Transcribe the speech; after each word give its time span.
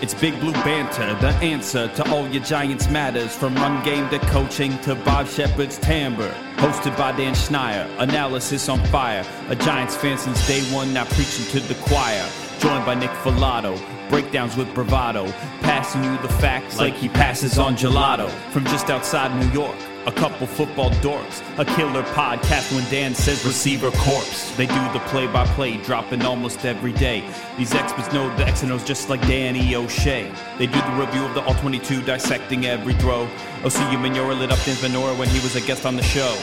It's 0.00 0.14
Big 0.14 0.38
Blue 0.38 0.52
Banter, 0.52 1.12
the 1.20 1.34
answer 1.38 1.88
to 1.88 2.10
all 2.12 2.28
your 2.28 2.42
Giants 2.44 2.88
matters. 2.88 3.34
From 3.34 3.56
run 3.56 3.84
game 3.84 4.08
to 4.10 4.20
coaching 4.26 4.78
to 4.82 4.94
Bob 4.94 5.26
Sheppard's 5.26 5.76
timbre. 5.78 6.32
Hosted 6.58 6.96
by 6.96 7.10
Dan 7.10 7.34
Schneier, 7.34 7.88
analysis 7.98 8.68
on 8.68 8.78
fire. 8.86 9.26
A 9.48 9.56
Giants 9.56 9.96
fan 9.96 10.16
since 10.16 10.46
day 10.46 10.60
one, 10.72 10.94
now 10.94 11.04
preaching 11.06 11.46
to 11.46 11.58
the 11.58 11.74
choir. 11.82 12.24
Joined 12.60 12.86
by 12.86 12.94
Nick 12.94 13.10
Falato, 13.10 13.76
breakdowns 14.08 14.56
with 14.56 14.72
bravado. 14.72 15.26
Passing 15.62 16.04
you 16.04 16.16
the 16.18 16.28
facts 16.28 16.78
like 16.78 16.94
he 16.94 17.08
passes 17.08 17.58
on 17.58 17.74
gelato. 17.74 18.30
From 18.52 18.66
just 18.66 18.90
outside 18.90 19.34
New 19.44 19.50
York, 19.50 19.76
a 20.08 20.12
couple 20.12 20.46
football 20.46 20.90
dorks. 21.02 21.42
A 21.58 21.66
killer 21.76 22.02
podcast 22.14 22.74
when 22.74 22.88
Dan 22.90 23.14
says 23.14 23.44
receiver 23.44 23.90
corpse. 23.90 24.56
They 24.56 24.66
do 24.66 24.92
the 24.94 25.00
play 25.08 25.26
by 25.26 25.44
play, 25.48 25.76
dropping 25.76 26.22
almost 26.22 26.64
every 26.64 26.92
day. 26.92 27.22
These 27.58 27.74
experts 27.74 28.10
know 28.10 28.34
the 28.36 28.46
X 28.46 28.62
and 28.62 28.72
O's 28.72 28.84
just 28.84 29.10
like 29.10 29.20
Danny 29.22 29.74
O'Shea. 29.74 30.32
They 30.56 30.66
do 30.66 30.80
the 30.80 30.96
review 30.98 31.24
of 31.26 31.34
the 31.34 31.42
All 31.42 31.54
22, 31.56 32.02
dissecting 32.02 32.64
every 32.64 32.94
throw. 32.94 33.28
Oh, 33.28 33.64
OCU 33.64 33.98
Manora 33.98 34.38
lit 34.38 34.50
up 34.50 34.58
Dan 34.64 34.76
Venora 34.76 35.16
when 35.18 35.28
he 35.28 35.40
was 35.40 35.56
a 35.56 35.60
guest 35.60 35.84
on 35.84 35.96
the 35.96 36.02
show. 36.02 36.34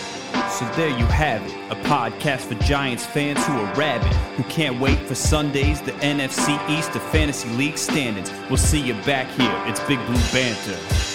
So 0.52 0.70
there 0.76 0.90
you 0.90 1.06
have 1.08 1.44
it, 1.44 1.54
a 1.72 1.76
podcast 1.88 2.42
for 2.42 2.56
Giants 2.66 3.06
fans 3.06 3.44
who 3.48 3.54
are 3.54 3.74
rabid, 3.74 4.14
who 4.38 4.44
can't 4.44 4.80
wait 4.80 5.00
for 5.00 5.16
Sundays, 5.16 5.82
the 5.82 5.94
NFC 5.94 6.60
East, 6.70 6.94
the 6.94 7.00
Fantasy 7.00 7.50
League 7.50 7.80
standings. 7.80 8.32
We'll 8.48 8.58
see 8.58 8.80
you 8.80 8.94
back 9.06 9.28
here. 9.40 9.64
It's 9.66 9.80
Big 9.82 10.06
Blue 10.06 10.22
Banter. 10.32 11.15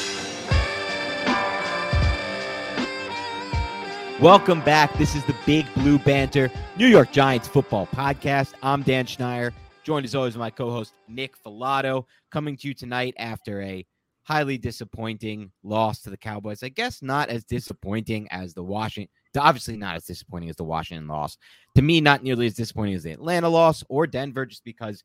Welcome 4.20 4.60
back. 4.60 4.92
This 4.98 5.14
is 5.14 5.24
the 5.24 5.34
Big 5.46 5.64
Blue 5.72 5.98
Banter 5.98 6.50
New 6.76 6.86
York 6.86 7.10
Giants 7.10 7.48
football 7.48 7.86
podcast. 7.86 8.52
I'm 8.62 8.82
Dan 8.82 9.06
Schneier, 9.06 9.50
joined 9.82 10.04
as 10.04 10.14
always 10.14 10.34
by 10.34 10.40
my 10.40 10.50
co-host 10.50 10.92
Nick 11.08 11.42
Falato, 11.42 12.04
coming 12.30 12.54
to 12.58 12.68
you 12.68 12.74
tonight 12.74 13.14
after 13.16 13.62
a 13.62 13.86
highly 14.24 14.58
disappointing 14.58 15.50
loss 15.62 16.02
to 16.02 16.10
the 16.10 16.18
Cowboys. 16.18 16.62
I 16.62 16.68
guess 16.68 17.00
not 17.00 17.30
as 17.30 17.44
disappointing 17.44 18.28
as 18.30 18.52
the 18.52 18.62
Washington, 18.62 19.10
obviously 19.38 19.78
not 19.78 19.96
as 19.96 20.04
disappointing 20.04 20.50
as 20.50 20.56
the 20.56 20.64
Washington 20.64 21.08
loss. 21.08 21.38
To 21.76 21.82
me, 21.82 22.02
not 22.02 22.22
nearly 22.22 22.44
as 22.44 22.52
disappointing 22.52 22.96
as 22.96 23.04
the 23.04 23.12
Atlanta 23.12 23.48
loss 23.48 23.82
or 23.88 24.06
Denver, 24.06 24.44
just 24.44 24.64
because 24.64 25.02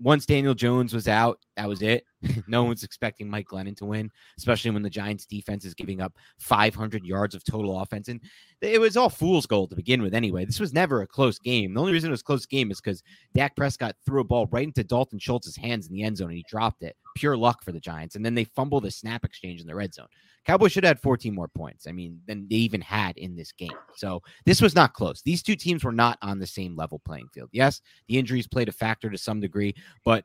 once 0.00 0.24
Daniel 0.24 0.54
Jones 0.54 0.94
was 0.94 1.08
out, 1.08 1.38
that 1.56 1.68
was 1.68 1.82
it. 1.82 2.04
no 2.48 2.64
one's 2.64 2.84
expecting 2.84 3.28
Mike 3.28 3.46
Glennon 3.46 3.76
to 3.76 3.84
win, 3.84 4.10
especially 4.38 4.70
when 4.70 4.82
the 4.82 4.90
Giants 4.90 5.26
defense 5.26 5.64
is 5.64 5.74
giving 5.74 6.00
up 6.00 6.14
500 6.38 7.04
yards 7.04 7.34
of 7.34 7.44
total 7.44 7.80
offense. 7.80 8.08
And 8.08 8.20
it 8.60 8.80
was 8.80 8.96
all 8.96 9.08
fool's 9.08 9.46
gold 9.46 9.70
to 9.70 9.76
begin 9.76 10.02
with 10.02 10.14
anyway. 10.14 10.44
This 10.44 10.60
was 10.60 10.72
never 10.72 11.02
a 11.02 11.06
close 11.06 11.38
game. 11.38 11.74
The 11.74 11.80
only 11.80 11.92
reason 11.92 12.08
it 12.08 12.12
was 12.12 12.20
a 12.20 12.24
close 12.24 12.46
game 12.46 12.70
is 12.70 12.80
because 12.80 13.02
Dak 13.34 13.56
Prescott 13.56 13.96
threw 14.04 14.20
a 14.20 14.24
ball 14.24 14.46
right 14.50 14.66
into 14.66 14.84
Dalton 14.84 15.18
Schultz's 15.18 15.56
hands 15.56 15.86
in 15.86 15.94
the 15.94 16.02
end 16.02 16.18
zone 16.18 16.28
and 16.28 16.36
he 16.36 16.44
dropped 16.48 16.82
it. 16.82 16.96
Pure 17.16 17.38
luck 17.38 17.64
for 17.64 17.72
the 17.72 17.80
Giants. 17.80 18.16
And 18.16 18.24
then 18.24 18.34
they 18.34 18.44
fumbled 18.44 18.84
a 18.84 18.90
snap 18.90 19.24
exchange 19.24 19.60
in 19.60 19.66
the 19.66 19.74
red 19.74 19.94
zone. 19.94 20.08
Cowboys 20.46 20.72
should 20.72 20.84
have 20.84 20.96
had 20.96 21.02
14 21.02 21.34
more 21.34 21.48
points. 21.48 21.86
I 21.86 21.92
mean, 21.92 22.20
than 22.26 22.46
they 22.48 22.56
even 22.56 22.80
had 22.80 23.16
in 23.16 23.36
this 23.36 23.52
game. 23.52 23.70
So 23.96 24.22
this 24.44 24.60
was 24.60 24.74
not 24.74 24.94
close. 24.94 25.22
These 25.22 25.42
two 25.42 25.56
teams 25.56 25.84
were 25.84 25.92
not 25.92 26.18
on 26.22 26.38
the 26.38 26.46
same 26.46 26.76
level 26.76 27.00
playing 27.04 27.28
field. 27.32 27.50
Yes, 27.52 27.80
the 28.08 28.18
injuries 28.18 28.46
played 28.46 28.68
a 28.68 28.72
factor 28.72 29.10
to 29.10 29.18
some 29.18 29.40
degree, 29.40 29.74
but 30.04 30.24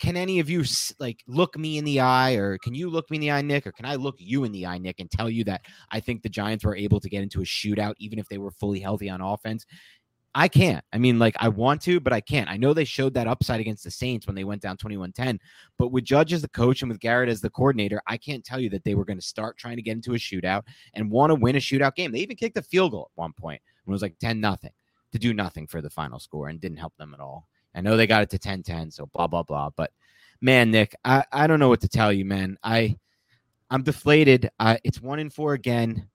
can 0.00 0.16
any 0.16 0.40
of 0.40 0.48
you 0.48 0.64
like 0.98 1.22
look 1.26 1.56
me 1.56 1.78
in 1.78 1.84
the 1.84 2.00
eye 2.00 2.32
or 2.32 2.58
can 2.58 2.74
you 2.74 2.88
look 2.88 3.08
me 3.10 3.18
in 3.18 3.20
the 3.20 3.30
eye 3.30 3.42
nick? 3.42 3.66
Or 3.66 3.72
can 3.72 3.84
i 3.84 3.94
look 3.94 4.16
you 4.18 4.44
in 4.44 4.52
the 4.52 4.66
eye 4.66 4.78
nick 4.78 4.98
and 4.98 5.10
tell 5.10 5.30
you 5.30 5.44
that 5.44 5.60
i 5.90 6.00
think 6.00 6.22
the 6.22 6.28
giants 6.28 6.64
were 6.64 6.74
able 6.74 6.98
to 7.00 7.08
get 7.08 7.22
into 7.22 7.42
a 7.42 7.44
shootout 7.44 7.94
even 7.98 8.18
if 8.18 8.28
they 8.28 8.38
were 8.38 8.50
fully 8.50 8.80
healthy 8.80 9.08
on 9.08 9.20
offense? 9.20 9.66
I 10.32 10.46
can't. 10.46 10.84
I 10.92 10.98
mean 10.98 11.18
like 11.18 11.36
i 11.38 11.48
want 11.48 11.82
to 11.82 12.00
but 12.00 12.12
i 12.12 12.20
can't. 12.20 12.48
I 12.48 12.56
know 12.56 12.72
they 12.72 12.84
showed 12.84 13.14
that 13.14 13.26
upside 13.26 13.60
against 13.60 13.84
the 13.84 13.90
saints 13.90 14.26
when 14.26 14.34
they 14.34 14.44
went 14.44 14.62
down 14.62 14.76
21-10 14.78 15.38
but 15.78 15.88
with 15.88 16.04
judge 16.04 16.32
as 16.32 16.42
the 16.42 16.48
coach 16.48 16.82
and 16.82 16.90
with 16.90 17.00
garrett 17.00 17.28
as 17.28 17.40
the 17.40 17.50
coordinator 17.50 18.00
i 18.06 18.16
can't 18.16 18.44
tell 18.44 18.60
you 18.60 18.70
that 18.70 18.84
they 18.84 18.94
were 18.94 19.04
going 19.04 19.18
to 19.18 19.26
start 19.26 19.58
trying 19.58 19.76
to 19.76 19.82
get 19.82 19.96
into 19.96 20.14
a 20.14 20.18
shootout 20.18 20.62
and 20.94 21.10
want 21.10 21.30
to 21.30 21.34
win 21.34 21.56
a 21.56 21.58
shootout 21.58 21.94
game. 21.94 22.10
They 22.12 22.20
even 22.20 22.36
kicked 22.36 22.56
a 22.56 22.62
field 22.62 22.92
goal 22.92 23.10
at 23.12 23.20
one 23.20 23.32
point 23.32 23.60
when 23.84 23.92
it 23.92 23.96
was 23.96 24.02
like 24.02 24.18
10 24.18 24.40
nothing 24.40 24.72
to 25.12 25.18
do 25.18 25.34
nothing 25.34 25.66
for 25.66 25.82
the 25.82 25.90
final 25.90 26.20
score 26.20 26.48
and 26.48 26.60
didn't 26.60 26.78
help 26.78 26.96
them 26.96 27.12
at 27.12 27.20
all 27.20 27.48
I 27.74 27.80
know 27.80 27.96
they 27.96 28.06
got 28.06 28.22
it 28.22 28.30
to 28.30 28.38
10 28.38 28.62
10, 28.62 28.90
so 28.90 29.06
blah, 29.06 29.26
blah, 29.26 29.42
blah. 29.42 29.70
But 29.76 29.92
man, 30.40 30.70
Nick, 30.70 30.94
I, 31.04 31.24
I 31.32 31.46
don't 31.46 31.60
know 31.60 31.68
what 31.68 31.80
to 31.82 31.88
tell 31.88 32.12
you, 32.12 32.24
man. 32.24 32.58
I 32.62 32.96
I'm 33.70 33.82
deflated. 33.84 34.50
Uh, 34.58 34.76
it's 34.82 35.00
one 35.00 35.20
in 35.20 35.30
four 35.30 35.54
again. 35.54 36.08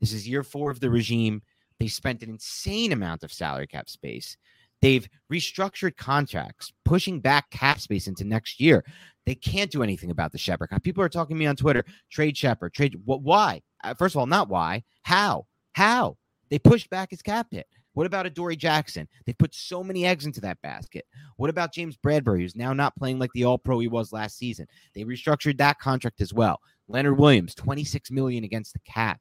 This 0.00 0.12
is 0.12 0.28
year 0.28 0.44
four 0.44 0.70
of 0.70 0.80
the 0.80 0.90
regime. 0.90 1.42
They 1.80 1.88
spent 1.88 2.22
an 2.22 2.30
insane 2.30 2.92
amount 2.92 3.24
of 3.24 3.32
salary 3.32 3.66
cap 3.66 3.88
space. 3.88 4.36
They've 4.80 5.06
restructured 5.30 5.96
contracts, 5.96 6.72
pushing 6.84 7.20
back 7.20 7.50
cap 7.50 7.80
space 7.80 8.06
into 8.06 8.24
next 8.24 8.60
year. 8.60 8.84
They 9.26 9.34
can't 9.34 9.70
do 9.70 9.82
anything 9.82 10.10
about 10.10 10.32
the 10.32 10.38
Shepard. 10.38 10.70
People 10.82 11.02
are 11.02 11.08
talking 11.08 11.36
to 11.36 11.38
me 11.38 11.46
on 11.46 11.56
Twitter. 11.56 11.84
Trade 12.10 12.36
Shepard. 12.36 12.72
Trade. 12.72 12.96
What? 13.04 13.22
Why? 13.22 13.60
Uh, 13.84 13.94
first 13.94 14.14
of 14.14 14.20
all, 14.20 14.26
not 14.26 14.48
why. 14.48 14.84
How? 15.02 15.46
How? 15.72 16.16
They 16.48 16.58
pushed 16.58 16.88
back 16.90 17.10
his 17.10 17.22
cap 17.22 17.48
hit. 17.50 17.66
What 18.00 18.06
about 18.06 18.24
Adoree 18.24 18.56
Jackson? 18.56 19.06
They 19.26 19.34
put 19.34 19.54
so 19.54 19.84
many 19.84 20.06
eggs 20.06 20.24
into 20.24 20.40
that 20.40 20.62
basket. 20.62 21.04
What 21.36 21.50
about 21.50 21.74
James 21.74 21.98
Bradberry, 21.98 22.40
who's 22.40 22.56
now 22.56 22.72
not 22.72 22.96
playing 22.96 23.18
like 23.18 23.30
the 23.34 23.44
All 23.44 23.58
Pro 23.58 23.78
he 23.78 23.88
was 23.88 24.10
last 24.10 24.38
season? 24.38 24.66
They 24.94 25.04
restructured 25.04 25.58
that 25.58 25.80
contract 25.80 26.22
as 26.22 26.32
well. 26.32 26.60
Leonard 26.88 27.18
Williams, 27.18 27.54
26 27.56 28.10
million 28.10 28.42
against 28.42 28.72
the 28.72 28.78
cap. 28.90 29.20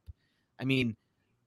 I 0.61 0.63
mean, 0.63 0.95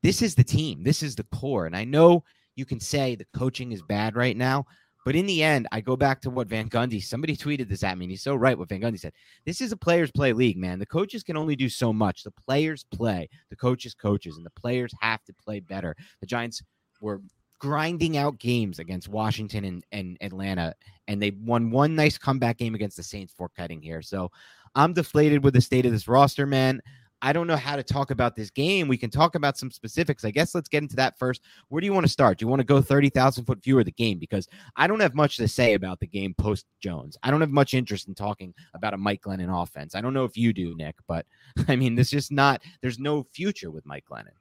this 0.02 0.20
is 0.20 0.34
the 0.34 0.44
team. 0.44 0.84
This 0.84 1.02
is 1.02 1.17
the 1.17 1.25
core. 1.34 1.64
And 1.64 1.75
I 1.75 1.84
know 1.84 2.23
you 2.55 2.67
can 2.67 2.79
say 2.79 3.14
the 3.14 3.25
coaching 3.34 3.73
is 3.73 3.81
bad 3.81 4.14
right 4.14 4.37
now, 4.37 4.67
but 5.06 5.17
in 5.17 5.25
the 5.25 5.43
end, 5.43 5.67
I 5.73 5.81
go 5.81 5.96
back 5.96 6.20
to 6.20 6.31
what 6.31 6.49
Van 6.49 6.69
Gundy, 6.69 7.02
somebody 7.02 7.34
tweeted 7.34 7.67
this 7.67 7.82
at 7.82 7.96
me, 7.96 8.05
and 8.05 8.11
he's 8.11 8.23
so 8.23 8.34
right 8.34 8.58
what 8.58 8.69
Van 8.69 8.82
Gundy 8.82 9.00
said. 9.00 9.14
This 9.46 9.62
is 9.62 9.73
a 9.73 9.76
players 9.79 10.11
play 10.11 10.34
league, 10.34 10.58
man. 10.58 10.79
The 10.79 10.84
coaches 10.84 11.23
can 11.23 11.38
only 11.38 11.56
do 11.56 11.70
so 11.70 11.94
much. 11.94 12.25
The 12.25 12.31
players 12.46 12.84
play, 12.93 13.31
the 13.49 13.56
coaches 13.56 13.94
coaches, 13.94 14.37
and 14.37 14.44
the 14.44 14.61
players 14.61 14.93
have 15.00 15.25
to 15.25 15.32
play 15.32 15.61
better. 15.61 15.96
The 16.20 16.26
Giants 16.26 16.62
were 17.02 17.20
grinding 17.58 18.16
out 18.16 18.38
games 18.38 18.78
against 18.78 19.08
Washington 19.08 19.64
and, 19.64 19.84
and 19.93 20.16
Atlanta, 20.20 20.75
and 21.06 21.20
they 21.20 21.32
won 21.43 21.70
one 21.70 21.94
nice 21.94 22.16
comeback 22.16 22.58
game 22.58 22.75
against 22.75 22.96
the 22.96 23.02
Saints 23.02 23.34
for 23.37 23.50
cutting 23.50 23.82
here. 23.82 24.00
So 24.02 24.31
I'm 24.75 24.94
deflated 24.94 25.44
with 25.44 25.54
the 25.54 25.60
state 25.60 25.84
of 25.84 25.93
this 25.93 26.08
roster, 26.08 26.46
man. 26.46 26.81
I 27.25 27.32
don't 27.32 27.46
know 27.46 27.56
how 27.56 27.76
to 27.76 27.84
talk 27.84 28.10
about 28.10 28.34
this 28.34 28.50
game. 28.50 28.88
We 28.88 28.96
can 28.96 29.08
talk 29.08 29.37
about 29.37 29.56
some 29.56 29.70
specifics. 29.70 30.25
I 30.25 30.32
guess 30.32 30.56
let's 30.56 30.69
get 30.69 30.82
into 30.82 30.96
that 30.96 31.16
first. 31.16 31.43
Where 31.69 31.81
do 31.81 31.87
you 31.87 31.93
want 31.93 32.04
to 32.04 32.12
start? 32.12 32.38
Do 32.38 32.43
you 32.43 32.49
want 32.49 32.58
to 32.58 32.66
go 32.66 32.82
30,000 32.82 33.44
foot 33.44 33.62
view 33.62 33.78
of 33.78 33.84
the 33.84 33.93
game? 33.93 34.19
Because 34.19 34.48
I 34.75 34.88
don't 34.88 34.98
have 34.98 35.14
much 35.14 35.37
to 35.37 35.46
say 35.46 35.75
about 35.75 36.00
the 36.00 36.08
game 36.08 36.34
post 36.37 36.66
Jones. 36.81 37.16
I 37.22 37.31
don't 37.31 37.40
have 37.40 37.50
much 37.50 37.75
interest 37.75 38.08
in 38.08 38.16
talking 38.16 38.52
about 38.75 38.93
a 38.93 38.96
Mike 38.96 39.22
Glennon 39.22 39.62
offense. 39.62 39.94
I 39.94 40.00
don't 40.00 40.14
know 40.14 40.25
if 40.25 40.37
you 40.37 40.52
do, 40.52 40.75
Nick, 40.76 40.96
but 41.06 41.25
I 41.69 41.76
mean, 41.76 41.94
this 41.94 42.10
just 42.10 42.32
not, 42.32 42.60
there's 42.81 42.98
no 42.98 43.22
future 43.32 43.70
with 43.70 43.87
Mike 43.87 44.05
Glennon. 44.10 44.34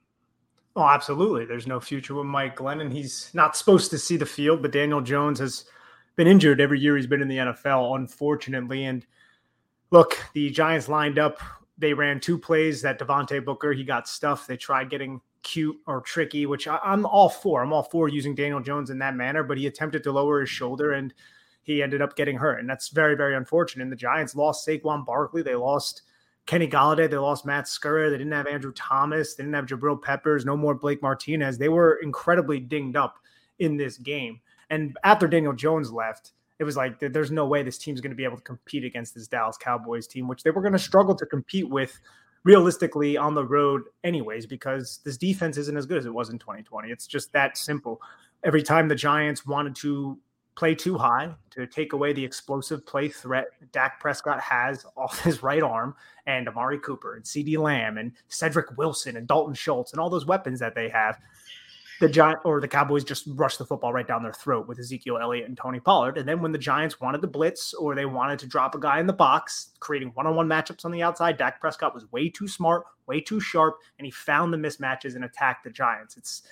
Oh, 0.74 0.88
absolutely. 0.88 1.44
There's 1.44 1.66
no 1.66 1.80
future 1.80 2.14
with 2.14 2.26
Mike 2.26 2.56
Glennon. 2.56 2.92
He's 2.92 3.30
not 3.34 3.56
supposed 3.56 3.90
to 3.90 3.98
see 3.98 4.16
the 4.16 4.26
field, 4.26 4.62
but 4.62 4.72
Daniel 4.72 5.00
Jones 5.00 5.38
has 5.38 5.66
been 6.16 6.26
injured 6.26 6.60
every 6.60 6.80
year 6.80 6.96
he's 6.96 7.06
been 7.06 7.22
in 7.22 7.28
the 7.28 7.36
NFL, 7.36 7.96
unfortunately. 7.96 8.84
And 8.84 9.04
look, 9.90 10.18
the 10.32 10.50
Giants 10.50 10.88
lined 10.88 11.18
up 11.18 11.40
they 11.82 11.92
ran 11.92 12.20
two 12.20 12.38
plays 12.38 12.80
that 12.82 12.98
Devontae 12.98 13.44
Booker, 13.44 13.72
he 13.72 13.84
got 13.84 14.08
stuffed. 14.08 14.46
They 14.46 14.56
tried 14.56 14.88
getting 14.88 15.20
cute 15.42 15.76
or 15.86 16.00
tricky, 16.00 16.46
which 16.46 16.68
I, 16.68 16.78
am 16.84 17.04
all 17.04 17.28
for. 17.28 17.62
I'm 17.62 17.72
all 17.72 17.82
for 17.82 18.08
using 18.08 18.34
Daniel 18.34 18.60
Jones 18.60 18.90
in 18.90 18.98
that 18.98 19.16
manner, 19.16 19.42
but 19.42 19.58
he 19.58 19.66
attempted 19.66 20.04
to 20.04 20.12
lower 20.12 20.40
his 20.40 20.48
shoulder 20.48 20.92
and 20.92 21.12
he 21.64 21.82
ended 21.82 22.00
up 22.00 22.14
getting 22.14 22.36
hurt. 22.36 22.60
And 22.60 22.70
that's 22.70 22.88
very, 22.88 23.16
very 23.16 23.34
unfortunate. 23.34 23.82
And 23.82 23.92
the 23.92 23.96
Giants 23.96 24.36
lost 24.36 24.66
Saquon 24.66 25.04
Barkley. 25.04 25.42
They 25.42 25.56
lost 25.56 26.02
Kenny 26.46 26.68
Golladay. 26.68 27.08
They 27.08 27.16
lost 27.16 27.46
Matt 27.46 27.64
Skura. 27.64 28.10
They 28.10 28.18
didn't 28.18 28.32
have 28.32 28.46
Andrew 28.46 28.72
Thomas. 28.72 29.34
They 29.34 29.44
didn't 29.44 29.54
have 29.54 29.66
Jabril 29.66 30.00
Peppers. 30.00 30.44
No 30.44 30.56
more 30.56 30.74
Blake 30.74 31.02
Martinez. 31.02 31.58
They 31.58 31.68
were 31.68 32.00
incredibly 32.02 32.60
dinged 32.60 32.96
up 32.96 33.18
in 33.58 33.76
this 33.76 33.96
game. 33.96 34.40
And 34.70 34.96
after 35.04 35.28
Daniel 35.28 35.52
Jones 35.52 35.92
left, 35.92 36.32
it 36.58 36.64
was 36.64 36.76
like 36.76 36.98
there's 37.00 37.30
no 37.30 37.46
way 37.46 37.62
this 37.62 37.78
team's 37.78 38.00
going 38.00 38.10
to 38.10 38.16
be 38.16 38.24
able 38.24 38.36
to 38.36 38.42
compete 38.42 38.84
against 38.84 39.14
this 39.14 39.28
Dallas 39.28 39.56
Cowboys 39.56 40.06
team, 40.06 40.28
which 40.28 40.42
they 40.42 40.50
were 40.50 40.62
going 40.62 40.72
to 40.72 40.78
struggle 40.78 41.14
to 41.16 41.26
compete 41.26 41.68
with 41.68 41.98
realistically 42.44 43.16
on 43.16 43.34
the 43.34 43.44
road, 43.44 43.82
anyways, 44.04 44.46
because 44.46 45.00
this 45.04 45.16
defense 45.16 45.56
isn't 45.56 45.76
as 45.76 45.86
good 45.86 45.98
as 45.98 46.06
it 46.06 46.14
was 46.14 46.30
in 46.30 46.38
2020. 46.38 46.90
It's 46.90 47.06
just 47.06 47.32
that 47.32 47.56
simple. 47.56 48.00
Every 48.44 48.62
time 48.62 48.88
the 48.88 48.94
Giants 48.94 49.46
wanted 49.46 49.76
to 49.76 50.18
play 50.54 50.74
too 50.74 50.98
high 50.98 51.34
to 51.50 51.66
take 51.66 51.92
away 51.92 52.12
the 52.12 52.24
explosive 52.24 52.84
play 52.86 53.08
threat 53.08 53.46
Dak 53.72 54.00
Prescott 54.00 54.40
has 54.40 54.84
off 54.96 55.20
his 55.20 55.42
right 55.42 55.62
arm, 55.62 55.94
and 56.26 56.48
Amari 56.48 56.78
Cooper 56.78 57.14
and 57.16 57.24
CeeDee 57.24 57.58
Lamb 57.58 57.98
and 57.98 58.12
Cedric 58.28 58.76
Wilson 58.76 59.16
and 59.16 59.26
Dalton 59.26 59.54
Schultz 59.54 59.92
and 59.92 60.00
all 60.00 60.10
those 60.10 60.26
weapons 60.26 60.60
that 60.60 60.74
they 60.74 60.88
have 60.88 61.18
the 62.02 62.08
Giant 62.08 62.40
or 62.44 62.60
the 62.60 62.66
Cowboys 62.66 63.04
just 63.04 63.28
rushed 63.28 63.58
the 63.58 63.64
football 63.64 63.92
right 63.92 64.06
down 64.06 64.24
their 64.24 64.32
throat 64.32 64.66
with 64.66 64.80
Ezekiel 64.80 65.18
Elliott 65.18 65.46
and 65.46 65.56
Tony 65.56 65.78
Pollard. 65.78 66.18
And 66.18 66.28
then 66.28 66.42
when 66.42 66.50
the 66.50 66.58
Giants 66.58 67.00
wanted 67.00 67.20
to 67.22 67.28
blitz 67.28 67.74
or 67.74 67.94
they 67.94 68.06
wanted 68.06 68.40
to 68.40 68.48
drop 68.48 68.74
a 68.74 68.80
guy 68.80 68.98
in 68.98 69.06
the 69.06 69.12
box, 69.12 69.70
creating 69.78 70.08
one-on-one 70.14 70.48
matchups 70.48 70.84
on 70.84 70.90
the 70.90 71.00
outside, 71.00 71.36
Dak 71.36 71.60
Prescott 71.60 71.94
was 71.94 72.10
way 72.10 72.28
too 72.28 72.48
smart, 72.48 72.82
way 73.06 73.20
too 73.20 73.38
sharp, 73.38 73.76
and 73.98 74.04
he 74.04 74.10
found 74.10 74.52
the 74.52 74.56
mismatches 74.56 75.14
and 75.14 75.24
attacked 75.24 75.62
the 75.62 75.70
Giants. 75.70 76.16
It's 76.16 76.42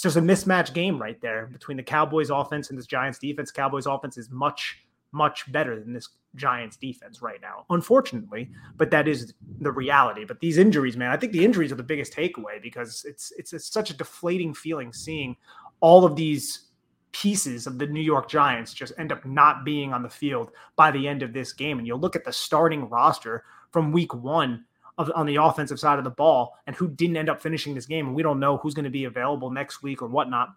it's 0.00 0.14
just 0.14 0.16
a 0.16 0.22
mismatch 0.22 0.72
game 0.72 0.98
right 0.98 1.20
there 1.20 1.50
between 1.52 1.76
the 1.76 1.82
Cowboys 1.82 2.30
offense 2.30 2.70
and 2.70 2.78
this 2.78 2.86
Giants 2.86 3.18
defense. 3.18 3.50
Cowboys 3.50 3.84
offense 3.84 4.16
is 4.16 4.30
much 4.30 4.78
much 5.12 5.52
better 5.52 5.78
than 5.78 5.92
this 5.92 6.08
Giants 6.36 6.78
defense 6.78 7.20
right 7.20 7.38
now, 7.42 7.66
unfortunately. 7.68 8.48
But 8.78 8.90
that 8.92 9.06
is 9.06 9.34
the 9.60 9.70
reality. 9.70 10.24
But 10.24 10.40
these 10.40 10.56
injuries, 10.56 10.96
man, 10.96 11.10
I 11.10 11.18
think 11.18 11.32
the 11.32 11.44
injuries 11.44 11.70
are 11.70 11.74
the 11.74 11.82
biggest 11.82 12.14
takeaway 12.14 12.62
because 12.62 13.04
it's 13.06 13.30
it's, 13.36 13.52
it's 13.52 13.70
such 13.70 13.90
a 13.90 13.94
deflating 13.94 14.54
feeling 14.54 14.94
seeing 14.94 15.36
all 15.80 16.06
of 16.06 16.16
these 16.16 16.68
pieces 17.12 17.66
of 17.66 17.78
the 17.78 17.86
New 17.86 18.00
York 18.00 18.26
Giants 18.26 18.72
just 18.72 18.94
end 18.96 19.12
up 19.12 19.26
not 19.26 19.66
being 19.66 19.92
on 19.92 20.02
the 20.02 20.08
field 20.08 20.50
by 20.76 20.90
the 20.90 21.06
end 21.06 21.22
of 21.22 21.34
this 21.34 21.52
game. 21.52 21.76
And 21.76 21.86
you'll 21.86 22.00
look 22.00 22.16
at 22.16 22.24
the 22.24 22.32
starting 22.32 22.88
roster 22.88 23.44
from 23.70 23.92
week 23.92 24.14
one 24.14 24.64
of, 25.00 25.10
on 25.14 25.26
the 25.26 25.36
offensive 25.36 25.80
side 25.80 25.98
of 25.98 26.04
the 26.04 26.10
ball 26.10 26.56
and 26.66 26.76
who 26.76 26.88
didn't 26.88 27.16
end 27.16 27.28
up 27.28 27.42
finishing 27.42 27.74
this 27.74 27.86
game. 27.86 28.06
And 28.06 28.14
we 28.14 28.22
don't 28.22 28.40
know 28.40 28.58
who's 28.58 28.74
going 28.74 28.84
to 28.84 28.90
be 28.90 29.04
available 29.04 29.50
next 29.50 29.82
week 29.82 30.02
or 30.02 30.08
whatnot. 30.08 30.50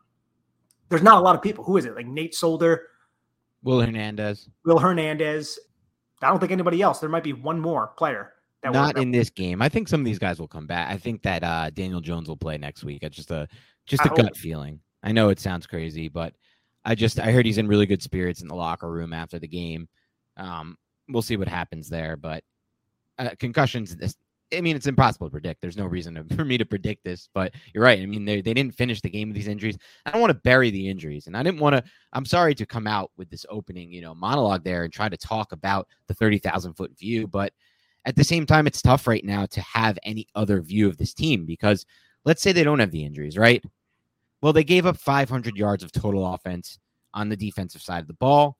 There's 0.90 1.02
not 1.02 1.18
a 1.18 1.22
lot 1.22 1.36
of 1.36 1.42
people. 1.42 1.64
Who 1.64 1.78
is 1.78 1.86
it? 1.86 1.96
Like 1.96 2.06
Nate 2.06 2.36
Solder, 2.36 2.88
Will 3.64 3.80
Hernandez. 3.82 4.50
Will 4.66 4.78
Hernandez. 4.78 5.58
I 6.22 6.28
don't 6.28 6.40
think 6.40 6.52
anybody 6.52 6.82
else. 6.82 7.00
There 7.00 7.10
might 7.10 7.24
be 7.24 7.34
one 7.34 7.60
more 7.60 7.88
player. 7.98 8.34
That 8.62 8.74
Not 8.74 8.98
in 8.98 9.12
this 9.12 9.30
game. 9.30 9.62
I 9.62 9.68
think 9.68 9.88
some 9.88 10.00
of 10.00 10.06
these 10.06 10.20
guys 10.20 10.40
will 10.40 10.48
come 10.48 10.68
back. 10.68 10.90
I 10.90 10.98
think 10.98 11.22
that 11.24 11.44
uh, 11.44 11.70
Daniel 11.72 12.00
Jones 12.00 12.30
will 12.30 12.38
play 12.38 12.58
next 12.58 12.84
week. 12.84 13.04
It's 13.04 13.16
just 13.16 13.32
a 13.32 13.48
just 13.86 14.06
a 14.06 14.12
I 14.12 14.16
gut 14.16 14.26
hope. 14.26 14.38
feeling. 14.38 14.80
I 15.02 15.12
know 15.12 15.30
it 15.30 15.40
sounds 15.40 15.68
crazy, 15.68 16.08
but 16.08 16.34
I 16.86 16.96
just 16.96 17.20
I 17.20 17.32
heard 17.32 17.46
he's 17.46 17.58
in 17.58 17.68
really 17.68 17.86
good 17.86 18.02
spirits 18.02 18.42
in 18.42 18.48
the 18.48 18.56
locker 18.56 18.90
room 18.90 19.12
after 19.12 19.38
the 19.38 19.48
game. 19.48 19.90
Um, 20.38 20.78
we'll 21.10 21.22
see 21.22 21.36
what 21.36 21.50
happens 21.50 21.90
there, 21.90 22.16
but 22.16 22.44
uh, 23.20 23.32
concussions 23.38 23.96
this 23.96 24.16
I 24.54 24.62
mean, 24.62 24.76
it's 24.76 24.88
impossible 24.88 25.28
to 25.28 25.32
predict. 25.32 25.62
There's 25.62 25.78
no 25.78 25.86
reason 25.86 26.16
to, 26.16 26.24
for 26.36 26.46
me 26.46 26.58
to 26.58 26.66
predict 26.66 27.04
this, 27.04 27.30
but 27.34 27.54
you're 27.74 27.84
right. 27.84 28.02
I 28.02 28.06
mean, 28.06 28.26
they, 28.26 28.42
they 28.42 28.54
didn't 28.54 28.76
finish 28.76 29.02
the 29.02 29.10
game 29.10 29.30
with 29.30 29.36
these 29.36 29.48
injuries. 29.48 29.78
I 30.06 30.12
don't 30.12 30.22
want 30.22 30.32
to 30.32 30.42
bury 30.42 30.70
the 30.70 30.90
injuries, 30.90 31.28
and 31.28 31.36
I 31.36 31.44
didn't 31.44 31.60
want 31.60 31.76
to. 31.76 31.84
I'm 32.14 32.26
sorry 32.26 32.56
to 32.56 32.66
come 32.66 32.88
out 32.88 33.12
with 33.18 33.30
this 33.30 33.46
opening, 33.50 33.92
you 33.92 34.02
know, 34.02 34.14
monologue 34.16 34.64
there 34.64 34.84
and 34.84 34.94
try 34.94 35.10
to 35.10 35.18
talk 35.18 35.52
about 35.52 35.88
the 36.08 36.14
thirty 36.14 36.38
thousand 36.38 36.74
foot 36.74 36.98
view, 36.98 37.28
but 37.28 37.54
at 38.06 38.16
the 38.16 38.24
same 38.24 38.46
time, 38.46 38.68
it's 38.68 38.82
tough 38.82 39.08
right 39.08 39.24
now 39.24 39.46
to 39.46 39.62
have 39.62 39.98
any 40.04 40.28
other 40.36 40.62
view 40.62 40.88
of 40.88 40.98
this 40.98 41.14
team 41.14 41.46
because 41.46 41.86
let's 42.26 42.42
say 42.42 42.52
they 42.52 42.64
don't 42.64 42.80
have 42.80 42.92
the 42.92 43.06
injuries, 43.06 43.38
right? 43.38 43.64
Well, 44.42 44.54
they 44.54 44.64
gave 44.64 44.86
up 44.86 44.98
500 44.98 45.56
yards 45.56 45.84
of 45.84 45.92
total 45.92 46.34
offense 46.34 46.80
on 47.14 47.30
the 47.30 47.38
defensive 47.38 47.82
side 47.82 48.02
of 48.02 48.08
the 48.08 48.14
ball. 48.14 48.58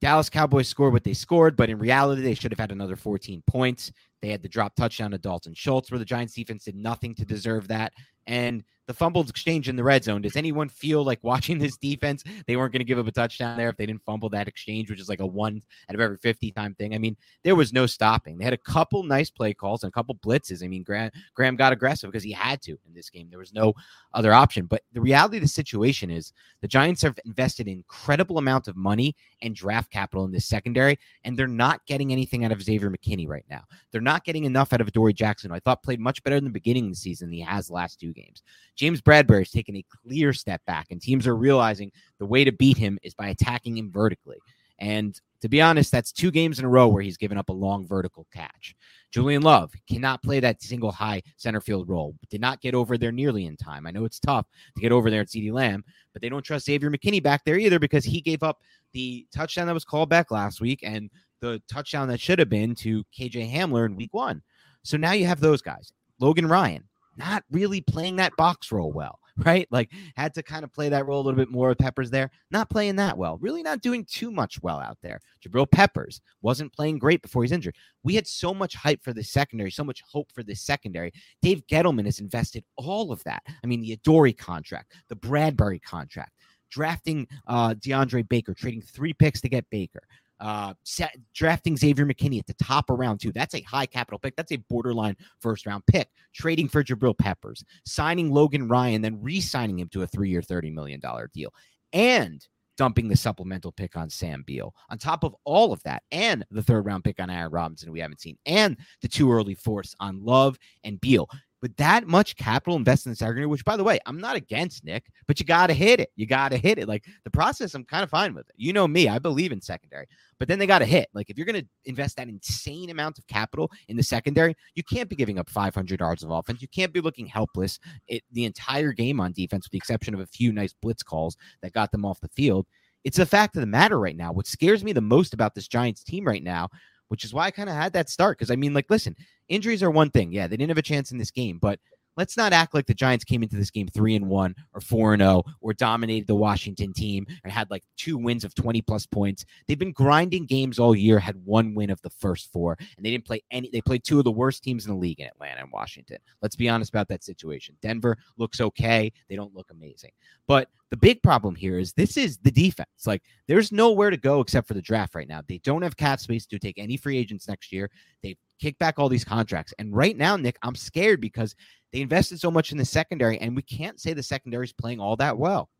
Dallas 0.00 0.28
Cowboys 0.28 0.68
scored 0.68 0.92
what 0.92 1.04
they 1.04 1.14
scored, 1.14 1.56
but 1.56 1.70
in 1.70 1.78
reality, 1.78 2.22
they 2.22 2.34
should 2.34 2.52
have 2.52 2.60
had 2.60 2.72
another 2.72 2.96
14 2.96 3.42
points. 3.46 3.92
They 4.20 4.28
had 4.28 4.42
the 4.42 4.48
drop 4.48 4.74
touchdown 4.74 5.12
to 5.12 5.18
Dalton 5.18 5.54
Schultz, 5.54 5.90
where 5.90 5.98
the 5.98 6.04
Giants 6.04 6.34
defense 6.34 6.64
did 6.64 6.76
nothing 6.76 7.14
to 7.14 7.24
deserve 7.24 7.68
that. 7.68 7.92
And 8.26 8.62
the 8.86 8.94
fumbled 8.94 9.28
exchange 9.28 9.68
in 9.68 9.76
the 9.76 9.84
red 9.84 10.04
zone. 10.04 10.22
Does 10.22 10.36
anyone 10.36 10.68
feel 10.68 11.04
like 11.04 11.18
watching 11.22 11.58
this 11.58 11.76
defense, 11.76 12.22
they 12.46 12.56
weren't 12.56 12.72
going 12.72 12.80
to 12.80 12.84
give 12.84 12.98
up 12.98 13.06
a 13.06 13.12
touchdown 13.12 13.56
there 13.56 13.68
if 13.68 13.76
they 13.76 13.86
didn't 13.86 14.04
fumble 14.04 14.28
that 14.30 14.48
exchange, 14.48 14.90
which 14.90 15.00
is 15.00 15.08
like 15.08 15.20
a 15.20 15.26
one 15.26 15.62
out 15.88 15.94
of 15.94 16.00
every 16.00 16.16
50 16.16 16.52
time 16.52 16.74
thing? 16.74 16.94
I 16.94 16.98
mean, 16.98 17.16
there 17.42 17.54
was 17.54 17.72
no 17.72 17.86
stopping. 17.86 18.38
They 18.38 18.44
had 18.44 18.52
a 18.52 18.58
couple 18.58 19.02
nice 19.02 19.30
play 19.30 19.54
calls 19.54 19.82
and 19.82 19.88
a 19.88 19.92
couple 19.92 20.14
blitzes. 20.16 20.64
I 20.64 20.68
mean, 20.68 20.82
Graham, 20.82 21.10
Graham 21.34 21.56
got 21.56 21.72
aggressive 21.72 22.10
because 22.10 22.24
he 22.24 22.32
had 22.32 22.62
to 22.62 22.72
in 22.72 22.94
this 22.94 23.10
game. 23.10 23.28
There 23.28 23.38
was 23.38 23.52
no 23.52 23.74
other 24.14 24.32
option. 24.32 24.66
But 24.66 24.82
the 24.92 25.00
reality 25.00 25.38
of 25.38 25.42
the 25.42 25.48
situation 25.48 26.10
is 26.10 26.32
the 26.60 26.68
Giants 26.68 27.02
have 27.02 27.18
invested 27.24 27.68
incredible 27.68 28.38
amount 28.38 28.68
of 28.68 28.76
money 28.76 29.16
and 29.42 29.54
draft 29.54 29.90
capital 29.90 30.24
in 30.24 30.32
this 30.32 30.46
secondary, 30.46 30.98
and 31.24 31.36
they're 31.36 31.46
not 31.46 31.84
getting 31.86 32.12
anything 32.12 32.44
out 32.44 32.52
of 32.52 32.62
Xavier 32.62 32.90
McKinney 32.90 33.28
right 33.28 33.44
now. 33.50 33.62
They're 33.90 34.00
not 34.00 34.24
getting 34.24 34.44
enough 34.44 34.72
out 34.72 34.80
of 34.80 34.92
Dory 34.92 35.12
Jackson, 35.12 35.50
who 35.50 35.56
I 35.56 35.60
thought 35.60 35.82
played 35.82 36.00
much 36.00 36.22
better 36.22 36.36
in 36.36 36.44
the 36.44 36.50
beginning 36.50 36.84
of 36.84 36.90
the 36.90 36.96
season 36.96 37.28
than 37.28 37.34
he 37.34 37.40
has 37.40 37.66
the 37.66 37.74
last 37.74 38.00
two 38.00 38.12
games. 38.12 38.42
James 38.76 39.00
Bradberry 39.00 39.40
has 39.40 39.50
taken 39.50 39.76
a 39.76 39.84
clear 40.04 40.32
step 40.32 40.60
back, 40.66 40.86
and 40.90 41.00
teams 41.00 41.26
are 41.26 41.36
realizing 41.36 41.90
the 42.18 42.26
way 42.26 42.44
to 42.44 42.52
beat 42.52 42.76
him 42.76 42.98
is 43.02 43.14
by 43.14 43.28
attacking 43.28 43.76
him 43.76 43.90
vertically. 43.90 44.38
And 44.78 45.18
to 45.40 45.48
be 45.48 45.62
honest, 45.62 45.90
that's 45.90 46.12
two 46.12 46.30
games 46.30 46.58
in 46.58 46.64
a 46.64 46.68
row 46.68 46.88
where 46.88 47.02
he's 47.02 47.16
given 47.16 47.38
up 47.38 47.48
a 47.48 47.52
long 47.52 47.86
vertical 47.86 48.26
catch. 48.32 48.74
Julian 49.10 49.42
Love 49.42 49.72
cannot 49.88 50.22
play 50.22 50.40
that 50.40 50.62
single 50.62 50.92
high 50.92 51.22
center 51.36 51.60
field 51.60 51.88
role. 51.88 52.14
Did 52.30 52.40
not 52.40 52.60
get 52.60 52.74
over 52.74 52.98
there 52.98 53.12
nearly 53.12 53.46
in 53.46 53.56
time. 53.56 53.86
I 53.86 53.90
know 53.90 54.04
it's 54.04 54.20
tough 54.20 54.46
to 54.74 54.80
get 54.80 54.92
over 54.92 55.10
there 55.10 55.22
at 55.22 55.28
CeeDee 55.28 55.52
Lamb, 55.52 55.84
but 56.12 56.20
they 56.20 56.28
don't 56.28 56.42
trust 56.42 56.66
Xavier 56.66 56.90
McKinney 56.90 57.22
back 57.22 57.44
there 57.44 57.58
either 57.58 57.78
because 57.78 58.04
he 58.04 58.20
gave 58.20 58.42
up 58.42 58.58
the 58.92 59.26
touchdown 59.34 59.66
that 59.66 59.74
was 59.74 59.84
called 59.84 60.08
back 60.08 60.30
last 60.30 60.60
week 60.60 60.80
and 60.82 61.10
the 61.40 61.62
touchdown 61.70 62.08
that 62.08 62.20
should 62.20 62.38
have 62.38 62.48
been 62.48 62.74
to 62.74 63.04
KJ 63.18 63.52
Hamler 63.52 63.86
in 63.86 63.96
week 63.96 64.12
one. 64.12 64.42
So 64.82 64.96
now 64.96 65.12
you 65.12 65.26
have 65.26 65.40
those 65.40 65.62
guys. 65.62 65.92
Logan 66.18 66.46
Ryan, 66.46 66.84
not 67.16 67.44
really 67.50 67.80
playing 67.80 68.16
that 68.16 68.36
box 68.36 68.70
role 68.72 68.92
well, 68.92 69.18
right? 69.44 69.66
Like 69.70 69.90
had 70.16 70.34
to 70.34 70.42
kind 70.42 70.64
of 70.64 70.72
play 70.72 70.88
that 70.88 71.06
role 71.06 71.20
a 71.20 71.24
little 71.24 71.38
bit 71.38 71.50
more 71.50 71.68
with 71.68 71.78
Peppers 71.78 72.10
there. 72.10 72.30
Not 72.50 72.70
playing 72.70 72.96
that 72.96 73.16
well. 73.16 73.38
Really 73.38 73.62
not 73.62 73.82
doing 73.82 74.04
too 74.04 74.30
much 74.30 74.60
well 74.62 74.78
out 74.78 74.98
there. 75.02 75.20
Jabril 75.44 75.70
Peppers 75.70 76.20
wasn't 76.42 76.72
playing 76.72 76.98
great 76.98 77.22
before 77.22 77.42
he's 77.42 77.52
injured. 77.52 77.76
We 78.02 78.14
had 78.14 78.26
so 78.26 78.54
much 78.54 78.74
hype 78.74 79.02
for 79.02 79.12
the 79.12 79.24
secondary, 79.24 79.70
so 79.70 79.84
much 79.84 80.02
hope 80.08 80.30
for 80.32 80.42
this 80.42 80.62
secondary. 80.62 81.12
Dave 81.42 81.62
Gettleman 81.66 82.06
has 82.06 82.20
invested 82.20 82.64
all 82.76 83.12
of 83.12 83.22
that. 83.24 83.42
I 83.62 83.66
mean, 83.66 83.80
the 83.80 83.92
Adoree 83.92 84.32
contract, 84.32 84.94
the 85.08 85.16
Bradberry 85.16 85.82
contract, 85.82 86.32
drafting 86.70 87.26
uh, 87.46 87.74
DeAndre 87.74 88.28
Baker, 88.28 88.54
trading 88.54 88.82
three 88.82 89.12
picks 89.12 89.40
to 89.40 89.48
get 89.48 89.64
Baker 89.70 90.02
uh, 90.40 90.74
set, 90.82 91.16
drafting 91.34 91.76
Xavier 91.76 92.06
McKinney 92.06 92.38
at 92.38 92.46
the 92.46 92.54
top 92.54 92.90
of 92.90 92.98
round 92.98 93.20
two. 93.20 93.32
That's 93.32 93.54
a 93.54 93.62
high 93.62 93.86
capital 93.86 94.18
pick. 94.18 94.36
That's 94.36 94.52
a 94.52 94.56
borderline 94.68 95.16
first 95.40 95.66
round 95.66 95.84
pick. 95.86 96.08
Trading 96.34 96.68
for 96.68 96.84
Jabril 96.84 97.16
Peppers, 97.16 97.64
signing 97.84 98.30
Logan 98.30 98.68
Ryan, 98.68 99.02
then 99.02 99.22
re 99.22 99.40
signing 99.40 99.78
him 99.78 99.88
to 99.90 100.02
a 100.02 100.06
three 100.06 100.30
year, 100.30 100.42
$30 100.42 100.72
million 100.72 101.00
deal, 101.32 101.52
and 101.92 102.46
dumping 102.76 103.08
the 103.08 103.16
supplemental 103.16 103.72
pick 103.72 103.96
on 103.96 104.10
Sam 104.10 104.42
Beal. 104.46 104.74
On 104.90 104.98
top 104.98 105.24
of 105.24 105.34
all 105.44 105.72
of 105.72 105.82
that, 105.84 106.02
and 106.12 106.44
the 106.50 106.62
third 106.62 106.84
round 106.84 107.04
pick 107.04 107.20
on 107.20 107.30
Aaron 107.30 107.50
Robinson, 107.50 107.90
we 107.90 108.00
haven't 108.00 108.20
seen, 108.20 108.36
and 108.46 108.76
the 109.02 109.08
two 109.08 109.32
early 109.32 109.54
fourths 109.54 109.94
on 110.00 110.24
Love 110.24 110.58
and 110.84 111.00
Beal 111.00 111.28
That 111.76 112.06
much 112.06 112.36
capital 112.36 112.76
invested 112.76 113.08
in 113.08 113.12
the 113.12 113.16
secondary, 113.16 113.46
which 113.46 113.64
by 113.64 113.76
the 113.76 113.84
way, 113.84 113.98
I'm 114.06 114.20
not 114.20 114.36
against 114.36 114.84
Nick, 114.84 115.04
but 115.26 115.40
you 115.40 115.46
got 115.46 115.68
to 115.68 115.74
hit 115.74 116.00
it. 116.00 116.10
You 116.16 116.26
got 116.26 116.50
to 116.50 116.58
hit 116.58 116.78
it. 116.78 116.88
Like 116.88 117.04
the 117.24 117.30
process, 117.30 117.74
I'm 117.74 117.84
kind 117.84 118.02
of 118.02 118.10
fine 118.10 118.34
with 118.34 118.48
it. 118.48 118.54
You 118.56 118.72
know 118.72 118.86
me, 118.86 119.08
I 119.08 119.18
believe 119.18 119.52
in 119.52 119.60
secondary, 119.60 120.06
but 120.38 120.48
then 120.48 120.58
they 120.58 120.66
got 120.66 120.80
to 120.80 120.84
hit. 120.84 121.08
Like 121.14 121.30
if 121.30 121.36
you're 121.36 121.46
going 121.46 121.62
to 121.62 121.68
invest 121.84 122.16
that 122.16 122.28
insane 122.28 122.90
amount 122.90 123.18
of 123.18 123.26
capital 123.26 123.70
in 123.88 123.96
the 123.96 124.02
secondary, 124.02 124.54
you 124.74 124.82
can't 124.82 125.08
be 125.08 125.16
giving 125.16 125.38
up 125.38 125.48
500 125.48 126.00
yards 126.00 126.22
of 126.22 126.30
offense. 126.30 126.62
You 126.62 126.68
can't 126.68 126.92
be 126.92 127.00
looking 127.00 127.26
helpless 127.26 127.78
it, 128.08 128.22
the 128.32 128.44
entire 128.44 128.92
game 128.92 129.20
on 129.20 129.32
defense, 129.32 129.66
with 129.66 129.72
the 129.72 129.78
exception 129.78 130.14
of 130.14 130.20
a 130.20 130.26
few 130.26 130.52
nice 130.52 130.74
blitz 130.80 131.02
calls 131.02 131.36
that 131.62 131.72
got 131.72 131.92
them 131.92 132.04
off 132.04 132.20
the 132.20 132.28
field. 132.28 132.66
It's 133.04 133.20
a 133.20 133.26
fact 133.26 133.54
of 133.54 133.60
the 133.60 133.66
matter 133.66 134.00
right 134.00 134.16
now. 134.16 134.32
What 134.32 134.48
scares 134.48 134.82
me 134.82 134.92
the 134.92 135.00
most 135.00 135.32
about 135.32 135.54
this 135.54 135.68
Giants 135.68 136.02
team 136.02 136.26
right 136.26 136.42
now 136.42 136.68
which 137.08 137.24
is 137.24 137.32
why 137.32 137.46
I 137.46 137.50
kind 137.50 137.68
of 137.68 137.74
had 137.74 137.92
that 137.94 138.10
start. 138.10 138.38
Because 138.38 138.50
I 138.50 138.56
mean, 138.56 138.74
like, 138.74 138.90
listen, 138.90 139.16
injuries 139.48 139.82
are 139.82 139.90
one 139.90 140.10
thing. 140.10 140.32
Yeah, 140.32 140.46
they 140.46 140.56
didn't 140.56 140.70
have 140.70 140.78
a 140.78 140.82
chance 140.82 141.10
in 141.12 141.18
this 141.18 141.30
game, 141.30 141.58
but 141.58 141.78
let's 142.16 142.36
not 142.36 142.52
act 142.52 142.74
like 142.74 142.86
the 142.86 142.94
Giants 142.94 143.24
came 143.24 143.42
into 143.42 143.56
this 143.56 143.70
game 143.70 143.88
three 143.88 144.14
and 144.14 144.28
one 144.28 144.54
or 144.74 144.80
four 144.80 145.12
and 145.12 145.20
zero 145.20 145.44
oh 145.46 145.52
or 145.60 145.72
dominated 145.72 146.26
the 146.26 146.34
Washington 146.34 146.92
team 146.92 147.26
and 147.44 147.52
had 147.52 147.70
like 147.70 147.84
two 147.96 148.16
wins 148.16 148.44
of 148.44 148.54
20 148.54 148.82
plus 148.82 149.06
points. 149.06 149.44
They've 149.66 149.78
been 149.78 149.92
grinding 149.92 150.46
games 150.46 150.78
all 150.78 150.94
year, 150.94 151.18
had 151.18 151.36
one 151.44 151.74
win 151.74 151.90
of 151.90 152.00
the 152.02 152.10
first 152.10 152.52
four, 152.52 152.76
and 152.96 153.04
they 153.04 153.10
didn't 153.10 153.26
play 153.26 153.42
any. 153.50 153.70
They 153.70 153.80
played 153.80 154.04
two 154.04 154.18
of 154.18 154.24
the 154.24 154.32
worst 154.32 154.62
teams 154.62 154.86
in 154.86 154.92
the 154.92 154.98
league 154.98 155.20
in 155.20 155.26
Atlanta 155.26 155.62
and 155.62 155.72
Washington. 155.72 156.18
Let's 156.42 156.56
be 156.56 156.68
honest 156.68 156.90
about 156.90 157.08
that 157.08 157.24
situation. 157.24 157.76
Denver 157.82 158.16
looks 158.36 158.60
okay. 158.60 159.12
They 159.28 159.36
don't 159.36 159.54
look 159.54 159.70
amazing. 159.70 160.12
But 160.46 160.68
the 160.90 160.96
big 160.96 161.22
problem 161.22 161.54
here 161.54 161.78
is 161.78 161.92
this 161.92 162.16
is 162.16 162.38
the 162.38 162.50
defense. 162.50 163.06
Like 163.06 163.22
there's 163.48 163.72
nowhere 163.72 164.10
to 164.10 164.16
go 164.16 164.40
except 164.40 164.68
for 164.68 164.74
the 164.74 164.82
draft 164.82 165.14
right 165.14 165.28
now. 165.28 165.42
They 165.46 165.58
don't 165.58 165.82
have 165.82 165.96
cap 165.96 166.20
space 166.20 166.46
to 166.46 166.58
take 166.58 166.78
any 166.78 166.96
free 166.96 167.18
agents 167.18 167.48
next 167.48 167.72
year. 167.72 167.90
They 168.22 168.36
kick 168.60 168.78
back 168.78 168.98
all 168.98 169.08
these 169.08 169.24
contracts. 169.24 169.74
And 169.78 169.94
right 169.94 170.16
now, 170.16 170.36
Nick, 170.36 170.58
I'm 170.62 170.74
scared 170.74 171.20
because 171.20 171.54
they 171.92 172.00
invested 172.00 172.40
so 172.40 172.50
much 172.50 172.72
in 172.72 172.78
the 172.78 172.84
secondary, 172.84 173.38
and 173.38 173.54
we 173.56 173.62
can't 173.62 174.00
say 174.00 174.12
the 174.12 174.22
secondary 174.22 174.64
is 174.64 174.72
playing 174.72 175.00
all 175.00 175.16
that 175.16 175.38
well. 175.38 175.70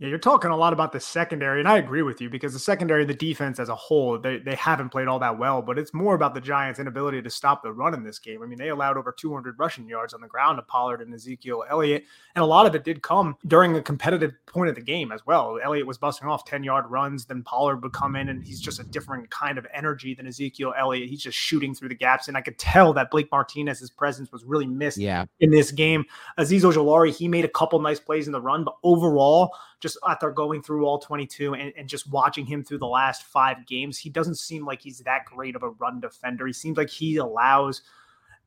Yeah, 0.00 0.08
you're 0.08 0.18
talking 0.18 0.50
a 0.50 0.56
lot 0.56 0.72
about 0.72 0.92
the 0.92 0.98
secondary, 0.98 1.60
and 1.60 1.68
I 1.68 1.76
agree 1.76 2.00
with 2.00 2.22
you 2.22 2.30
because 2.30 2.54
the 2.54 2.58
secondary, 2.58 3.04
the 3.04 3.12
defense 3.12 3.58
as 3.58 3.68
a 3.68 3.74
whole, 3.74 4.18
they, 4.18 4.38
they 4.38 4.54
haven't 4.54 4.88
played 4.88 5.08
all 5.08 5.18
that 5.18 5.38
well, 5.38 5.60
but 5.60 5.78
it's 5.78 5.92
more 5.92 6.14
about 6.14 6.32
the 6.32 6.40
Giants' 6.40 6.78
inability 6.78 7.20
to 7.20 7.28
stop 7.28 7.62
the 7.62 7.70
run 7.70 7.92
in 7.92 8.02
this 8.02 8.18
game. 8.18 8.42
I 8.42 8.46
mean, 8.46 8.58
they 8.58 8.70
allowed 8.70 8.96
over 8.96 9.12
200 9.12 9.58
rushing 9.58 9.86
yards 9.86 10.14
on 10.14 10.22
the 10.22 10.26
ground 10.26 10.56
to 10.56 10.62
Pollard 10.62 11.02
and 11.02 11.12
Ezekiel 11.12 11.64
Elliott, 11.68 12.04
and 12.34 12.42
a 12.42 12.46
lot 12.46 12.64
of 12.64 12.74
it 12.74 12.82
did 12.82 13.02
come 13.02 13.36
during 13.46 13.76
a 13.76 13.82
competitive 13.82 14.32
point 14.46 14.70
of 14.70 14.74
the 14.74 14.80
game 14.80 15.12
as 15.12 15.26
well. 15.26 15.58
Elliott 15.62 15.86
was 15.86 15.98
busting 15.98 16.26
off 16.26 16.46
10 16.46 16.64
yard 16.64 16.86
runs, 16.88 17.26
then 17.26 17.42
Pollard 17.42 17.82
would 17.82 17.92
come 17.92 18.16
in, 18.16 18.30
and 18.30 18.42
he's 18.42 18.62
just 18.62 18.80
a 18.80 18.84
different 18.84 19.28
kind 19.28 19.58
of 19.58 19.66
energy 19.74 20.14
than 20.14 20.26
Ezekiel 20.26 20.72
Elliott. 20.78 21.10
He's 21.10 21.22
just 21.22 21.36
shooting 21.36 21.74
through 21.74 21.90
the 21.90 21.94
gaps, 21.94 22.26
and 22.26 22.38
I 22.38 22.40
could 22.40 22.58
tell 22.58 22.94
that 22.94 23.10
Blake 23.10 23.30
Martinez's 23.30 23.90
presence 23.90 24.32
was 24.32 24.44
really 24.44 24.66
missed 24.66 24.96
yeah. 24.96 25.26
in 25.40 25.50
this 25.50 25.70
game. 25.70 26.06
Azeez 26.38 26.62
Ojulari, 26.62 27.14
he 27.14 27.28
made 27.28 27.44
a 27.44 27.48
couple 27.48 27.78
nice 27.80 28.00
plays 28.00 28.26
in 28.26 28.32
the 28.32 28.40
run, 28.40 28.64
but 28.64 28.76
overall, 28.82 29.52
just 29.80 29.89
after 30.06 30.30
going 30.30 30.62
through 30.62 30.84
all 30.84 30.98
22 30.98 31.54
and, 31.54 31.72
and 31.76 31.88
just 31.88 32.10
watching 32.10 32.46
him 32.46 32.64
through 32.64 32.78
the 32.78 32.86
last 32.86 33.22
five 33.22 33.66
games, 33.66 33.98
he 33.98 34.10
doesn't 34.10 34.36
seem 34.36 34.64
like 34.64 34.82
he's 34.82 34.98
that 35.00 35.24
great 35.24 35.56
of 35.56 35.62
a 35.62 35.70
run 35.70 36.00
defender. 36.00 36.46
He 36.46 36.52
seems 36.52 36.76
like 36.76 36.90
he 36.90 37.16
allows 37.16 37.82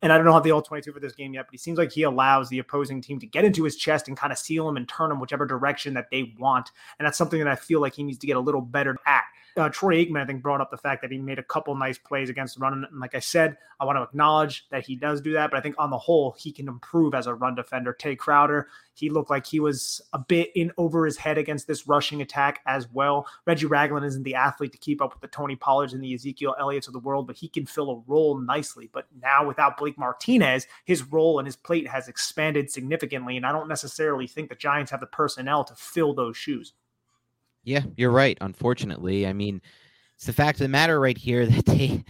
and 0.03 0.12
I 0.12 0.17
don't 0.17 0.25
know 0.25 0.33
how 0.33 0.41
the 0.41 0.51
all 0.51 0.62
22 0.62 0.91
for 0.91 1.00
this 1.00 1.15
game 1.15 1.33
yet, 1.33 1.45
but 1.47 1.53
he 1.53 1.57
seems 1.57 1.77
like 1.77 1.93
he 1.93 2.03
allows 2.03 2.50
the 2.50 2.59
opposing 2.59 3.00
team 3.00 3.19
to 3.19 3.25
get 3.25 3.45
into 3.45 3.63
his 3.63 3.77
chest 3.77 4.09
and 4.09 4.17
kind 4.17 4.33
of 4.33 4.38
seal 4.38 4.67
him 4.67 4.75
and 4.75 4.88
turn 4.88 5.09
him 5.09 5.21
whichever 5.21 5.45
direction 5.45 5.93
that 5.93 6.09
they 6.12 6.35
want. 6.38 6.71
And 7.00 7.05
that's 7.05 7.17
something 7.17 7.39
that 7.39 7.47
I 7.47 7.55
feel 7.55 7.79
like 7.79 7.95
he 7.95 8.03
needs 8.03 8.17
to 8.17 8.27
get 8.27 8.35
a 8.35 8.41
little 8.41 8.59
better 8.59 8.97
at. 9.07 9.23
Uh, 9.55 9.69
Troy 9.69 10.03
Aikman, 10.03 10.22
I 10.22 10.25
think, 10.25 10.41
brought 10.41 10.62
up 10.62 10.72
the 10.72 10.77
fact 10.77 11.01
that 11.01 11.12
he 11.12 11.17
made 11.17 11.38
a 11.38 11.43
couple 11.43 11.75
nice 11.75 11.98
plays 11.98 12.29
against 12.29 12.55
the 12.55 12.62
run. 12.62 12.74
And 12.74 13.00
like 13.00 13.13
I 13.13 13.19
said, 13.19 13.57
I 13.79 13.86
want 13.86 13.98
to 13.98 14.01
acknowledge 14.01 14.67
that 14.72 14.86
he 14.86 14.95
does 14.95 15.22
do 15.22 15.33
that. 15.33 15.51
But 15.51 15.57
I 15.57 15.62
think 15.62 15.75
on 15.77 15.89
the 15.89 15.98
whole, 15.98 16.36
he 16.39 16.51
can 16.51 16.67
improve 16.67 17.13
as 17.13 17.27
a 17.27 17.36
run 17.36 17.53
defender. 17.53 17.93
Tae 17.93 18.15
Crowder, 18.15 18.67
he 18.95 19.10
looked 19.10 19.29
like 19.29 19.45
he 19.45 19.60
was 19.60 20.01
a 20.13 20.19
bit 20.19 20.51
in 20.55 20.72
over 20.77 21.05
his 21.05 21.17
head 21.17 21.38
against 21.38 21.67
this 21.67 21.88
rushing 21.88 22.22
attack 22.22 22.62
as 22.65 22.88
well. 22.91 23.27
Reggie 23.45 23.65
Ragland 23.65 24.05
isn't 24.05 24.24
the 24.24 24.36
athlete 24.36 24.72
to 24.72 24.77
keep 24.77 25.01
up 25.01 25.13
with 25.13 25.22
the 25.22 25.27
Tony 25.27 25.55
Pollards 25.55 25.93
and 25.93 26.03
the 26.03 26.13
Ezekiel 26.13 26.55
Elliott's 26.60 26.88
of 26.88 26.93
the 26.93 27.00
world, 27.00 27.27
but 27.27 27.36
he 27.36 27.48
can 27.48 27.65
fill 27.65 27.91
a 27.91 28.03
role 28.12 28.38
nicely. 28.39 28.89
But 28.91 29.07
now 29.22 29.45
without 29.45 29.77
Blake 29.77 29.98
Martinez, 29.98 30.67
his 30.86 31.03
role 31.03 31.39
and 31.39 31.45
his 31.45 31.55
plate 31.55 31.88
has 31.88 32.07
expanded 32.07 32.72
significantly. 32.72 33.38
And 33.38 33.45
I 33.45 33.51
don't 33.51 33.67
necessarily 33.67 34.27
think 34.27 34.50
the 34.50 34.55
Giants 34.55 34.91
have 34.91 35.00
the 35.00 35.05
personnel 35.05 35.63
to 35.65 35.75
fill 35.75 36.13
those 36.13 36.38
shoes. 36.38 36.74
Yeah, 37.63 37.82
you're 37.96 38.12
right. 38.12 38.38
Unfortunately, 38.41 39.25
I 39.27 39.34
mean, 39.34 39.62
it's 40.15 40.25
the 40.25 40.34
fact 40.34 40.58
of 40.60 40.63
the 40.63 40.70
matter 40.70 41.00
right 41.00 41.17
here 41.17 41.46
that 41.48 41.65
they 41.65 42.03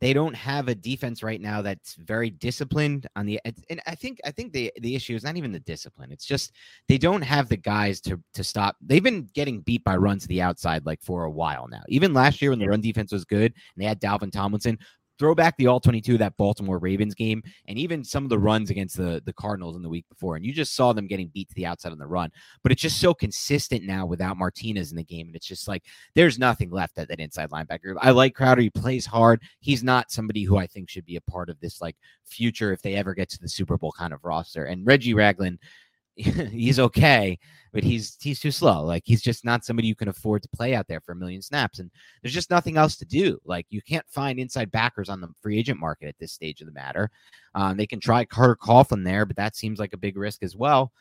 they 0.00 0.12
don't 0.12 0.34
have 0.34 0.68
a 0.68 0.74
defense 0.74 1.22
right 1.22 1.40
now 1.40 1.62
that's 1.62 1.94
very 1.94 2.28
disciplined 2.28 3.06
on 3.16 3.24
the 3.24 3.40
and 3.70 3.80
I 3.86 3.94
think 3.94 4.20
I 4.24 4.32
think 4.32 4.52
the 4.52 4.70
the 4.80 4.94
issue 4.94 5.14
is 5.14 5.24
not 5.24 5.36
even 5.36 5.52
the 5.52 5.60
discipline. 5.60 6.12
It's 6.12 6.26
just 6.26 6.52
they 6.88 6.98
don't 6.98 7.22
have 7.22 7.48
the 7.48 7.56
guys 7.56 8.00
to 8.02 8.20
to 8.34 8.44
stop. 8.44 8.76
They've 8.80 9.02
been 9.02 9.28
getting 9.34 9.60
beat 9.60 9.84
by 9.84 9.96
runs 9.96 10.22
to 10.22 10.28
the 10.28 10.42
outside 10.42 10.84
like 10.84 11.00
for 11.02 11.24
a 11.24 11.30
while 11.30 11.68
now. 11.68 11.82
Even 11.88 12.12
last 12.12 12.42
year 12.42 12.50
when 12.50 12.58
the 12.58 12.68
run 12.68 12.80
defense 12.80 13.12
was 13.12 13.24
good 13.24 13.52
and 13.54 13.82
they 13.82 13.86
had 13.86 14.00
Dalvin 14.00 14.32
Tomlinson, 14.32 14.78
throw 15.18 15.34
back 15.34 15.56
the 15.56 15.66
all 15.66 15.80
22 15.80 16.18
that 16.18 16.36
Baltimore 16.36 16.78
Ravens 16.78 17.14
game 17.14 17.42
and 17.66 17.78
even 17.78 18.04
some 18.04 18.24
of 18.24 18.30
the 18.30 18.38
runs 18.38 18.70
against 18.70 18.96
the 18.96 19.22
the 19.24 19.32
Cardinals 19.32 19.76
in 19.76 19.82
the 19.82 19.88
week 19.88 20.06
before 20.08 20.36
and 20.36 20.44
you 20.44 20.52
just 20.52 20.74
saw 20.74 20.92
them 20.92 21.06
getting 21.06 21.28
beat 21.28 21.48
to 21.48 21.54
the 21.54 21.66
outside 21.66 21.92
on 21.92 21.98
the 21.98 22.06
run. 22.06 22.30
But 22.62 22.72
it's 22.72 22.82
just 22.82 23.00
so 23.00 23.14
consistent 23.14 23.84
now 23.84 24.06
without 24.06 24.36
Martinez 24.36 24.90
in 24.90 24.96
the 24.96 25.04
game 25.04 25.26
and 25.26 25.36
it's 25.36 25.46
just 25.46 25.68
like 25.68 25.84
there's 26.14 26.38
nothing 26.38 26.70
left 26.70 26.98
at 26.98 27.08
that 27.08 27.20
inside 27.20 27.50
linebacker. 27.50 27.94
I 28.00 28.10
like 28.10 28.34
Crowder. 28.34 28.62
He 28.62 28.70
plays 28.70 29.06
hard. 29.06 29.42
He's 29.60 29.82
not 29.82 30.10
somebody 30.10 30.44
who 30.44 30.56
I 30.56 30.66
think 30.66 30.90
should 30.90 31.06
be 31.06 31.16
a 31.16 31.20
part 31.30 31.48
of 31.48 31.60
this 31.60 31.80
like 31.80 31.96
future 32.24 32.72
if 32.72 32.82
they 32.82 32.94
ever 32.94 33.14
get 33.14 33.28
to 33.30 33.38
the 33.40 33.48
Super 33.48 33.78
Bowl 33.78 33.92
kind 33.92 34.12
of 34.12 34.24
roster. 34.24 34.64
And 34.64 34.86
Reggie 34.86 35.14
Ragland 35.14 35.58
he's 36.16 36.78
okay, 36.78 37.38
but 37.72 37.82
he's 37.82 38.16
he's 38.20 38.38
too 38.38 38.52
slow. 38.52 38.84
Like 38.84 39.02
he's 39.04 39.22
just 39.22 39.44
not 39.44 39.64
somebody 39.64 39.88
you 39.88 39.96
can 39.96 40.08
afford 40.08 40.42
to 40.42 40.48
play 40.48 40.74
out 40.74 40.86
there 40.86 41.00
for 41.00 41.12
a 41.12 41.16
million 41.16 41.42
snaps. 41.42 41.80
And 41.80 41.90
there's 42.22 42.34
just 42.34 42.50
nothing 42.50 42.76
else 42.76 42.96
to 42.96 43.04
do. 43.04 43.38
Like 43.44 43.66
you 43.70 43.82
can't 43.82 44.08
find 44.08 44.38
inside 44.38 44.70
backers 44.70 45.08
on 45.08 45.20
the 45.20 45.28
free 45.42 45.58
agent 45.58 45.80
market 45.80 46.06
at 46.06 46.18
this 46.20 46.32
stage 46.32 46.60
of 46.60 46.66
the 46.66 46.72
matter. 46.72 47.10
Um, 47.54 47.76
they 47.76 47.86
can 47.86 47.98
try 47.98 48.24
Carter 48.24 48.56
Coughlin 48.56 49.04
there, 49.04 49.26
but 49.26 49.36
that 49.36 49.56
seems 49.56 49.80
like 49.80 49.92
a 49.92 49.98
big 49.98 50.16
risk 50.16 50.42
as 50.42 50.56
well. 50.56 50.92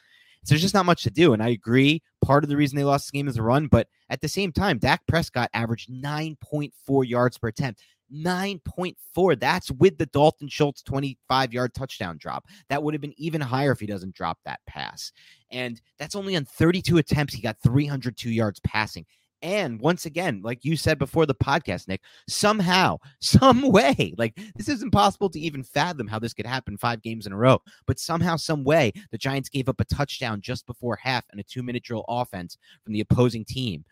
So 0.44 0.54
there's 0.54 0.62
just 0.62 0.74
not 0.74 0.86
much 0.86 1.04
to 1.04 1.10
do. 1.10 1.34
And 1.34 1.42
I 1.42 1.50
agree. 1.50 2.02
Part 2.24 2.44
of 2.44 2.50
the 2.50 2.58
reason 2.58 2.76
they 2.76 2.84
lost 2.84 3.12
the 3.12 3.18
game 3.18 3.28
is 3.28 3.36
the 3.36 3.44
run, 3.44 3.68
but 3.68 3.88
at 4.10 4.20
the 4.20 4.28
same 4.28 4.52
time, 4.52 4.78
Dak 4.78 5.06
Prescott 5.08 5.50
averaged 5.54 5.90
9.4 5.90 7.08
yards 7.08 7.38
per 7.38 7.48
attempt. 7.48 7.82
9.4. 8.12 9.40
That's 9.40 9.72
with 9.72 9.98
the 9.98 10.06
Dalton 10.08 10.48
Schultz 10.48 10.82
25 10.84 11.54
yard 11.54 11.74
touchdown 11.74 12.18
drop. 12.18 12.46
That 12.70 12.82
would 12.84 12.94
have 12.94 13.02
been 13.02 13.14
even 13.18 13.42
higher 13.42 13.72
if 13.72 13.80
he 13.80 13.86
doesn't 13.86 14.16
drop 14.16 14.40
that 14.46 14.60
pass. 14.68 15.12
And 15.52 15.82
that's 16.00 16.16
only 16.16 16.36
on 16.36 16.46
32 16.46 16.98
attempts. 16.98 17.34
He 17.34 17.42
got 17.42 17.58
302 17.64 18.30
yards 18.30 18.60
passing. 18.62 19.06
And 19.44 19.82
once 19.82 20.06
again, 20.06 20.40
like 20.42 20.64
you 20.64 20.78
said 20.78 20.98
before 20.98 21.26
the 21.26 21.36
podcast, 21.36 21.90
Nick, 21.90 22.02
somehow, 22.30 22.98
some 23.20 23.62
way, 23.62 24.16
like 24.18 24.40
this 24.56 24.70
is 24.70 24.82
impossible 24.82 25.30
to 25.32 25.40
even 25.40 25.64
fathom 25.64 26.08
how 26.08 26.18
this 26.18 26.34
could 26.34 26.46
happen 26.46 26.78
five 26.78 27.02
games 27.02 27.28
in 27.28 27.34
a 27.34 27.38
row. 27.38 27.60
But 27.86 28.00
somehow, 28.00 28.38
some 28.38 28.64
way, 28.64 28.94
the 29.12 29.18
Giants 29.18 29.50
gave 29.50 29.68
up 29.68 29.82
a 29.82 29.86
touchdown 29.86 30.40
just 30.40 30.66
before 30.66 30.96
half 30.96 31.26
and 31.30 31.42
a 31.42 31.44
two 31.44 31.62
minute 31.62 31.84
drill 31.84 32.06
offense 32.08 32.58
from 32.86 32.94
the 32.94 33.02
opposing 33.02 33.44
team. 33.44 33.84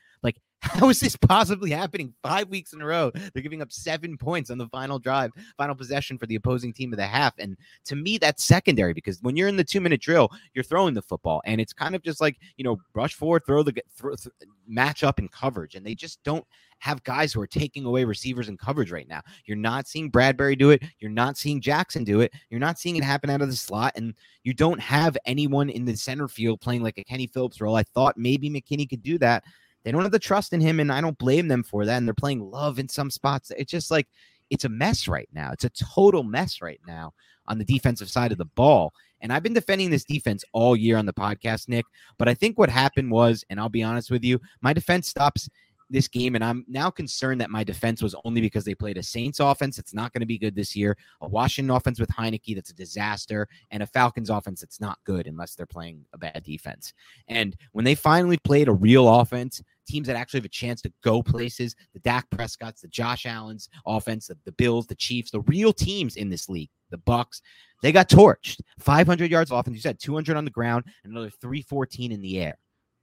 How 0.62 0.90
is 0.90 1.00
this 1.00 1.16
possibly 1.16 1.72
happening 1.72 2.14
five 2.22 2.48
weeks 2.50 2.74
in 2.74 2.82
a 2.82 2.86
row? 2.86 3.12
They're 3.34 3.42
giving 3.42 3.64
up 3.64 3.72
seven 3.72 4.16
points 4.16 4.52
on 4.52 4.60
the 4.60 4.68
final 4.68 5.00
drive, 5.00 5.32
final 5.58 5.74
possession 5.74 6.20
for 6.20 6.28
the 6.28 6.36
opposing 6.36 6.72
team 6.72 6.94
of 6.94 6.98
the 6.98 7.08
half. 7.08 7.34
And 7.40 7.58
to 7.86 7.96
me, 7.96 8.20
that's 8.20 8.46
secondary 8.46 8.94
because 8.94 9.20
when 9.24 9.36
you're 9.36 9.48
in 9.48 9.58
the 9.58 9.64
two 9.64 9.82
minute 9.82 10.02
drill, 10.02 10.30
you're 10.54 10.64
throwing 10.64 10.94
the 10.94 11.02
football 11.02 11.42
and 11.46 11.60
it's 11.60 11.74
kind 11.74 11.96
of 11.96 12.04
just 12.04 12.22
like, 12.22 12.38
you 12.58 12.64
know, 12.64 12.80
rush 12.94 13.16
forward, 13.16 13.44
throw 13.46 13.64
the 13.64 13.74
throw, 13.98 14.16
th- 14.16 14.34
match 14.68 15.04
up 15.04 15.18
in 15.18 15.28
coverage. 15.28 15.74
And 15.74 15.84
they 15.86 15.96
just 15.96 16.24
don't 16.24 16.46
have 16.78 17.04
guys 17.04 17.34
who 17.34 17.42
are 17.42 17.48
taking 17.48 17.86
away 17.86 18.04
receivers 18.04 18.48
and 18.48 18.60
coverage 18.60 18.92
right 18.92 19.08
now. 19.08 19.22
You're 19.46 19.58
not 19.58 19.88
seeing 19.88 20.12
Bradberry 20.12 20.58
do 20.58 20.70
it. 20.70 20.84
You're 21.00 21.12
not 21.12 21.38
seeing 21.38 21.60
Jackson 21.60 22.04
do 22.04 22.22
it. 22.22 22.34
You're 22.50 22.60
not 22.60 22.78
seeing 22.78 22.96
it 22.96 23.04
happen 23.04 23.32
out 23.32 23.42
of 23.42 23.50
the 23.50 23.56
slot. 23.56 23.94
And 23.96 24.14
you 24.44 24.54
don't 24.54 24.80
have 24.80 25.18
anyone 25.26 25.70
in 25.70 25.86
the 25.86 25.96
center 25.96 26.28
field 26.28 26.62
playing 26.62 26.84
like 26.84 26.98
a 27.00 27.04
Kenny 27.04 27.28
Phillips 27.28 27.62
role. 27.62 27.76
I 27.76 27.84
thought 27.84 28.18
maybe 28.18 28.50
McKinney 28.50 28.90
could 28.90 29.04
do 29.04 29.18
that 29.20 29.44
they 29.84 29.92
don't 29.92 30.04
have 30.04 30.12
the 30.12 30.20
trust 30.20 30.54
in 30.54 30.62
him, 30.62 30.80
and 30.80 30.92
I 30.92 31.02
don't 31.02 31.18
blame 31.18 31.48
them 31.48 31.64
for 31.64 31.86
that. 31.86 31.98
And 31.98 32.08
they're 32.08 32.14
playing 32.14 32.42
love 32.42 32.80
in 32.80 32.88
some 32.88 33.10
spots. 33.10 33.52
It's 33.58 33.72
just 33.72 33.92
like 33.92 34.08
it's 34.50 34.66
a 34.66 34.70
mess 34.70 35.08
right 35.08 35.30
now. 35.34 35.52
It's 35.52 35.64
a 35.64 35.70
total 35.70 36.24
mess 36.24 36.62
right 36.62 36.82
now 36.86 37.14
on 37.48 37.58
the 37.58 37.66
defensive 37.66 38.10
side 38.10 38.32
of 38.32 38.38
the 38.38 38.46
ball. 38.46 38.94
And 39.22 39.32
I've 39.32 39.44
been 39.44 39.54
defending 39.54 39.90
this 39.90 40.04
defense 40.04 40.44
all 40.52 40.76
year 40.76 40.98
on 40.98 41.06
the 41.06 41.14
podcast, 41.14 41.68
Nick. 41.68 41.86
But 42.18 42.28
I 42.28 42.34
think 42.34 42.58
what 42.58 42.70
happened 42.70 43.12
was, 43.12 43.44
and 43.50 43.60
I'll 43.60 43.70
be 43.70 43.84
honest 43.84 44.12
with 44.12 44.24
you, 44.24 44.40
my 44.62 44.74
defense 44.74 45.08
stops 45.08 45.48
this 45.92 46.08
game, 46.08 46.36
and 46.36 46.44
I'm 46.44 46.66
now 46.68 46.90
concerned 46.90 47.42
that 47.42 47.50
my 47.50 47.64
defense 47.64 48.02
was 48.02 48.16
only 48.24 48.42
because 48.42 48.64
they 48.64 48.74
played 48.74 48.98
a 48.98 49.04
Saints 49.04 49.40
offense 49.40 49.76
that's 49.76 49.94
not 49.94 50.14
going 50.14 50.22
to 50.22 50.26
be 50.26 50.38
good 50.38 50.56
this 50.56 50.76
year, 50.76 50.98
a 51.20 51.28
Washington 51.28 51.76
offense 51.76 52.00
with 52.00 52.10
Heinicke 52.10 52.56
that's 52.56 52.70
a 52.70 52.76
disaster, 52.76 53.48
and 53.72 53.84
a 53.84 53.88
Falcons 53.88 54.30
offense 54.30 54.62
that's 54.62 54.80
not 54.80 55.00
good 55.04 55.28
unless 55.28 55.54
they're 55.54 55.66
playing 55.66 56.06
a 56.14 56.18
bad 56.18 56.44
defense. 56.44 56.94
And 57.28 57.56
when 57.74 57.86
they 57.86 57.96
finally 57.96 58.38
played 58.38 58.70
a 58.70 58.74
real 58.74 59.08
offense 59.20 59.62
teams 59.88 60.08
that 60.08 60.16
actually 60.16 60.40
have 60.40 60.46
a 60.46 60.50
chance 60.50 60.82
to 60.82 60.94
go 61.04 61.22
places, 61.22 61.76
the 61.94 62.00
Dak 62.00 62.30
Prescott's, 62.30 62.82
the 62.82 62.88
Josh 62.88 63.26
Allen's 63.26 63.70
offense, 63.86 64.28
the, 64.28 64.38
the 64.46 64.52
Bills, 64.54 64.88
the 64.88 64.96
Chiefs, 64.96 65.32
the 65.32 65.42
real 65.42 65.74
teams 65.74 66.16
in 66.16 66.30
this 66.30 66.50
league, 66.50 66.70
the 66.90 66.98
Bucs, 66.98 67.42
they 67.82 67.92
got 67.92 68.10
torched. 68.10 68.62
500 68.80 69.30
yards 69.32 69.52
of 69.52 69.58
offense. 69.58 69.76
You 69.76 69.82
said 69.82 70.00
200 70.00 70.38
on 70.38 70.46
the 70.46 70.52
ground 70.52 70.86
and 71.04 71.12
another 71.12 71.32
314 71.42 72.12
in 72.12 72.22
the 72.22 72.40
air. 72.40 72.58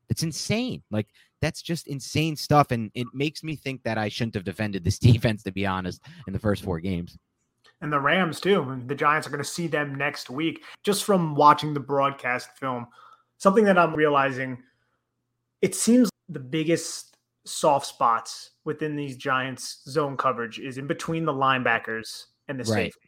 It's 0.08 0.22
insane. 0.22 0.82
Like 0.90 1.08
that's 1.42 1.62
just 1.62 1.86
insane 1.86 2.36
stuff. 2.36 2.70
And 2.70 2.90
it 2.94 3.06
makes 3.12 3.42
me 3.42 3.56
think 3.56 3.82
that 3.82 3.98
I 3.98 4.08
shouldn't 4.08 4.34
have 4.34 4.44
defended 4.44 4.84
this 4.84 4.98
defense, 4.98 5.42
to 5.44 5.52
be 5.52 5.66
honest, 5.66 6.00
in 6.26 6.32
the 6.32 6.38
first 6.38 6.64
four 6.64 6.80
games. 6.80 7.16
And 7.80 7.92
the 7.92 8.00
Rams, 8.00 8.40
too. 8.40 8.82
The 8.86 8.94
Giants 8.94 9.26
are 9.26 9.30
going 9.30 9.42
to 9.42 9.48
see 9.48 9.68
them 9.68 9.94
next 9.94 10.30
week. 10.30 10.64
Just 10.82 11.04
from 11.04 11.36
watching 11.36 11.74
the 11.74 11.80
broadcast 11.80 12.50
film, 12.58 12.88
something 13.36 13.64
that 13.64 13.78
I'm 13.78 13.94
realizing 13.94 14.58
it 15.62 15.76
seems 15.76 16.10
the 16.28 16.40
biggest 16.40 17.16
soft 17.44 17.86
spots 17.86 18.50
within 18.64 18.96
these 18.96 19.16
Giants 19.16 19.82
zone 19.88 20.16
coverage 20.16 20.58
is 20.58 20.78
in 20.78 20.86
between 20.86 21.24
the 21.24 21.32
linebackers 21.32 22.26
and 22.48 22.58
the 22.58 22.64
right. 22.64 22.84
safeties. 22.92 23.02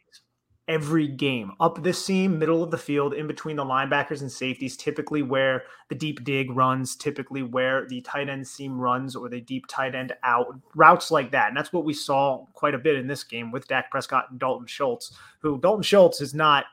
Every 0.67 1.07
game, 1.07 1.51
up 1.59 1.83
the 1.83 1.91
seam, 1.91 2.39
middle 2.39 2.63
of 2.63 2.71
the 2.71 2.77
field, 2.77 3.13
in 3.13 3.27
between 3.27 3.57
the 3.57 3.65
linebackers 3.65 4.21
and 4.21 4.31
safeties, 4.31 4.77
typically 4.77 5.21
where 5.21 5.63
the 5.89 5.95
deep 5.95 6.23
dig 6.23 6.49
runs, 6.51 6.95
typically 6.95 7.43
where 7.43 7.87
the 7.87 7.99
tight 8.01 8.29
end 8.29 8.47
seam 8.47 8.79
runs 8.79 9.15
or 9.15 9.27
the 9.27 9.41
deep 9.41 9.65
tight 9.67 9.95
end 9.95 10.13
out, 10.23 10.47
routes 10.75 11.11
like 11.11 11.31
that. 11.31 11.49
And 11.49 11.57
that's 11.57 11.73
what 11.73 11.83
we 11.83 11.93
saw 11.93 12.45
quite 12.53 12.73
a 12.73 12.79
bit 12.79 12.95
in 12.95 13.07
this 13.07 13.23
game 13.23 13.51
with 13.51 13.67
Dak 13.67 13.91
Prescott 13.91 14.27
and 14.29 14.39
Dalton 14.39 14.67
Schultz, 14.67 15.11
who 15.39 15.59
Dalton 15.59 15.83
Schultz 15.83 16.21
is 16.21 16.33
not 16.33 16.65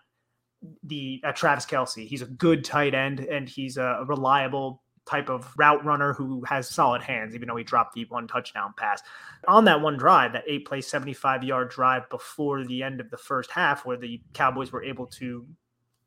the 0.84 1.20
uh, 1.24 1.32
Travis 1.32 1.66
Kelce. 1.66 2.06
He's 2.06 2.22
a 2.22 2.26
good 2.26 2.64
tight 2.64 2.94
end 2.94 3.20
and 3.20 3.48
he's 3.48 3.78
a 3.78 4.04
reliable 4.06 4.82
type 5.08 5.28
of 5.28 5.52
route 5.56 5.84
runner 5.84 6.12
who 6.12 6.44
has 6.44 6.68
solid 6.68 7.02
hands, 7.02 7.34
even 7.34 7.48
though 7.48 7.56
he 7.56 7.64
dropped 7.64 7.94
the 7.94 8.04
one 8.08 8.28
touchdown 8.28 8.74
pass. 8.76 9.02
On 9.46 9.64
that 9.64 9.80
one 9.80 9.96
drive, 9.96 10.32
that 10.32 10.44
eight 10.46 10.66
play, 10.66 10.80
75 10.80 11.42
yard 11.42 11.70
drive 11.70 12.08
before 12.10 12.64
the 12.64 12.82
end 12.82 13.00
of 13.00 13.10
the 13.10 13.16
first 13.16 13.50
half, 13.50 13.86
where 13.86 13.96
the 13.96 14.20
Cowboys 14.34 14.72
were 14.72 14.84
able 14.84 15.06
to 15.06 15.46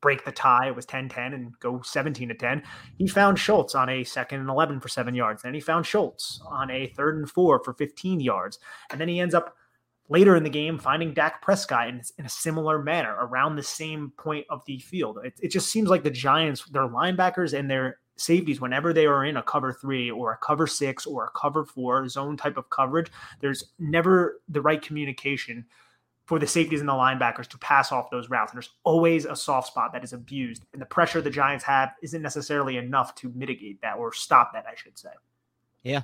break 0.01 0.25
the 0.25 0.31
tie, 0.31 0.67
it 0.67 0.75
was 0.75 0.85
10 0.85 1.09
10 1.09 1.33
and 1.33 1.59
go 1.59 1.81
17 1.83 2.29
to 2.29 2.35
10. 2.35 2.63
He 2.97 3.07
found 3.07 3.39
Schultz 3.39 3.75
on 3.75 3.87
a 3.89 4.03
second 4.03 4.39
and 4.39 4.49
11 4.49 4.79
for 4.79 4.89
seven 4.89 5.15
yards. 5.15 5.43
Then 5.43 5.53
he 5.53 5.59
found 5.59 5.85
Schultz 5.85 6.41
on 6.47 6.69
a 6.71 6.87
third 6.87 7.17
and 7.17 7.29
four 7.29 7.63
for 7.63 7.73
15 7.73 8.19
yards. 8.19 8.59
And 8.89 8.99
then 8.99 9.07
he 9.07 9.19
ends 9.19 9.35
up 9.35 9.55
later 10.09 10.35
in 10.35 10.43
the 10.43 10.49
game 10.49 10.77
finding 10.77 11.13
Dak 11.13 11.41
Prescott 11.41 11.87
in, 11.87 12.01
in, 12.17 12.25
a 12.25 12.29
similar 12.29 12.81
manner 12.81 13.15
around 13.17 13.55
the 13.55 13.63
same 13.63 14.11
point 14.17 14.45
of 14.49 14.61
the 14.65 14.77
field. 14.79 15.19
It, 15.23 15.33
it, 15.41 15.47
just 15.47 15.69
seems 15.69 15.87
like 15.87 16.03
the 16.03 16.09
Giants, 16.09 16.65
their 16.65 16.87
linebackers 16.87 17.57
and 17.57 17.71
their 17.71 17.99
safeties, 18.17 18.61
whenever 18.61 18.93
they 18.93 19.05
are 19.05 19.25
in 19.25 19.37
a 19.37 19.43
cover 19.43 19.73
three 19.73 20.11
or 20.11 20.33
a 20.33 20.37
cover 20.37 20.67
six 20.67 21.05
or 21.05 21.25
a 21.25 21.39
cover 21.39 21.65
four 21.65 22.07
zone 22.07 22.37
type 22.37 22.57
of 22.57 22.69
coverage, 22.69 23.11
there's 23.39 23.71
never 23.79 24.41
the 24.49 24.61
right 24.61 24.81
communication 24.81 25.65
for 26.25 26.39
the 26.39 26.47
safeties 26.47 26.79
and 26.79 26.87
the 26.87 26.93
linebackers 26.93 27.47
to 27.47 27.57
pass 27.57 27.91
off 27.91 28.09
those 28.09 28.29
routes. 28.29 28.51
And 28.51 28.57
there's 28.57 28.69
always 28.83 29.25
a 29.25 29.35
soft 29.35 29.67
spot 29.67 29.91
that 29.93 30.03
is 30.03 30.13
abused. 30.13 30.63
And 30.71 30.81
the 30.81 30.85
pressure 30.85 31.19
the 31.19 31.29
Giants 31.29 31.65
have 31.65 31.91
isn't 32.01 32.21
necessarily 32.21 32.77
enough 32.77 33.15
to 33.15 33.31
mitigate 33.35 33.81
that 33.81 33.97
or 33.97 34.13
stop 34.13 34.53
that, 34.53 34.65
I 34.65 34.75
should 34.75 34.97
say. 34.97 35.09
Yeah. 35.83 36.03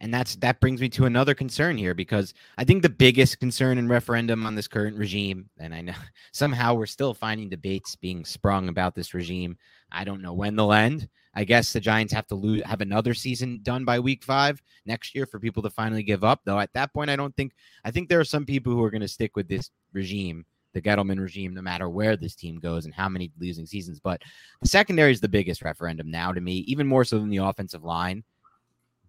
And 0.00 0.12
that's 0.12 0.36
that 0.36 0.60
brings 0.60 0.80
me 0.80 0.88
to 0.90 1.06
another 1.06 1.34
concern 1.34 1.78
here 1.78 1.94
because 1.94 2.34
I 2.58 2.64
think 2.64 2.82
the 2.82 2.88
biggest 2.88 3.40
concern 3.40 3.78
and 3.78 3.88
referendum 3.88 4.44
on 4.44 4.54
this 4.54 4.68
current 4.68 4.98
regime, 4.98 5.48
and 5.58 5.74
I 5.74 5.80
know 5.80 5.94
somehow 6.32 6.74
we're 6.74 6.86
still 6.86 7.14
finding 7.14 7.48
debates 7.48 7.96
being 7.96 8.24
sprung 8.24 8.68
about 8.68 8.94
this 8.94 9.14
regime. 9.14 9.56
I 9.90 10.04
don't 10.04 10.22
know 10.22 10.34
when 10.34 10.56
they'll 10.56 10.72
end. 10.72 11.08
I 11.34 11.44
guess 11.44 11.72
the 11.72 11.80
Giants 11.80 12.12
have 12.12 12.26
to 12.28 12.34
lose, 12.34 12.62
have 12.62 12.80
another 12.80 13.14
season 13.14 13.60
done 13.62 13.84
by 13.84 13.98
week 13.98 14.22
five 14.22 14.62
next 14.86 15.14
year 15.14 15.26
for 15.26 15.40
people 15.40 15.62
to 15.64 15.70
finally 15.70 16.02
give 16.02 16.22
up. 16.22 16.40
Though 16.44 16.60
at 16.60 16.72
that 16.74 16.92
point, 16.92 17.10
I 17.10 17.16
don't 17.16 17.34
think, 17.36 17.52
I 17.84 17.90
think 17.90 18.08
there 18.08 18.20
are 18.20 18.24
some 18.24 18.46
people 18.46 18.72
who 18.72 18.82
are 18.82 18.90
going 18.90 19.00
to 19.00 19.08
stick 19.08 19.34
with 19.34 19.48
this 19.48 19.70
regime, 19.92 20.44
the 20.72 20.82
Gettleman 20.82 21.20
regime, 21.20 21.54
no 21.54 21.62
matter 21.62 21.88
where 21.88 22.16
this 22.16 22.34
team 22.34 22.60
goes 22.60 22.84
and 22.84 22.94
how 22.94 23.08
many 23.08 23.32
losing 23.38 23.66
seasons. 23.66 24.00
But 24.00 24.22
the 24.62 24.68
secondary 24.68 25.12
is 25.12 25.20
the 25.20 25.28
biggest 25.28 25.62
referendum 25.62 26.10
now 26.10 26.32
to 26.32 26.40
me, 26.40 26.58
even 26.68 26.86
more 26.86 27.04
so 27.04 27.18
than 27.18 27.30
the 27.30 27.38
offensive 27.38 27.84
line. 27.84 28.22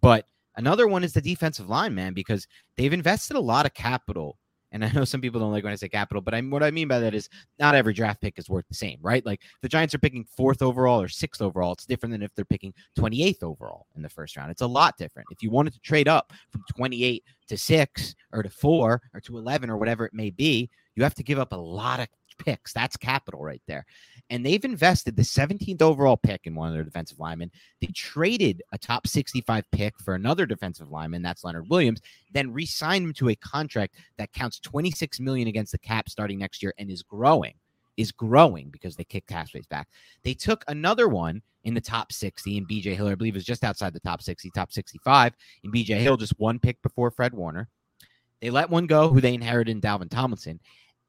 But 0.00 0.26
another 0.56 0.88
one 0.88 1.04
is 1.04 1.12
the 1.12 1.20
defensive 1.20 1.68
line, 1.68 1.94
man, 1.94 2.12
because 2.12 2.46
they've 2.76 2.92
invested 2.92 3.36
a 3.36 3.40
lot 3.40 3.66
of 3.66 3.74
capital 3.74 4.38
and 4.76 4.84
I 4.84 4.92
know 4.92 5.04
some 5.06 5.22
people 5.22 5.40
don't 5.40 5.52
like 5.52 5.64
when 5.64 5.72
I 5.72 5.76
say 5.76 5.88
capital, 5.88 6.20
but 6.20 6.34
I'm 6.34 6.50
what 6.50 6.62
I 6.62 6.70
mean 6.70 6.86
by 6.86 6.98
that 6.98 7.14
is 7.14 7.30
not 7.58 7.74
every 7.74 7.94
draft 7.94 8.20
pick 8.20 8.38
is 8.38 8.50
worth 8.50 8.68
the 8.68 8.74
same, 8.74 8.98
right? 9.00 9.24
Like 9.24 9.40
the 9.62 9.70
Giants 9.70 9.94
are 9.94 9.98
picking 9.98 10.26
fourth 10.36 10.60
overall 10.60 11.00
or 11.00 11.08
sixth 11.08 11.40
overall. 11.40 11.72
It's 11.72 11.86
different 11.86 12.12
than 12.12 12.22
if 12.22 12.34
they're 12.34 12.44
picking 12.44 12.74
28th 12.98 13.42
overall 13.42 13.86
in 13.96 14.02
the 14.02 14.08
first 14.10 14.36
round. 14.36 14.50
It's 14.50 14.60
a 14.60 14.66
lot 14.66 14.98
different. 14.98 15.28
If 15.30 15.42
you 15.42 15.50
wanted 15.50 15.72
to 15.72 15.80
trade 15.80 16.08
up 16.08 16.30
from 16.50 16.62
28 16.76 17.24
to 17.48 17.56
six 17.56 18.14
or 18.32 18.42
to 18.42 18.50
four 18.50 19.00
or 19.14 19.20
to 19.22 19.38
11 19.38 19.70
or 19.70 19.78
whatever 19.78 20.04
it 20.04 20.12
may 20.12 20.28
be, 20.28 20.68
you 20.94 21.02
have 21.02 21.14
to 21.14 21.22
give 21.22 21.38
up 21.38 21.52
a 21.52 21.56
lot 21.56 22.00
of 22.00 22.08
picks. 22.38 22.72
That's 22.72 22.96
capital 22.96 23.42
right 23.42 23.62
there. 23.66 23.84
And 24.30 24.44
they've 24.44 24.64
invested 24.64 25.16
the 25.16 25.22
17th 25.22 25.82
overall 25.82 26.16
pick 26.16 26.42
in 26.44 26.54
one 26.54 26.68
of 26.68 26.74
their 26.74 26.84
defensive 26.84 27.20
linemen. 27.20 27.50
They 27.80 27.88
traded 27.88 28.62
a 28.72 28.78
top 28.78 29.06
65 29.06 29.64
pick 29.70 29.94
for 30.00 30.14
another 30.14 30.46
defensive 30.46 30.90
lineman, 30.90 31.22
that's 31.22 31.44
Leonard 31.44 31.68
Williams, 31.70 32.00
then 32.32 32.52
re-signed 32.52 33.04
him 33.04 33.12
to 33.14 33.28
a 33.28 33.36
contract 33.36 33.94
that 34.18 34.32
counts 34.32 34.58
26 34.60 35.20
million 35.20 35.48
against 35.48 35.72
the 35.72 35.78
cap 35.78 36.08
starting 36.08 36.38
next 36.38 36.62
year 36.62 36.74
and 36.78 36.90
is 36.90 37.02
growing. 37.02 37.54
Is 37.96 38.12
growing 38.12 38.68
because 38.68 38.94
they 38.94 39.04
kicked 39.04 39.32
space 39.48 39.64
back. 39.66 39.88
They 40.22 40.34
took 40.34 40.64
another 40.68 41.08
one 41.08 41.40
in 41.64 41.72
the 41.72 41.80
top 41.80 42.12
60 42.12 42.58
in 42.58 42.66
BJ 42.66 42.94
Hill, 42.94 43.08
I 43.08 43.14
believe 43.14 43.36
is 43.36 43.44
just 43.44 43.64
outside 43.64 43.92
the 43.92 44.00
top 44.00 44.22
60, 44.22 44.50
top 44.50 44.70
65 44.70 45.34
in 45.64 45.72
BJ 45.72 45.96
Hill, 45.96 46.18
just 46.18 46.38
one 46.38 46.58
pick 46.58 46.80
before 46.82 47.10
Fred 47.10 47.32
Warner. 47.32 47.68
They 48.40 48.50
let 48.50 48.70
one 48.70 48.86
go 48.86 49.08
who 49.08 49.20
they 49.20 49.34
inherited 49.34 49.72
in 49.72 49.80
Dalvin 49.80 50.10
Tomlinson 50.10 50.60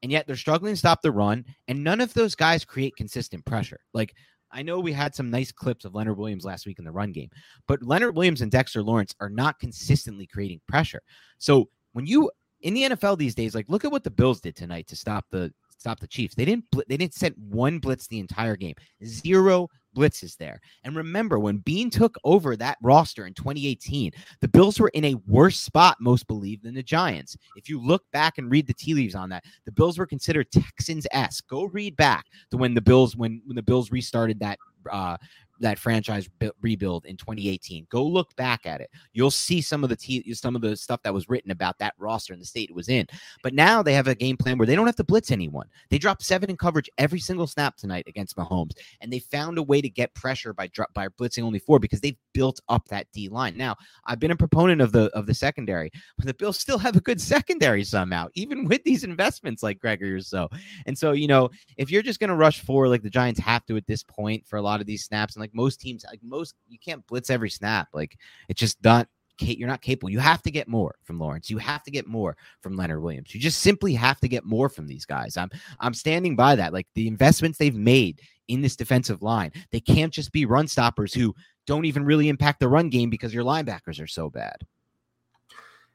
and 0.02 0.12
yet 0.12 0.26
they're 0.26 0.36
struggling 0.36 0.72
to 0.72 0.78
stop 0.78 1.02
the 1.02 1.12
run. 1.12 1.44
And 1.66 1.82
none 1.82 2.00
of 2.00 2.14
those 2.14 2.34
guys 2.34 2.64
create 2.64 2.96
consistent 2.96 3.44
pressure. 3.44 3.80
Like 3.94 4.14
I 4.50 4.62
know 4.62 4.80
we 4.80 4.92
had 4.92 5.14
some 5.14 5.30
nice 5.30 5.52
clips 5.52 5.84
of 5.84 5.94
Leonard 5.94 6.18
Williams 6.18 6.44
last 6.44 6.66
week 6.66 6.78
in 6.78 6.84
the 6.84 6.92
run 6.92 7.12
game, 7.12 7.30
but 7.66 7.82
Leonard 7.82 8.16
Williams 8.16 8.40
and 8.40 8.50
Dexter 8.50 8.82
Lawrence 8.82 9.14
are 9.20 9.30
not 9.30 9.58
consistently 9.58 10.26
creating 10.26 10.60
pressure. 10.68 11.02
So 11.38 11.68
when 11.92 12.06
you 12.06 12.30
in 12.62 12.74
the 12.74 12.82
NFL 12.84 13.18
these 13.18 13.34
days, 13.34 13.54
like 13.54 13.68
look 13.68 13.84
at 13.84 13.92
what 13.92 14.04
the 14.04 14.10
Bills 14.10 14.40
did 14.40 14.56
tonight 14.56 14.86
to 14.88 14.96
stop 14.96 15.26
the 15.30 15.52
stop 15.78 16.00
the 16.00 16.06
Chiefs. 16.06 16.34
They 16.34 16.44
didn't 16.44 16.64
they 16.88 16.96
didn't 16.96 17.14
set 17.14 17.36
one 17.38 17.78
blitz 17.78 18.06
the 18.06 18.18
entire 18.18 18.56
game. 18.56 18.74
Zero 19.04 19.68
blitzes 19.96 20.36
there. 20.36 20.60
And 20.84 20.96
remember, 20.96 21.38
when 21.38 21.58
Beane 21.58 21.90
took 21.90 22.16
over 22.24 22.56
that 22.56 22.78
roster 22.82 23.26
in 23.26 23.34
2018, 23.34 24.12
the 24.40 24.48
Bills 24.48 24.78
were 24.78 24.88
in 24.88 25.04
a 25.04 25.14
worse 25.26 25.58
spot, 25.58 25.96
most 26.00 26.26
believe, 26.26 26.62
than 26.62 26.74
the 26.74 26.82
Giants. 26.82 27.36
If 27.56 27.68
you 27.68 27.84
look 27.84 28.02
back 28.12 28.38
and 28.38 28.50
read 28.50 28.66
the 28.66 28.74
tea 28.74 28.94
leaves 28.94 29.14
on 29.14 29.28
that, 29.30 29.44
the 29.64 29.72
Bills 29.72 29.98
were 29.98 30.06
considered 30.06 30.50
Texans 30.50 31.06
esque. 31.12 31.46
Go 31.48 31.64
read 31.64 31.96
back 31.96 32.26
to 32.50 32.56
when 32.56 32.74
the 32.74 32.80
Bills 32.80 33.16
when 33.16 33.42
when 33.44 33.56
the 33.56 33.62
Bills 33.62 33.90
restarted 33.90 34.40
that 34.40 34.58
uh, 34.90 35.16
that 35.60 35.78
franchise 35.78 36.28
rebuild 36.60 37.06
in 37.06 37.16
2018. 37.16 37.86
Go 37.90 38.04
look 38.04 38.34
back 38.36 38.66
at 38.66 38.80
it. 38.80 38.90
You'll 39.12 39.30
see 39.30 39.60
some 39.60 39.82
of 39.82 39.90
the 39.90 39.96
t- 39.96 40.32
some 40.34 40.56
of 40.56 40.62
the 40.62 40.76
stuff 40.76 41.02
that 41.02 41.14
was 41.14 41.28
written 41.28 41.50
about 41.50 41.78
that 41.78 41.94
roster 41.98 42.32
and 42.32 42.40
the 42.42 42.46
state 42.46 42.70
it 42.70 42.76
was 42.76 42.88
in. 42.88 43.06
But 43.42 43.54
now 43.54 43.82
they 43.82 43.94
have 43.94 44.08
a 44.08 44.14
game 44.14 44.36
plan 44.36 44.58
where 44.58 44.66
they 44.66 44.74
don't 44.74 44.86
have 44.86 44.96
to 44.96 45.04
blitz 45.04 45.30
anyone. 45.30 45.68
They 45.90 45.98
drop 45.98 46.22
seven 46.22 46.50
in 46.50 46.56
coverage 46.56 46.90
every 46.98 47.20
single 47.20 47.46
snap 47.46 47.76
tonight 47.76 48.04
against 48.06 48.36
Mahomes, 48.36 48.72
and 49.00 49.12
they 49.12 49.18
found 49.18 49.58
a 49.58 49.62
way 49.62 49.80
to 49.80 49.88
get 49.88 50.14
pressure 50.14 50.52
by 50.52 50.70
by 50.94 51.08
blitzing 51.08 51.42
only 51.42 51.58
four 51.58 51.78
because 51.78 52.00
they've 52.00 52.16
built 52.32 52.60
up 52.68 52.86
that 52.88 53.06
D 53.12 53.28
line. 53.28 53.56
Now 53.56 53.76
I've 54.06 54.20
been 54.20 54.30
a 54.30 54.36
proponent 54.36 54.80
of 54.80 54.92
the 54.92 55.10
of 55.16 55.26
the 55.26 55.34
secondary, 55.34 55.90
but 56.16 56.26
the 56.26 56.34
Bills 56.34 56.58
still 56.58 56.78
have 56.78 56.96
a 56.96 57.00
good 57.00 57.20
secondary 57.20 57.84
somehow, 57.84 58.28
even 58.34 58.64
with 58.64 58.84
these 58.84 59.04
investments 59.04 59.62
like 59.62 59.78
Gregory 59.80 60.12
or 60.12 60.20
so. 60.20 60.48
And 60.86 60.96
so 60.96 61.12
you 61.12 61.28
know 61.28 61.50
if 61.76 61.90
you're 61.90 62.02
just 62.02 62.20
going 62.20 62.30
to 62.30 62.36
rush 62.36 62.60
four 62.60 62.88
like 62.88 63.02
the 63.02 63.10
Giants 63.10 63.40
have 63.40 63.64
to 63.66 63.76
at 63.76 63.86
this 63.86 64.02
point 64.02 64.46
for 64.46 64.56
a 64.56 64.62
lot 64.62 64.80
of 64.80 64.86
these 64.86 65.04
snaps 65.04 65.34
and 65.34 65.40
like 65.40 65.47
like 65.48 65.54
most 65.54 65.80
teams, 65.80 66.04
like 66.08 66.20
most, 66.22 66.54
you 66.68 66.78
can't 66.78 67.06
blitz 67.06 67.30
every 67.30 67.50
snap. 67.50 67.88
Like 67.92 68.18
it's 68.48 68.60
just 68.60 68.82
not. 68.84 69.08
You're 69.40 69.68
not 69.68 69.82
capable. 69.82 70.10
You 70.10 70.18
have 70.18 70.42
to 70.42 70.50
get 70.50 70.66
more 70.66 70.96
from 71.04 71.20
Lawrence. 71.20 71.48
You 71.48 71.58
have 71.58 71.84
to 71.84 71.92
get 71.92 72.08
more 72.08 72.36
from 72.60 72.74
Leonard 72.74 73.00
Williams. 73.00 73.32
You 73.32 73.40
just 73.40 73.60
simply 73.60 73.94
have 73.94 74.18
to 74.18 74.26
get 74.26 74.44
more 74.44 74.68
from 74.68 74.88
these 74.88 75.04
guys. 75.04 75.36
I'm 75.36 75.48
I'm 75.78 75.94
standing 75.94 76.34
by 76.34 76.56
that. 76.56 76.72
Like 76.72 76.88
the 76.96 77.06
investments 77.06 77.56
they've 77.56 77.72
made 77.72 78.20
in 78.48 78.62
this 78.62 78.74
defensive 78.74 79.22
line, 79.22 79.52
they 79.70 79.78
can't 79.78 80.12
just 80.12 80.32
be 80.32 80.44
run 80.44 80.66
stoppers 80.66 81.14
who 81.14 81.36
don't 81.68 81.84
even 81.84 82.04
really 82.04 82.28
impact 82.28 82.58
the 82.58 82.66
run 82.66 82.88
game 82.88 83.10
because 83.10 83.32
your 83.32 83.44
linebackers 83.44 84.02
are 84.02 84.08
so 84.08 84.28
bad. 84.28 84.66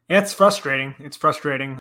It's 0.08 0.34
frustrating. 0.34 0.96
It's 1.00 1.18
frustrating. 1.18 1.80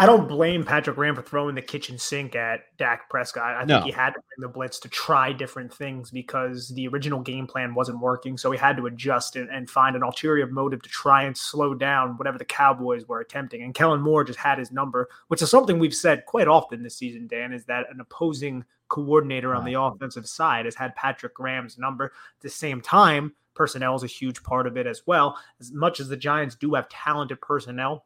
I 0.00 0.06
don't 0.06 0.28
blame 0.28 0.64
Patrick 0.64 0.94
Graham 0.94 1.16
for 1.16 1.22
throwing 1.22 1.56
the 1.56 1.62
kitchen 1.62 1.98
sink 1.98 2.36
at 2.36 2.60
Dak 2.76 3.10
Prescott. 3.10 3.56
I 3.56 3.58
think 3.60 3.68
no. 3.68 3.80
he 3.80 3.90
had 3.90 4.10
to 4.10 4.20
bring 4.20 4.48
the 4.48 4.48
blitz 4.48 4.78
to 4.80 4.88
try 4.88 5.32
different 5.32 5.74
things 5.74 6.12
because 6.12 6.68
the 6.68 6.86
original 6.86 7.18
game 7.18 7.48
plan 7.48 7.74
wasn't 7.74 7.98
working. 7.98 8.38
So 8.38 8.52
he 8.52 8.58
had 8.58 8.76
to 8.76 8.86
adjust 8.86 9.34
and, 9.34 9.50
and 9.50 9.68
find 9.68 9.96
an 9.96 10.04
ulterior 10.04 10.46
motive 10.46 10.82
to 10.82 10.88
try 10.88 11.24
and 11.24 11.36
slow 11.36 11.74
down 11.74 12.16
whatever 12.16 12.38
the 12.38 12.44
Cowboys 12.44 13.08
were 13.08 13.18
attempting. 13.18 13.62
And 13.62 13.74
Kellen 13.74 14.00
Moore 14.00 14.22
just 14.22 14.38
had 14.38 14.60
his 14.60 14.70
number, 14.70 15.08
which 15.26 15.42
is 15.42 15.50
something 15.50 15.80
we've 15.80 15.92
said 15.92 16.26
quite 16.26 16.46
often 16.46 16.84
this 16.84 16.96
season, 16.96 17.26
Dan, 17.26 17.52
is 17.52 17.64
that 17.64 17.86
an 17.92 18.00
opposing 18.00 18.64
coordinator 18.88 19.52
on 19.52 19.64
the 19.64 19.74
offensive 19.74 20.28
side 20.28 20.64
has 20.64 20.76
had 20.76 20.94
Patrick 20.94 21.34
Graham's 21.34 21.76
number. 21.76 22.04
At 22.04 22.42
the 22.42 22.48
same 22.48 22.80
time, 22.80 23.34
personnel 23.54 23.96
is 23.96 24.04
a 24.04 24.06
huge 24.06 24.44
part 24.44 24.68
of 24.68 24.76
it 24.76 24.86
as 24.86 25.02
well. 25.06 25.36
As 25.60 25.72
much 25.72 25.98
as 25.98 26.08
the 26.08 26.16
Giants 26.16 26.54
do 26.54 26.74
have 26.74 26.88
talented 26.88 27.40
personnel 27.40 28.04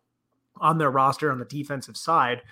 on 0.62 0.78
their 0.78 0.90
roster 0.90 1.30
on 1.30 1.38
the 1.38 1.44
defensive 1.44 1.96
side, 1.96 2.42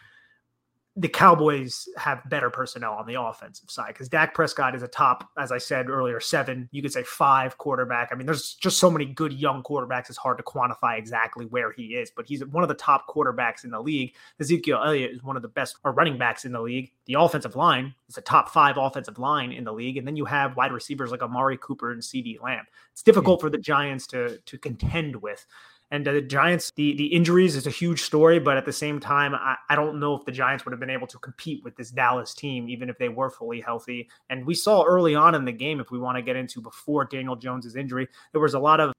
the 0.96 1.08
Cowboys 1.08 1.88
have 1.96 2.28
better 2.28 2.50
personnel 2.50 2.94
on 2.94 3.06
the 3.06 3.20
offensive 3.20 3.70
side 3.70 3.88
because 3.88 4.08
Dak 4.08 4.34
Prescott 4.34 4.74
is 4.74 4.82
a 4.82 4.88
top, 4.88 5.30
as 5.38 5.52
I 5.52 5.58
said 5.58 5.88
earlier, 5.88 6.18
seven, 6.18 6.68
you 6.72 6.82
could 6.82 6.92
say 6.92 7.04
five 7.04 7.56
quarterback. 7.58 8.08
I 8.10 8.16
mean, 8.16 8.26
there's 8.26 8.54
just 8.54 8.78
so 8.78 8.90
many 8.90 9.04
good 9.04 9.32
young 9.32 9.62
quarterbacks, 9.62 10.08
it's 10.08 10.18
hard 10.18 10.36
to 10.38 10.44
quantify 10.44 10.98
exactly 10.98 11.46
where 11.46 11.70
he 11.70 11.94
is, 11.94 12.10
but 12.10 12.26
he's 12.26 12.44
one 12.44 12.64
of 12.64 12.68
the 12.68 12.74
top 12.74 13.06
quarterbacks 13.06 13.62
in 13.62 13.70
the 13.70 13.80
league. 13.80 14.14
Ezekiel 14.40 14.82
Elliott 14.84 15.12
is 15.12 15.22
one 15.22 15.36
of 15.36 15.42
the 15.42 15.48
best 15.48 15.76
running 15.84 16.18
backs 16.18 16.44
in 16.44 16.52
the 16.52 16.60
league. 16.60 16.90
The 17.06 17.14
offensive 17.14 17.54
line 17.54 17.94
is 18.08 18.18
a 18.18 18.22
top 18.22 18.50
five 18.50 18.76
offensive 18.76 19.18
line 19.18 19.52
in 19.52 19.62
the 19.62 19.72
league. 19.72 19.96
And 19.96 20.06
then 20.06 20.16
you 20.16 20.24
have 20.24 20.56
wide 20.56 20.72
receivers 20.72 21.12
like 21.12 21.22
Amari 21.22 21.56
Cooper 21.56 21.92
and 21.92 22.02
CeeDee 22.02 22.42
Lamb. 22.42 22.66
It's 22.92 23.02
difficult 23.02 23.40
for 23.40 23.48
the 23.48 23.58
Giants 23.58 24.08
to, 24.08 24.38
to 24.38 24.58
contend 24.58 25.16
with. 25.16 25.46
And 25.90 26.06
the 26.06 26.20
Giants, 26.20 26.72
the, 26.76 26.94
the 26.96 27.06
injuries 27.06 27.56
is 27.56 27.66
a 27.66 27.70
huge 27.70 28.02
story, 28.02 28.38
but 28.38 28.56
at 28.56 28.64
the 28.64 28.72
same 28.72 29.00
time, 29.00 29.34
I, 29.34 29.56
I 29.68 29.74
don't 29.74 29.98
know 29.98 30.14
if 30.14 30.24
the 30.24 30.32
Giants 30.32 30.64
would 30.64 30.72
have 30.72 30.78
been 30.78 30.90
able 30.90 31.08
to 31.08 31.18
compete 31.18 31.64
with 31.64 31.76
this 31.76 31.90
Dallas 31.90 32.32
team, 32.32 32.68
even 32.68 32.88
if 32.88 32.96
they 32.98 33.08
were 33.08 33.28
fully 33.28 33.60
healthy. 33.60 34.08
And 34.28 34.46
we 34.46 34.54
saw 34.54 34.84
early 34.84 35.16
on 35.16 35.34
in 35.34 35.44
the 35.44 35.52
game, 35.52 35.80
if 35.80 35.90
we 35.90 35.98
want 35.98 36.16
to 36.16 36.22
get 36.22 36.36
into 36.36 36.60
before 36.60 37.04
Daniel 37.04 37.34
Jones's 37.34 37.74
injury, 37.74 38.06
there 38.32 38.40
was 38.40 38.54
a 38.54 38.60
lot 38.60 38.78
of 38.78 38.92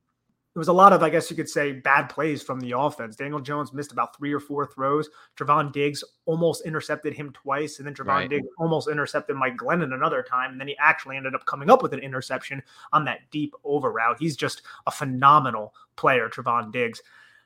there 0.54 0.60
was 0.60 0.68
a 0.68 0.74
lot 0.74 0.92
of, 0.92 1.02
I 1.02 1.10
guess 1.10 1.30
you 1.30 1.38
could 1.38 1.48
say, 1.48 1.72
bad 1.72 2.10
plays 2.10 2.44
from 2.44 2.60
the 2.60 2.78
offense. 2.78 3.16
Daniel 3.16 3.40
Jones 3.40 3.72
missed 3.72 3.94
about 3.94 4.18
three 4.18 4.34
or 4.34 4.40
four 4.40 4.66
throws. 4.66 5.10
Trevon 5.38 5.72
Diggs 5.72 6.04
almost 6.26 6.66
intercepted 6.66 7.14
him 7.14 7.32
twice, 7.32 7.78
and 7.78 7.88
then 7.88 7.94
Trevon 7.94 8.08
right. 8.08 8.30
Diggs 8.30 8.48
almost 8.60 8.90
intercepted 8.90 9.38
Mike 9.38 9.56
Glennon 9.56 9.94
another 9.94 10.22
time. 10.22 10.52
And 10.52 10.60
then 10.60 10.68
he 10.68 10.76
actually 10.78 11.16
ended 11.16 11.36
up 11.36 11.46
coming 11.46 11.70
up 11.70 11.82
with 11.82 11.94
an 11.94 12.00
interception 12.00 12.62
on 12.92 13.06
that 13.06 13.20
deep 13.32 13.54
over 13.64 13.94
route. 13.94 14.18
He's 14.20 14.36
just 14.36 14.64
a 14.88 14.92
phenomenal 14.92 15.74
player, 15.96 16.28
Trevon 16.28 16.74
Diggs. 16.74 17.02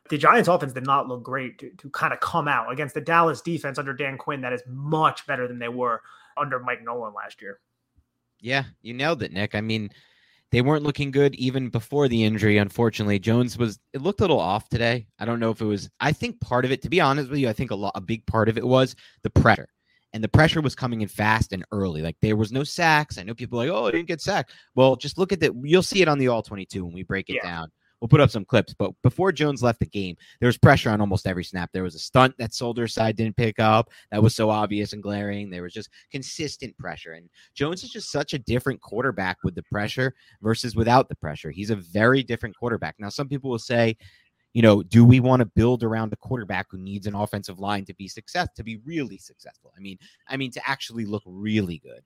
The 0.09 0.17
Giants 0.17 0.49
offense 0.49 0.73
did 0.73 0.85
not 0.85 1.07
look 1.07 1.21
great 1.21 1.59
to, 1.59 1.69
to 1.69 1.89
kind 1.91 2.11
of 2.11 2.19
come 2.21 2.47
out 2.47 2.71
against 2.71 2.95
the 2.95 3.01
Dallas 3.01 3.41
defense 3.41 3.77
under 3.77 3.93
Dan 3.93 4.17
Quinn 4.17 4.41
that 4.41 4.53
is 4.53 4.63
much 4.67 5.27
better 5.27 5.47
than 5.47 5.59
they 5.59 5.67
were 5.67 6.01
under 6.37 6.59
Mike 6.59 6.83
Nolan 6.83 7.13
last 7.13 7.39
year. 7.39 7.59
Yeah, 8.39 8.65
you 8.81 8.93
nailed 8.95 9.21
it, 9.21 9.31
Nick. 9.31 9.53
I 9.55 9.61
mean, 9.61 9.89
they 10.55 10.61
weren't 10.61 10.83
looking 10.83 11.11
good 11.11 11.35
even 11.35 11.67
before 11.67 12.07
the 12.07 12.23
injury. 12.23 12.57
Unfortunately, 12.57 13.19
Jones 13.19 13.57
was 13.57 13.77
it 13.91 14.01
looked 14.01 14.21
a 14.21 14.23
little 14.23 14.39
off 14.39 14.69
today. 14.69 15.05
I 15.19 15.25
don't 15.25 15.41
know 15.41 15.49
if 15.49 15.59
it 15.59 15.65
was. 15.65 15.89
I 15.99 16.13
think 16.13 16.39
part 16.39 16.63
of 16.63 16.71
it, 16.71 16.81
to 16.83 16.89
be 16.89 17.01
honest 17.01 17.29
with 17.29 17.39
you, 17.39 17.49
I 17.49 17.51
think 17.51 17.71
a 17.71 17.75
lot 17.75 17.91
a 17.93 17.99
big 17.99 18.25
part 18.25 18.47
of 18.47 18.57
it 18.57 18.65
was 18.65 18.95
the 19.23 19.29
pressure. 19.29 19.67
And 20.13 20.23
the 20.23 20.29
pressure 20.29 20.61
was 20.61 20.73
coming 20.73 21.01
in 21.01 21.09
fast 21.09 21.51
and 21.51 21.65
early. 21.73 22.01
Like 22.01 22.15
there 22.21 22.37
was 22.37 22.53
no 22.53 22.63
sacks. 22.63 23.17
I 23.17 23.23
know 23.23 23.33
people 23.33 23.57
like, 23.57 23.69
oh, 23.69 23.87
I 23.87 23.91
didn't 23.91 24.07
get 24.07 24.21
sacked. 24.21 24.53
Well, 24.75 24.95
just 24.95 25.17
look 25.17 25.33
at 25.33 25.41
that. 25.41 25.51
You'll 25.61 25.83
see 25.83 26.01
it 26.01 26.07
on 26.07 26.19
the 26.19 26.29
all 26.29 26.41
22 26.41 26.85
when 26.85 26.93
we 26.93 27.03
break 27.03 27.29
it 27.29 27.41
yeah. 27.43 27.51
down. 27.51 27.71
We'll 28.05 28.19
put 28.19 28.21
up 28.21 28.29
some 28.29 28.45
clips. 28.45 28.75
But 28.77 28.91
before 29.01 29.31
Jones 29.31 29.63
left 29.63 29.79
the 29.79 29.87
game, 29.87 30.15
there 30.39 30.45
was 30.45 30.59
pressure 30.59 30.91
on 30.91 31.01
almost 31.01 31.25
every 31.25 31.43
snap. 31.43 31.71
There 31.73 31.81
was 31.81 31.95
a 31.95 31.99
stunt 31.99 32.35
that 32.37 32.53
Solder 32.53 32.87
side 32.87 33.15
didn't 33.15 33.35
pick 33.35 33.57
up. 33.57 33.89
That 34.11 34.21
was 34.21 34.35
so 34.35 34.51
obvious 34.51 34.93
and 34.93 35.01
glaring. 35.01 35.49
There 35.49 35.63
was 35.63 35.73
just 35.73 35.89
consistent 36.11 36.77
pressure. 36.77 37.13
And 37.13 37.27
Jones 37.55 37.83
is 37.83 37.89
just 37.89 38.11
such 38.11 38.35
a 38.35 38.37
different 38.37 38.79
quarterback 38.79 39.37
with 39.43 39.55
the 39.55 39.63
pressure 39.63 40.13
versus 40.43 40.75
without 40.75 41.09
the 41.09 41.15
pressure. 41.15 41.49
He's 41.49 41.71
a 41.71 41.77
very 41.77 42.21
different 42.21 42.55
quarterback. 42.55 42.93
Now, 42.99 43.09
some 43.09 43.27
people 43.27 43.49
will 43.49 43.57
say, 43.57 43.97
you 44.53 44.61
know, 44.61 44.83
do 44.83 45.03
we 45.03 45.19
want 45.19 45.39
to 45.39 45.47
build 45.55 45.83
around 45.83 46.13
a 46.13 46.17
quarterback 46.17 46.67
who 46.69 46.77
needs 46.77 47.07
an 47.07 47.15
offensive 47.15 47.57
line 47.57 47.85
to 47.85 47.95
be 47.95 48.07
success 48.07 48.49
to 48.55 48.63
be 48.63 48.77
really 48.85 49.17
successful? 49.17 49.73
I 49.75 49.79
mean, 49.79 49.97
I 50.27 50.37
mean 50.37 50.51
to 50.51 50.61
actually 50.69 51.05
look 51.05 51.23
really 51.25 51.79
good. 51.79 52.01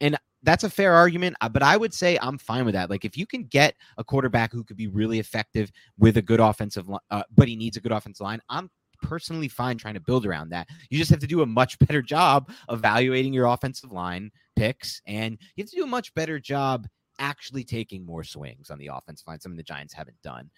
And 0.00 0.18
that's 0.44 0.64
a 0.64 0.70
fair 0.70 0.92
argument, 0.92 1.36
uh, 1.40 1.48
but 1.48 1.62
I 1.62 1.76
would 1.76 1.92
say 1.92 2.18
I'm 2.20 2.38
fine 2.38 2.64
with 2.64 2.74
that. 2.74 2.90
Like 2.90 3.04
if 3.04 3.16
you 3.16 3.26
can 3.26 3.44
get 3.44 3.74
a 3.98 4.04
quarterback 4.04 4.52
who 4.52 4.62
could 4.62 4.76
be 4.76 4.86
really 4.86 5.18
effective 5.18 5.72
with 5.98 6.16
a 6.16 6.22
good 6.22 6.40
offensive, 6.40 6.88
uh, 7.10 7.22
but 7.34 7.48
he 7.48 7.56
needs 7.56 7.76
a 7.76 7.80
good 7.80 7.92
offensive 7.92 8.24
line, 8.24 8.40
I'm 8.48 8.70
personally 9.02 9.48
fine 9.48 9.76
trying 9.78 9.94
to 9.94 10.00
build 10.00 10.26
around 10.26 10.50
that. 10.50 10.68
You 10.90 10.98
just 10.98 11.10
have 11.10 11.20
to 11.20 11.26
do 11.26 11.42
a 11.42 11.46
much 11.46 11.78
better 11.86 12.02
job 12.02 12.50
evaluating 12.68 13.32
your 13.32 13.46
offensive 13.46 13.92
line 13.92 14.30
picks, 14.56 15.00
and 15.06 15.38
you 15.56 15.64
have 15.64 15.70
to 15.70 15.76
do 15.76 15.84
a 15.84 15.88
much 15.88 16.14
better 16.14 16.38
job 16.38 16.86
actually 17.18 17.64
taking 17.64 18.04
more 18.04 18.24
swings 18.24 18.70
on 18.70 18.78
the 18.78 18.90
offensive 18.92 19.26
line. 19.26 19.40
Something 19.40 19.56
the 19.56 19.62
Giants 19.62 19.94
haven't 19.94 20.20
done, 20.22 20.50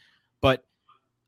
but 0.43 0.63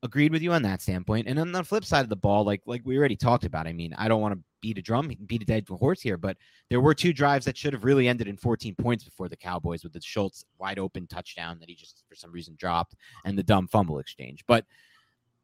agreed 0.03 0.33
with 0.33 0.42
you 0.42 0.53
on 0.53 0.62
that 0.62 0.81
standpoint. 0.83 1.27
And 1.27 1.38
on 1.38 1.53
the 1.53 1.64
flip 1.64 1.85
side 1.85 2.03
of 2.03 2.09
the 2.09 2.16
ball, 2.16 2.44
like 2.44 2.62
like 2.66 2.83
we 2.85 2.99
already 2.99 3.16
talked 3.16 3.44
about, 3.44 3.66
I 3.66 3.73
mean, 3.73 3.94
I 3.97 4.09
don't 4.09 4.21
want 4.21 4.35
to 4.35 4.40
beat 4.61 4.79
a 4.79 4.83
drum, 4.83 5.11
beat 5.27 5.42
a 5.42 5.47
dead 5.47 5.66
horse 5.68 6.01
here, 6.01 6.16
but 6.16 6.37
there 6.71 6.81
were 6.81 6.94
two 6.94 7.12
drives 7.12 7.44
that 7.44 7.57
should 7.57 7.73
have 7.73 7.85
really 7.85 8.09
ended 8.09 8.29
in 8.29 8.37
14 8.37 8.75
points 8.75 9.05
before 9.05 9.29
the 9.29 9.37
Cowboys 9.37 9.83
with 9.83 9.92
the 9.92 10.01
Schultz 10.01 10.44
wide 10.59 10.79
open 10.79 11.07
touchdown 11.07 11.59
that 11.61 11.68
he 11.68 11.75
just 11.75 12.05
for 12.09 12.14
some 12.14 12.33
reason 12.33 12.57
dropped 12.59 12.94
and 13.25 13.38
the 13.38 13.42
dumb 13.42 13.68
fumble 13.68 13.99
exchange. 13.99 14.44
But 14.47 14.64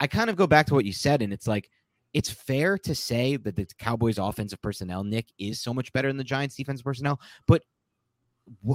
I 0.00 0.06
kind 0.06 0.30
of 0.30 0.36
go 0.36 0.46
back 0.46 0.66
to 0.66 0.74
what 0.74 0.84
you 0.84 0.92
said, 0.92 1.22
and 1.22 1.32
it's 1.32 1.46
like 1.46 1.70
it's 2.12 2.30
fair 2.30 2.78
to 2.78 2.94
say 2.94 3.36
that 3.36 3.56
the 3.56 3.66
Cowboys 3.78 4.18
offensive 4.18 4.62
personnel, 4.62 5.02
Nick, 5.02 5.26
is 5.38 5.60
so 5.60 5.74
much 5.74 5.92
better 5.92 6.08
than 6.08 6.16
the 6.16 6.24
Giants 6.24 6.56
defense 6.56 6.80
personnel, 6.80 7.20
but 7.46 7.62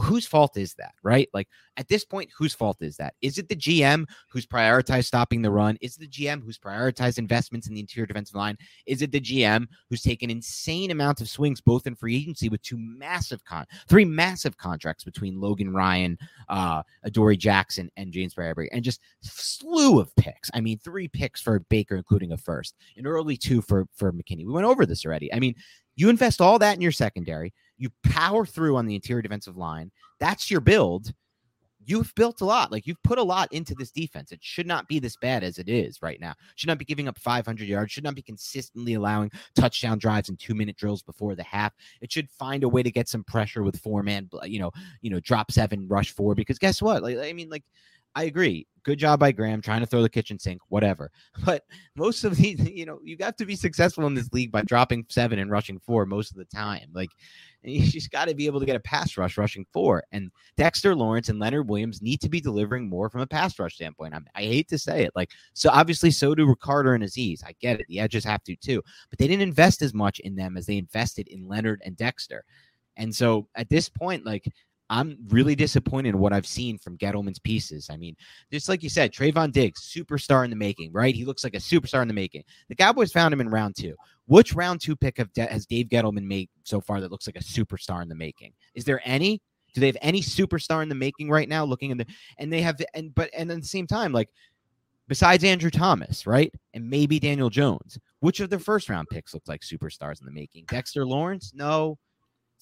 whose 0.01 0.25
fault 0.25 0.58
is 0.58 0.73
that, 0.75 0.93
right? 1.03 1.29
Like 1.34 1.47
at 1.77 1.88
this 1.88 2.03
point, 2.05 2.29
whose 2.38 2.53
fault 2.53 2.77
is 2.82 2.97
that? 2.97 3.13
Is 3.21 3.38
it 3.38 3.49
the 3.49 3.55
GM 3.55 4.05
who's 4.29 4.45
prioritized 4.45 5.05
stopping 5.05 5.41
the 5.41 5.51
run? 5.51 5.77
Is 5.82 5.95
it 5.95 6.01
the 6.01 6.08
GM 6.08 6.43
who's 6.43 6.58
prioritized 6.58 7.17
investments 7.17 7.67
in 7.67 7.73
the 7.73 7.79
interior 7.79 8.08
defensive 8.08 8.36
line? 8.36 8.58
Is 8.86 9.01
it 9.01 9.12
the 9.12 9.21
GM 9.21 9.67
who's 9.89 10.01
taken 10.01 10.29
insane 10.29 10.91
amounts 10.91 11.21
of 11.21 11.29
swings, 11.29 11.62
both 11.62 11.88
in 11.88 11.95
free 11.95 12.15
agency 12.15 12.49
with 12.49 12.62
two 12.62 12.77
massive 12.77 13.43
con, 13.45 13.65
three 13.88 14.05
massive 14.05 14.58
contracts 14.58 15.03
between 15.03 15.39
Logan 15.39 15.73
Ryan, 15.73 16.17
uh, 16.49 16.84
Adoree 17.03 17.38
Jackson, 17.38 17.89
and 17.97 18.12
James 18.12 18.34
Bradberry, 18.34 18.67
and 18.71 18.84
just 18.84 19.01
slew 19.21 19.99
of 19.99 20.15
picks. 20.15 20.49
I 20.53 20.62
mean, 20.62 20.79
three 20.79 21.08
picks 21.08 21.41
for 21.41 21.60
Baker, 21.60 21.95
including 21.95 22.32
a 22.32 22.38
first, 22.38 22.75
and 22.97 23.05
early 23.08 23.38
two 23.38 23.62
for 23.62 23.88
for 23.93 24.12
McKinney. 24.12 24.45
We 24.45 24.53
went 24.53 24.65
over 24.65 24.86
this 24.86 25.05
already. 25.05 25.34
I 25.34 25.39
mean, 25.39 25.55
you 25.99 26.07
invest 26.07 26.39
all 26.39 26.57
that 26.59 26.75
in 26.75 26.81
your 26.81 26.93
secondary. 26.93 27.53
You 27.77 27.89
power 28.03 28.45
through 28.45 28.77
on 28.77 28.85
the 28.85 28.95
interior 28.95 29.21
defensive 29.21 29.57
line. 29.57 29.91
That's 30.21 30.49
your 30.49 30.62
build. 30.62 31.12
You've 31.85 32.15
built 32.15 32.39
a 32.39 32.45
lot. 32.45 32.71
Like 32.71 32.88
you've 32.88 33.03
put 33.03 33.17
a 33.17 33.23
lot 33.23 33.51
into 33.51 33.75
this 33.77 33.91
defense. 33.91 34.31
It 34.31 34.39
should 34.41 34.65
not 34.65 34.88
be 34.88 34.99
this 34.99 35.17
bad 35.17 35.43
as 35.43 35.57
it 35.57 35.67
is 35.67 36.01
right 36.01 36.21
now. 36.21 36.35
Should 36.55 36.69
not 36.69 36.77
be 36.77 36.85
giving 36.85 37.09
up 37.09 37.19
500 37.19 37.67
yards. 37.67 37.91
Should 37.91 38.05
not 38.05 38.15
be 38.15 38.21
consistently 38.21 38.93
allowing 38.93 39.29
touchdown 39.55 39.97
drives 39.97 40.29
and 40.29 40.39
two 40.39 40.55
minute 40.55 40.77
drills 40.77 41.03
before 41.03 41.35
the 41.35 41.43
half. 41.43 41.73
It 41.99 42.13
should 42.13 42.29
find 42.29 42.63
a 42.63 42.69
way 42.69 42.81
to 42.81 42.91
get 42.91 43.09
some 43.09 43.25
pressure 43.25 43.63
with 43.63 43.77
four 43.81 44.01
man. 44.01 44.29
You 44.43 44.59
know, 44.59 44.71
you 45.01 45.09
know, 45.09 45.19
drop 45.19 45.51
seven, 45.51 45.85
rush 45.89 46.12
four. 46.12 46.33
Because 46.33 46.59
guess 46.59 46.81
what? 46.81 47.03
Like 47.03 47.17
I 47.17 47.33
mean, 47.33 47.49
like 47.49 47.65
I 48.19 48.23
agree. 48.23 48.67
Good 48.84 48.99
job 48.99 49.21
by 49.21 49.32
Graham 49.32 49.62
trying 49.62 49.79
to 49.79 49.86
throw 49.86 50.01
the 50.01 50.10
kitchen 50.10 50.38
sink, 50.38 50.60
whatever. 50.67 51.10
But 51.45 51.63
most 51.95 52.25
of 52.25 52.36
these, 52.36 52.60
you 52.69 52.86
know, 52.86 52.99
you 53.01 53.13
have 53.13 53.19
got 53.19 53.38
to 53.38 53.45
be 53.45 53.55
successful 53.55 54.05
in 54.08 54.13
this 54.13 54.34
league 54.34 54.51
by 54.51 54.63
dropping 54.63 55.05
seven 55.08 55.39
and 55.39 55.49
rushing 55.49 55.79
four 55.79 56.05
most 56.05 56.32
of 56.32 56.38
the 56.38 56.43
time. 56.43 56.89
Like, 56.91 57.12
you 57.63 57.82
just 57.89 58.12
got 58.12 58.27
to 58.27 58.36
be 58.36 58.45
able 58.45 58.60
to 58.60 58.65
get 58.65 58.75
a 58.75 58.82
pass 58.82 59.15
rush 59.15 59.38
rushing 59.38 59.65
four. 59.71 60.03
And 60.12 60.32
Dexter 60.58 60.95
Lawrence 60.95 61.29
and 61.29 61.39
Leonard 61.39 61.69
Williams 61.69 62.01
need 62.01 62.19
to 62.19 62.29
be 62.29 62.41
delivering 62.41 62.89
more 62.89 63.10
from 63.10 63.21
a 63.21 63.27
pass 63.27 63.58
rush 63.58 63.75
standpoint. 63.75 64.13
I, 64.13 64.19
I 64.36 64.41
hate 64.41 64.67
to 64.67 64.77
say 64.77 65.05
it. 65.05 65.12
Like, 65.15 65.29
so 65.53 65.69
obviously, 65.69 66.12
so 66.12 66.36
do 66.36 66.53
Carter 66.55 66.95
and 66.95 67.03
Azeez. 67.05 67.41
I 67.45 67.55
get 67.62 67.79
it. 67.79 67.86
The 67.88 68.01
edges 68.01 68.25
have 68.25 68.43
to 68.43 68.55
too. 68.58 68.84
But 69.10 69.17
they 69.17 69.27
didn't 69.27 69.43
invest 69.43 69.82
as 69.82 69.93
much 69.93 70.19
in 70.19 70.36
them 70.36 70.58
as 70.58 70.65
they 70.65 70.77
invested 70.77 71.29
in 71.29 71.47
Leonard 71.47 71.82
and 71.86 71.95
Dexter. 71.95 72.43
And 72.97 73.15
so 73.15 73.47
at 73.55 73.69
this 73.69 73.88
point, 73.88 74.25
like, 74.25 74.45
I'm 74.89 75.17
really 75.28 75.56
disappointed 75.56 76.10
in 76.10 76.19
what 76.19 76.34
I've 76.34 76.47
seen 76.47 76.78
from 76.78 76.97
Gettleman's 76.97 77.39
pieces. 77.39 77.89
I 77.91 77.97
mean, 77.97 78.15
just 78.52 78.69
like 78.69 78.82
you 78.82 78.89
said, 78.89 79.13
Trevon 79.13 79.52
Diggs, 79.52 79.82
superstar 79.82 80.43
in 80.43 80.49
the 80.49 80.56
making, 80.56 80.91
right? 80.91 81.13
He 81.13 81.25
looks 81.25 81.43
like 81.43 81.54
a 81.54 81.60
superstar 81.60 82.02
in 82.02 82.08
the 82.08 82.13
making. 82.13 82.43
The 82.69 82.75
Cowboys 82.75 83.12
found 83.12 83.34
him 83.34 83.41
in 83.41 83.49
round 83.49 83.75
two. 83.75 83.95
Which 84.25 84.54
round 84.54 84.82
two 84.82 84.95
pick 84.95 85.19
De- 85.34 85.45
has 85.45 85.65
Dave 85.65 85.88
Gettleman 85.88 86.23
made 86.23 86.49
so 86.63 86.82
far 86.82 87.02
that 87.02 87.12
looks 87.12 87.28
like 87.28 87.36
a 87.36 87.39
superstar 87.39 88.02
in 88.02 88.10
the 88.10 88.15
making? 88.15 88.54
Is 88.75 88.84
there 88.84 89.02
any? 89.04 89.41
Do 89.73 89.82
they 89.82 89.88
have 89.88 89.97
any 90.02 90.21
superstar 90.21 90.82
in 90.82 90.89
the 90.89 90.95
making 90.95 91.30
right 91.30 91.47
now? 91.47 91.63
Looking 91.63 91.91
in 91.91 91.97
the 91.97 92.06
and 92.38 92.52
they 92.52 92.62
have 92.62 92.80
and 92.93 93.13
but 93.13 93.30
and 93.36 93.52
at 93.52 93.62
the 93.62 93.67
same 93.67 93.88
time, 93.88 94.12
like 94.12 94.30
besides 95.08 95.43
Andrew 95.43 95.69
Thomas, 95.69 96.25
right? 96.25 96.54
And 96.73 96.89
maybe 96.89 97.19
Daniel 97.19 97.49
Jones. 97.49 97.99
Which 98.19 98.39
of 98.39 98.49
their 98.49 98.60
first 98.60 98.89
round 98.89 99.08
picks 99.10 99.34
look 99.34 99.47
like 99.47 99.62
superstars 99.62 100.19
in 100.19 100.25
the 100.25 100.32
making? 100.32 100.65
Dexter 100.65 101.06
Lawrence? 101.06 101.52
No. 101.54 101.97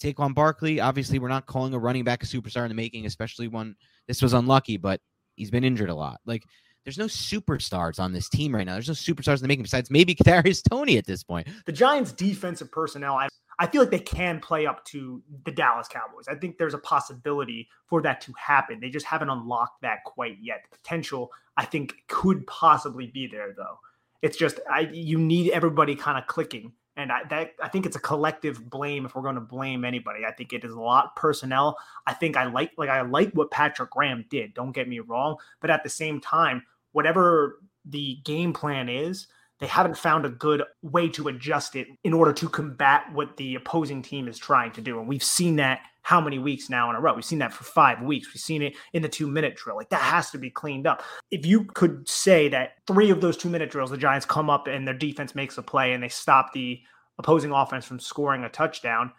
Saquon 0.01 0.33
Barkley, 0.33 0.79
obviously, 0.79 1.19
we're 1.19 1.27
not 1.27 1.45
calling 1.45 1.73
a 1.73 1.79
running 1.79 2.03
back 2.03 2.23
a 2.23 2.25
superstar 2.25 2.63
in 2.63 2.69
the 2.69 2.75
making, 2.75 3.05
especially 3.05 3.47
when 3.47 3.75
this 4.07 4.21
was 4.21 4.33
unlucky, 4.33 4.77
but 4.77 5.01
he's 5.35 5.51
been 5.51 5.63
injured 5.63 5.89
a 5.89 5.95
lot. 5.95 6.19
Like, 6.25 6.43
there's 6.83 6.97
no 6.97 7.05
superstars 7.05 7.99
on 7.99 8.13
this 8.13 8.29
team 8.29 8.55
right 8.55 8.65
now. 8.65 8.73
There's 8.73 8.87
no 8.87 8.93
superstars 8.93 9.37
in 9.37 9.41
the 9.41 9.47
making 9.49 9.63
besides 9.63 9.91
maybe 9.91 10.15
Kadarius 10.23 10.61
Toney 10.69 10.97
at 10.97 11.05
this 11.05 11.23
point. 11.23 11.47
The 11.65 11.73
Giants' 11.73 12.13
defensive 12.13 12.71
personnel, 12.71 13.15
I, 13.15 13.27
I 13.59 13.67
feel 13.67 13.81
like 13.81 13.91
they 13.91 13.99
can 13.99 14.39
play 14.39 14.65
up 14.67 14.85
to 14.85 15.21
the 15.45 15.51
Dallas 15.51 15.87
Cowboys. 15.87 16.27
I 16.29 16.35
think 16.35 16.57
there's 16.57 16.73
a 16.73 16.79
possibility 16.79 17.67
for 17.87 18.01
that 18.03 18.21
to 18.21 18.33
happen. 18.37 18.79
They 18.79 18.89
just 18.89 19.05
haven't 19.05 19.29
unlocked 19.29 19.81
that 19.81 20.03
quite 20.05 20.37
yet. 20.39 20.61
The 20.69 20.77
potential, 20.77 21.31
I 21.57 21.65
think, 21.65 21.93
could 22.07 22.45
possibly 22.47 23.07
be 23.07 23.27
there 23.27 23.53
though. 23.57 23.79
It's 24.21 24.37
just 24.37 24.59
I 24.71 24.89
you 24.91 25.17
need 25.17 25.51
everybody 25.51 25.95
kind 25.95 26.17
of 26.17 26.27
clicking 26.27 26.71
And 26.97 27.11
I, 27.11 27.23
that, 27.29 27.53
I 27.61 27.69
think 27.69 27.85
it's 27.85 27.95
a 27.95 27.99
collective 27.99 28.69
blame 28.69 29.05
if 29.05 29.15
we're 29.15 29.21
going 29.21 29.35
to 29.35 29.41
blame 29.41 29.85
anybody. 29.85 30.25
I 30.25 30.31
think 30.31 30.51
it 30.51 30.63
is 30.63 30.73
a 30.73 30.79
lot 30.79 31.15
personnel. 31.15 31.77
I 32.07 32.13
think 32.13 32.35
I 32.35 32.45
like 32.45 32.71
like 32.75 32.89
I 32.89 33.01
like 33.01 33.31
what 33.33 33.51
Patrick 33.51 33.91
Graham 33.91 34.25
did. 34.29 34.55
Don't 34.55 34.71
get 34.71 34.89
me 34.89 34.99
wrong, 34.99 35.37
but 35.61 35.69
at 35.69 35.83
the 35.83 35.89
same 35.89 36.19
time, 36.19 36.63
whatever 36.93 37.61
the 37.85 38.15
game 38.25 38.51
plan 38.51 38.89
is, 38.89 39.27
they 39.59 39.67
haven't 39.67 39.97
found 39.97 40.25
a 40.25 40.29
good 40.29 40.63
way 40.83 41.09
to 41.09 41.27
adjust 41.29 41.75
it 41.75 41.87
in 42.03 42.13
order 42.13 42.31
to 42.33 42.47
combat 42.49 43.05
what 43.13 43.37
the 43.37 43.55
opposing 43.55 44.01
team 44.01 44.27
is 44.27 44.37
trying 44.37 44.71
to 44.73 44.81
do. 44.81 44.99
And 44.99 45.07
we've 45.07 45.23
seen 45.23 45.55
that 45.55 45.81
how 46.03 46.21
many 46.21 46.39
weeks 46.39 46.69
now 46.69 46.89
in 46.89 46.95
a 46.95 47.01
row? 47.01 47.13
We've 47.13 47.25
seen 47.25 47.39
that 47.39 47.51
for 47.51 47.63
five 47.63 48.01
weeks. 48.01 48.33
We've 48.33 48.41
seen 48.41 48.61
it 48.61 48.75
in 48.93 49.01
the 49.01 49.09
two 49.09 49.27
minute 49.27 49.55
drill. 49.55 49.75
Like 49.75 49.89
that 49.89 50.01
has 50.01 50.29
to 50.31 50.37
be 50.37 50.49
cleaned 50.49 50.87
up. 50.87 51.03
If 51.31 51.45
you 51.45 51.65
could 51.65 52.07
say 52.07 52.47
that 52.49 52.75
three 52.85 53.09
of 53.09 53.19
those 53.19 53.35
two 53.35 53.49
minute 53.49 53.71
drills, 53.71 53.89
the 53.89 53.97
Giants 53.97 54.25
come 54.25 54.49
up 54.49 54.67
and 54.67 54.87
their 54.87 54.97
defense 54.97 55.35
makes 55.35 55.57
a 55.57 55.63
play 55.63 55.93
and 55.93 56.01
they 56.01 56.07
stop 56.07 56.53
the 56.53 56.79
opposing 57.17 57.51
offense 57.51 57.85
from 57.85 57.99
scoring 57.99 58.43
a 58.43 58.49
touchdown, 58.49 59.11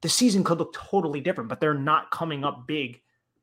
the 0.00 0.08
season 0.08 0.42
could 0.42 0.58
look 0.58 0.74
totally 0.74 1.20
different, 1.20 1.48
but 1.48 1.60
they're 1.60 1.74
not 1.74 2.10
coming 2.10 2.44
up 2.44 2.66
big 2.66 3.00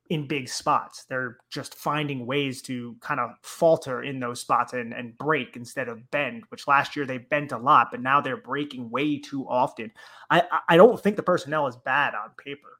in 0.09 0.27
big 0.27 0.49
spots. 0.49 1.05
They're 1.05 1.37
just 1.51 1.75
finding 1.75 2.25
ways 2.25 2.63
to 2.63 2.95
kind 2.99 3.19
of 3.19 3.31
falter 3.43 4.01
in 4.01 4.19
those 4.19 4.41
spots 4.41 4.73
and, 4.73 4.91
and 4.91 5.17
break 5.17 5.55
instead 5.55 5.87
of 5.87 6.09
bend, 6.09 6.43
which 6.49 6.67
last 6.67 6.95
year 6.95 7.05
they 7.05 7.19
bent 7.19 7.51
a 7.51 7.57
lot, 7.57 7.89
but 7.91 8.01
now 8.01 8.19
they're 8.19 8.37
breaking 8.37 8.89
way 8.89 9.19
too 9.19 9.47
often. 9.47 9.91
I, 10.31 10.43
I 10.67 10.77
don't 10.77 10.99
think 10.99 11.15
the 11.15 11.23
personnel 11.23 11.67
is 11.67 11.75
bad 11.75 12.15
on 12.15 12.31
paper. 12.43 12.79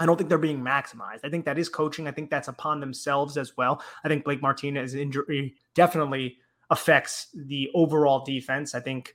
I 0.00 0.06
don't 0.06 0.16
think 0.16 0.28
they're 0.28 0.38
being 0.38 0.60
maximized. 0.60 1.20
I 1.22 1.28
think 1.28 1.44
that 1.44 1.58
is 1.58 1.68
coaching. 1.68 2.08
I 2.08 2.10
think 2.10 2.28
that's 2.28 2.48
upon 2.48 2.80
themselves 2.80 3.36
as 3.36 3.56
well. 3.56 3.80
I 4.02 4.08
think 4.08 4.24
Blake 4.24 4.42
Martinez's 4.42 4.96
injury 4.96 5.54
eh, 5.54 5.58
definitely 5.76 6.38
affects 6.70 7.28
the 7.34 7.70
overall 7.74 8.24
defense. 8.24 8.74
I 8.74 8.80
think 8.80 9.14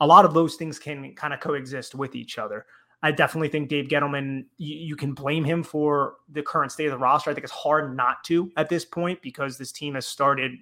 a 0.00 0.06
lot 0.06 0.26
of 0.26 0.34
those 0.34 0.56
things 0.56 0.78
can 0.78 1.14
kind 1.14 1.32
of 1.32 1.40
coexist 1.40 1.94
with 1.94 2.14
each 2.14 2.38
other. 2.38 2.66
I 3.02 3.12
definitely 3.12 3.48
think 3.48 3.68
Dave 3.68 3.88
Gettleman, 3.88 4.44
you, 4.58 4.76
you, 4.76 4.96
can 4.96 5.14
blame 5.14 5.42
him 5.44 5.62
for 5.62 6.16
the 6.28 6.42
current 6.42 6.70
state 6.70 6.86
of 6.86 6.92
the 6.92 6.98
roster. 6.98 7.30
I 7.30 7.34
think 7.34 7.44
it's 7.44 7.52
hard 7.52 7.96
not 7.96 8.22
to 8.24 8.50
at 8.56 8.68
this 8.68 8.84
point 8.84 9.22
because 9.22 9.56
this 9.56 9.72
team 9.72 9.94
has 9.94 10.06
started 10.06 10.52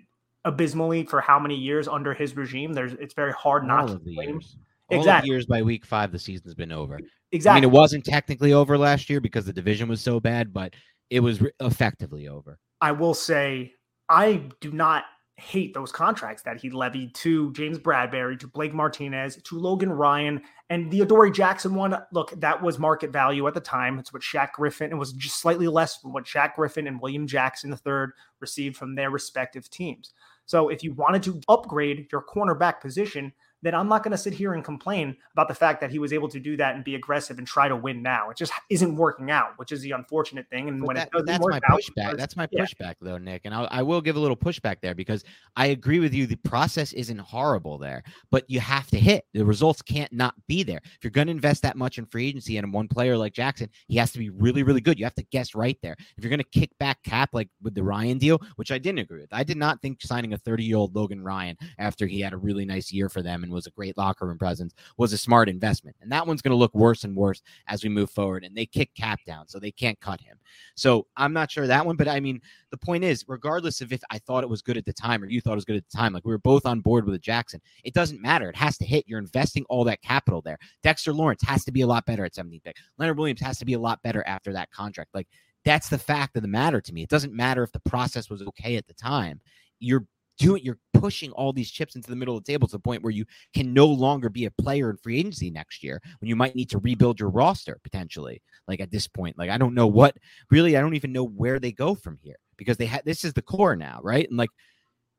abysmally 0.45 1.05
for 1.05 1.21
how 1.21 1.39
many 1.41 1.57
years 1.57 1.89
under 1.89 2.15
his 2.15 2.37
regime. 2.37 2.73
There's 2.73 2.93
it's 2.95 3.15
very 3.15 3.33
hard 3.33 3.65
not 3.65 3.83
All 3.83 3.89
to 3.89 3.99
blame. 3.99 4.31
Years. 4.31 4.57
All 4.91 4.99
exactly. 4.99 5.31
years 5.31 5.47
by 5.47 5.63
week 5.63 5.85
five, 5.85 6.13
the 6.13 6.19
season's 6.19 6.55
been 6.55 6.73
over. 6.73 7.01
Exactly. 7.33 7.59
I 7.59 7.61
mean, 7.61 7.71
it 7.71 7.73
wasn't 7.73 8.05
technically 8.05 8.53
over 8.53 8.79
last 8.79 9.11
year 9.11 9.21
because 9.21 9.45
the 9.45 9.53
division 9.53 9.89
was 9.89 10.01
so 10.01 10.19
bad, 10.21 10.53
but 10.53 10.75
it 11.11 11.21
was 11.21 11.41
re- 11.43 11.51
effectively 11.61 12.29
over. 12.29 12.59
I 12.81 12.93
will 12.93 13.15
say, 13.15 13.75
I 14.09 14.45
do 14.61 14.73
not 14.73 15.05
hate 15.39 15.73
those 15.73 15.93
contracts 15.93 16.43
that 16.43 16.61
he 16.61 16.69
levied 16.69 17.15
to 17.15 17.53
James 17.53 17.79
Bradberry, 17.79 18.39
to 18.41 18.49
Blake 18.49 18.75
Martinez, 18.75 19.37
to 19.45 19.59
Logan 19.59 19.93
Ryan, 19.93 20.43
and 20.69 20.91
the 20.91 21.01
Adoree 21.01 21.31
Jackson 21.31 21.77
one. 21.77 21.97
Look, 22.13 22.33
that 22.41 22.61
was 22.61 22.79
market 22.79 23.13
value 23.13 23.47
at 23.47 23.55
the 23.55 23.61
time. 23.61 24.01
It's 24.01 24.13
what 24.13 24.23
Shaq 24.23 24.53
Griffin, 24.53 24.91
it 24.91 24.97
was 24.97 25.13
just 25.13 25.41
slightly 25.41 25.69
less 25.69 25.99
than 26.01 26.13
what 26.13 26.25
Shaq 26.25 26.57
Griffin 26.57 26.89
and 26.89 27.01
William 27.01 27.27
Jackson 27.27 27.71
III 27.73 28.07
received 28.41 28.77
from 28.77 28.97
their 28.97 29.11
respective 29.11 29.71
teams. 29.71 30.13
So 30.45 30.71
if 30.71 30.83
you 30.83 30.93
wanted 30.95 31.23
to 31.25 31.41
upgrade 31.49 32.09
your 32.11 32.25
cornerback 32.25 32.81
position, 32.81 33.33
then 33.63 33.75
I'm 33.75 33.89
not 33.89 34.03
going 34.03 34.13
to 34.13 34.19
sit 34.19 34.33
here 34.33 34.55
and 34.55 34.65
complain 34.65 35.17
about 35.33 35.49
the 35.49 35.55
fact 35.55 35.81
that 35.81 35.91
he 35.91 35.99
was 35.99 36.13
able 36.13 36.29
to 36.29 36.39
do 36.39 36.57
that 36.57 36.75
and 36.75 36.85
be 36.85 36.95
aggressive 36.95 37.39
and 37.39 37.47
try 37.47 37.69
to 37.69 37.77
win 37.77 38.03
now. 38.03 38.31
It 38.31 38.37
just 38.37 38.53
isn't 38.71 38.95
working 38.95 39.31
out, 39.31 39.53
which 39.57 39.73
is 39.73 39.81
the 39.81 39.93
unfortunate 39.93 40.49
thing. 40.49 40.69
And 40.69 40.81
but 40.81 40.87
when 40.87 40.97
that, 40.97 41.09
it 41.09 41.13
doesn't 41.13 41.27
that's 41.27 41.41
work 41.41 41.53
my 41.53 41.61
out, 41.69 41.81
pushback. 41.81 42.17
That's 42.17 42.37
my 42.37 42.47
pushback, 42.47 42.79
yeah. 42.79 42.93
though, 43.01 43.19
Nick. 43.19 43.43
And 43.45 43.55
I'll, 43.55 43.67
I 43.71 43.83
will 43.83 44.01
give 44.01 44.17
a 44.17 44.21
little 44.21 44.37
pushback 44.37 44.77
there 44.81 44.95
because 44.95 45.25
I 45.57 45.67
agree 45.67 45.99
with 45.99 46.15
you. 46.15 46.27
The 46.27 46.37
process 46.37 46.93
isn't 46.93 47.19
horrible 47.19 47.79
there, 47.79 48.05
but 48.31 48.49
you 48.49 48.61
have 48.61 48.87
to 48.89 48.99
hit. 48.99 49.25
The 49.35 49.45
results 49.45 49.83
can't 49.83 50.13
not 50.13 50.35
be 50.47 50.63
there. 50.63 50.81
If 50.85 50.99
you're 51.03 51.11
going 51.11 51.27
to 51.27 51.33
invest 51.33 51.63
that 51.63 51.77
much 51.77 51.99
in 51.99 52.07
free 52.07 52.29
agency 52.29 52.59
and 52.59 52.73
one 52.73 52.89
player 52.89 53.17
like 53.17 53.33
Jackson, 53.33 53.69
he 53.89 53.97
has 53.97 54.13
to 54.13 54.19
be 54.19 54.31
really, 54.31 54.63
really 54.63 54.81
good. 54.81 54.99
You 54.99 55.05
have 55.05 55.15
to 55.15 55.27
guess 55.31 55.55
right 55.55 55.79
there. 55.83 55.97
If 56.17 56.23
you're 56.23 56.31
going 56.31 56.39
to 56.39 56.45
kick 56.45 56.71
back 56.79 57.03
cap 57.03 57.31
like 57.33 57.49
with 57.63 57.75
the 57.75 57.83
Ryan 57.83 58.19
deal, 58.19 58.41
which 58.57 58.71
I 58.71 58.79
didn't 58.79 59.01
agree 59.01 59.21
with, 59.21 59.33
I 59.33 59.43
did 59.43 59.57
not 59.57 59.83
think 59.83 60.01
signing 60.03 60.33
a 60.33 60.39
30 60.39 60.65
year 60.65 60.77
old 60.77 60.95
Logan 60.95 61.23
Ryan 61.23 61.57
after 61.79 62.07
he 62.07 62.21
had 62.21 62.33
a 62.33 62.37
really 62.37 62.65
nice 62.65 62.93
year 62.93 63.09
for 63.09 63.23
them 63.23 63.43
was 63.51 63.67
a 63.67 63.71
great 63.71 63.97
locker 63.97 64.27
room 64.27 64.39
presence 64.39 64.75
was 64.97 65.13
a 65.13 65.19
smart 65.19 65.49
investment. 65.49 65.97
And 66.01 66.11
that 66.13 66.27
one's 66.27 66.43
going 66.43 66.53
to 66.53 66.57
look 66.57 66.75
worse 66.75 67.05
and 67.05 67.17
worse 67.17 67.43
as 67.67 67.83
we 67.83 67.91
move 67.91 68.11
forward. 68.11 68.45
And 68.45 68.57
they 68.57 68.67
kick 68.67 68.95
cap 68.95 69.21
down, 69.27 69.49
so 69.49 69.59
they 69.59 69.71
can't 69.71 70.01
cut 70.01 70.21
him. 70.21 70.39
So 70.75 71.07
I'm 71.17 71.33
not 71.33 71.51
sure 71.51 71.67
that 71.67 71.85
one, 71.85 71.97
but 71.97 72.09
I 72.09 72.21
mean, 72.21 72.41
the 72.71 72.77
point 72.77 73.05
is, 73.05 73.25
regardless 73.29 73.81
of 73.81 73.93
if 73.93 74.03
I 74.11 74.19
thought 74.19 74.45
it 74.45 74.51
was 74.51 74.63
good 74.63 74.77
at 74.77 74.85
the 74.85 74.93
time 74.93 75.23
or 75.23 75.27
you 75.27 75.41
thought 75.41 75.53
it 75.53 75.57
was 75.57 75.65
good 75.65 75.77
at 75.77 75.89
the 75.89 75.97
time, 75.97 76.13
like 76.13 76.25
we 76.25 76.33
were 76.33 76.39
both 76.39 76.67
on 76.67 76.81
board 76.81 77.07
with 77.07 77.21
Jackson, 77.21 77.61
it 77.85 77.95
doesn't 77.95 78.23
matter. 78.23 78.49
It 78.51 78.57
has 78.57 78.79
to 78.79 78.85
hit. 78.85 79.05
You're 79.07 79.19
investing 79.19 79.65
all 79.69 79.85
that 79.85 80.03
capital 80.03 80.43
there. 80.43 80.59
Dexter 80.83 81.13
Lawrence 81.13 81.43
has 81.47 81.65
to 81.65 81.73
be 81.73 81.83
a 81.83 81.87
lot 81.87 82.07
better 82.07 82.25
at 82.25 82.35
17 82.35 82.61
pick. 82.65 82.77
Leonard 82.99 83.19
Williams 83.19 83.41
has 83.41 83.59
to 83.59 83.65
be 83.65 83.75
a 83.75 83.79
lot 83.79 84.03
better 84.03 84.27
after 84.27 84.53
that 84.53 84.71
contract. 84.71 85.11
Like 85.15 85.29
that's 85.65 85.89
the 85.89 85.99
fact 85.99 86.37
of 86.37 86.43
the 86.43 86.49
matter 86.49 86.81
to 86.81 86.93
me. 86.93 87.03
It 87.03 87.11
doesn't 87.11 87.33
matter 87.33 87.63
if 87.63 87.73
the 87.73 87.81
process 87.81 88.31
was 88.31 88.43
okay 88.43 88.77
at 88.77 88.87
the 88.87 88.95
time. 88.95 89.41
You're 89.81 90.07
doing 90.39 90.63
you're 90.65 90.79
pushing 90.95 91.31
all 91.33 91.53
these 91.53 91.71
chips 91.71 91.97
into 91.97 92.09
the 92.09 92.17
middle 92.17 92.37
of 92.37 92.45
the 92.45 92.53
table 92.53 92.67
to 92.67 92.73
the 92.73 92.81
point 92.81 93.03
where 93.03 93.13
you 93.13 93.25
can 93.55 93.73
no 93.73 93.87
longer 93.87 94.29
be 94.29 94.47
a 94.47 94.51
player 94.51 94.91
in 94.91 94.97
free 94.97 95.19
agency 95.19 95.51
next 95.51 95.83
year 95.83 96.01
when 96.21 96.29
you 96.29 96.37
might 96.37 96.55
need 96.55 96.71
to 96.71 96.79
rebuild 96.79 97.21
your 97.21 97.29
roster 97.29 97.79
potentially 97.83 98.43
like 98.67 98.81
at 98.81 98.91
this 98.91 99.07
point. 99.07 99.39
Like 99.39 99.51
i 99.51 99.59
don't 99.59 99.75
know 99.75 99.87
what 99.87 100.17
really 100.51 100.77
i 100.77 100.81
don't 100.81 100.95
even 100.95 101.13
know 101.13 101.25
where 101.25 101.59
they 101.59 101.73
go 101.73 101.95
from 101.95 102.19
here 102.23 102.37
because 102.57 102.77
they 102.77 102.87
had 102.87 103.03
this 103.05 103.25
is 103.25 103.33
the 103.33 103.43
core 103.43 103.77
now 103.77 104.01
right? 104.03 104.29
And 104.29 104.39
like 104.39 104.51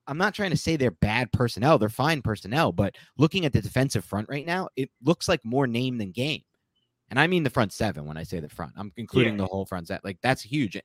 i'm 0.08 0.17
not 0.17 0.34
trying 0.34 0.51
to 0.51 0.58
say 0.58 0.75
they're 0.75 0.91
bad 0.91 1.32
personnel 1.32 1.77
they're 1.77 1.89
fine 1.89 2.21
personnel 2.21 2.71
but 2.71 2.95
looking 3.17 3.45
at 3.45 3.53
the 3.53 3.62
defensive 3.62 4.03
front 4.03 4.27
right 4.29 4.45
now 4.45 4.69
it 4.75 4.89
looks 5.03 5.27
like 5.27 5.43
more 5.43 5.67
name 5.67 5.97
than 5.97 6.12
game. 6.12 6.41
And 7.10 7.19
i 7.19 7.27
mean 7.27 7.43
the 7.43 7.49
front 7.49 7.73
seven 7.73 8.05
when 8.05 8.17
i 8.17 8.23
say 8.23 8.39
the 8.39 8.49
front. 8.49 8.73
I'm 8.77 8.91
including 8.97 9.34
yeah. 9.34 9.39
the 9.43 9.47
whole 9.47 9.65
front 9.65 9.88
set 9.88 10.03
like 10.03 10.17
that's 10.21 10.41
huge 10.41 10.77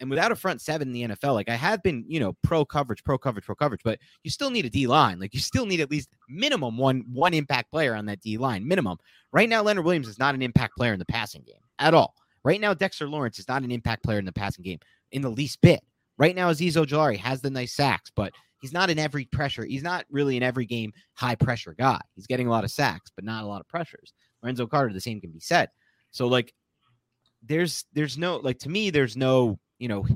and 0.00 0.10
without 0.10 0.32
a 0.32 0.36
front 0.36 0.60
seven 0.60 0.88
in 0.88 0.92
the 0.92 1.14
NFL, 1.14 1.34
like 1.34 1.48
I 1.48 1.54
have 1.54 1.82
been, 1.82 2.04
you 2.08 2.20
know, 2.20 2.36
pro 2.42 2.64
coverage, 2.64 3.04
pro 3.04 3.16
coverage, 3.16 3.44
pro 3.44 3.54
coverage, 3.54 3.82
but 3.84 3.98
you 4.22 4.30
still 4.30 4.50
need 4.50 4.64
a 4.64 4.70
D 4.70 4.86
line. 4.86 5.20
Like 5.20 5.34
you 5.34 5.40
still 5.40 5.66
need 5.66 5.80
at 5.80 5.90
least 5.90 6.08
minimum 6.28 6.76
one 6.76 7.04
one 7.12 7.34
impact 7.34 7.70
player 7.70 7.94
on 7.94 8.06
that 8.06 8.20
D 8.20 8.36
line, 8.36 8.66
minimum. 8.66 8.98
Right 9.32 9.48
now, 9.48 9.62
Leonard 9.62 9.84
Williams 9.84 10.08
is 10.08 10.18
not 10.18 10.34
an 10.34 10.42
impact 10.42 10.76
player 10.76 10.92
in 10.92 10.98
the 10.98 11.04
passing 11.06 11.42
game 11.42 11.60
at 11.78 11.94
all. 11.94 12.14
Right 12.44 12.60
now, 12.60 12.74
Dexter 12.74 13.08
Lawrence 13.08 13.38
is 13.38 13.48
not 13.48 13.62
an 13.62 13.70
impact 13.70 14.04
player 14.04 14.18
in 14.18 14.24
the 14.24 14.32
passing 14.32 14.64
game 14.64 14.78
in 15.12 15.22
the 15.22 15.30
least 15.30 15.60
bit. 15.60 15.80
Right 16.18 16.36
now, 16.36 16.50
Azeez 16.50 16.76
Ojulari 16.76 17.16
has 17.16 17.40
the 17.40 17.50
nice 17.50 17.72
sacks, 17.72 18.10
but 18.14 18.32
he's 18.60 18.72
not 18.72 18.90
in 18.90 18.98
every 18.98 19.24
pressure. 19.26 19.64
He's 19.64 19.82
not 19.82 20.04
really 20.10 20.36
in 20.36 20.42
every 20.42 20.66
game 20.66 20.92
high 21.14 21.34
pressure 21.34 21.74
guy. 21.76 22.00
He's 22.14 22.26
getting 22.26 22.46
a 22.46 22.50
lot 22.50 22.64
of 22.64 22.70
sacks, 22.70 23.10
but 23.14 23.24
not 23.24 23.44
a 23.44 23.46
lot 23.46 23.60
of 23.60 23.68
pressures. 23.68 24.12
Lorenzo 24.42 24.66
Carter, 24.66 24.92
the 24.92 25.00
same 25.00 25.20
can 25.20 25.30
be 25.30 25.40
said. 25.40 25.70
So 26.10 26.26
like, 26.28 26.52
there's 27.42 27.84
there's 27.92 28.16
no 28.16 28.36
like 28.36 28.58
to 28.60 28.68
me, 28.68 28.90
there's 28.90 29.16
no 29.16 29.58
you 29.78 29.88
know, 29.88 30.06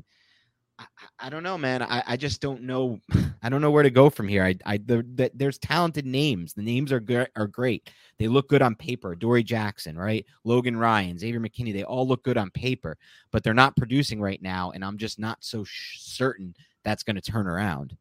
I, 0.78 0.84
I, 1.18 1.28
don't 1.28 1.42
know, 1.42 1.58
man. 1.58 1.82
I, 1.82 2.02
I 2.06 2.16
just 2.16 2.40
don't 2.40 2.62
know. 2.62 3.00
I 3.42 3.48
don't 3.48 3.60
know 3.60 3.70
where 3.70 3.82
to 3.82 3.90
go 3.90 4.10
from 4.10 4.28
here. 4.28 4.44
I, 4.44 4.56
I 4.64 4.78
the, 4.78 5.04
the, 5.14 5.30
there's 5.34 5.58
talented 5.58 6.06
names. 6.06 6.54
The 6.54 6.62
names 6.62 6.92
are 6.92 7.00
good, 7.00 7.28
are 7.36 7.46
great. 7.46 7.90
They 8.18 8.28
look 8.28 8.48
good 8.48 8.62
on 8.62 8.74
paper. 8.74 9.14
Dory 9.14 9.42
Jackson, 9.42 9.96
right? 9.96 10.24
Logan 10.44 10.76
Ryan, 10.76 11.18
Xavier 11.18 11.40
McKinney. 11.40 11.72
They 11.72 11.84
all 11.84 12.06
look 12.06 12.24
good 12.24 12.36
on 12.36 12.50
paper, 12.50 12.96
but 13.32 13.42
they're 13.42 13.54
not 13.54 13.76
producing 13.76 14.20
right 14.20 14.40
now, 14.42 14.72
and 14.72 14.84
I'm 14.84 14.98
just 14.98 15.18
not 15.18 15.38
so 15.40 15.64
sh- 15.64 15.98
certain 16.00 16.54
that's 16.84 17.02
going 17.02 17.16
to 17.16 17.22
turn 17.22 17.46
around. 17.46 17.96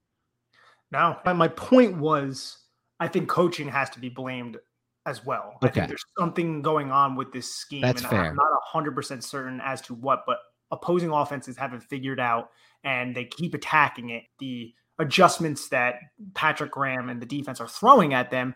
Now, 0.92 1.20
my 1.26 1.50
point 1.50 1.98
was, 1.98 2.58
I 3.00 3.08
think 3.08 3.28
coaching 3.28 3.68
has 3.68 3.90
to 3.92 4.00
be 4.00 4.10
blamed 4.10 4.58
as 5.06 5.26
well. 5.26 5.58
Okay. 5.64 5.68
I 5.68 5.72
think 5.72 5.88
there's 5.88 6.06
something 6.18 6.62
going 6.62 6.92
on 6.92 7.16
with 7.16 7.32
this 7.32 7.54
scheme, 7.56 7.82
that's 7.82 8.02
and 8.02 8.10
fair. 8.10 8.26
I'm 8.26 8.36
not 8.36 8.48
hundred 8.64 8.96
percent 8.96 9.24
certain 9.24 9.62
as 9.62 9.82
to 9.84 9.94
what, 9.94 10.24
but 10.26 10.40
opposing 10.72 11.12
offenses 11.12 11.58
haven't 11.58 11.82
figured 11.82 12.20
out 12.20 12.50
and 12.84 13.16
they 13.16 13.26
keep 13.26 13.54
attacking 13.54 14.10
it. 14.10 14.24
The 14.40 14.74
adjustments 15.00 15.70
that 15.70 15.96
Patrick 16.34 16.72
Graham 16.72 17.10
and 17.10 17.22
the 17.22 17.26
defense 17.26 17.62
are 17.62 17.68
throwing 17.68 18.14
at 18.14 18.32
them, 18.32 18.56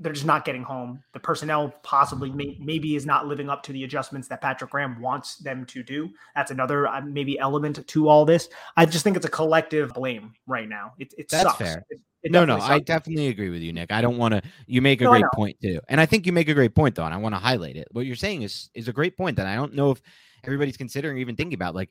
they're 0.00 0.12
just 0.12 0.26
not 0.26 0.44
getting 0.44 0.62
home. 0.62 1.02
The 1.12 1.18
personnel 1.18 1.74
possibly 1.82 2.30
may, 2.30 2.56
maybe 2.60 2.94
is 2.94 3.04
not 3.04 3.26
living 3.26 3.50
up 3.50 3.64
to 3.64 3.72
the 3.72 3.82
adjustments 3.82 4.28
that 4.28 4.40
Patrick 4.40 4.70
Graham 4.70 5.00
wants 5.00 5.36
them 5.38 5.66
to 5.66 5.82
do. 5.82 6.08
That's 6.36 6.52
another 6.52 6.86
uh, 6.86 7.00
maybe 7.00 7.38
element 7.38 7.84
to 7.86 8.08
all 8.08 8.24
this. 8.24 8.48
I 8.76 8.86
just 8.86 9.02
think 9.02 9.16
it's 9.16 9.26
a 9.26 9.30
collective 9.30 9.92
blame 9.94 10.34
right 10.46 10.68
now. 10.68 10.92
It, 10.98 11.14
it 11.18 11.28
That's 11.28 11.42
sucks. 11.42 11.58
fair. 11.58 11.84
It, 11.90 12.00
it 12.22 12.32
no, 12.32 12.44
no, 12.44 12.58
sucks. 12.58 12.70
I 12.70 12.78
definitely 12.78 13.28
agree 13.28 13.50
with 13.50 13.60
you, 13.60 13.72
Nick. 13.72 13.92
I 13.92 14.00
don't 14.00 14.18
want 14.18 14.34
to. 14.34 14.42
You 14.66 14.82
make 14.82 15.00
a 15.00 15.04
no, 15.04 15.10
great 15.10 15.24
point 15.34 15.56
too, 15.60 15.80
and 15.88 16.00
I 16.00 16.06
think 16.06 16.26
you 16.26 16.32
make 16.32 16.48
a 16.48 16.54
great 16.54 16.74
point 16.74 16.94
though, 16.94 17.04
and 17.04 17.14
I 17.14 17.16
want 17.16 17.34
to 17.34 17.40
highlight 17.40 17.76
it. 17.76 17.88
What 17.90 18.06
you're 18.06 18.16
saying 18.16 18.42
is 18.42 18.70
is 18.74 18.88
a 18.88 18.92
great 18.92 19.16
point 19.16 19.36
that 19.36 19.46
I 19.46 19.54
don't 19.54 19.74
know 19.74 19.90
if 19.92 20.02
everybody's 20.44 20.76
considering 20.76 21.18
even 21.18 21.36
thinking 21.36 21.54
about. 21.54 21.74
Like, 21.74 21.90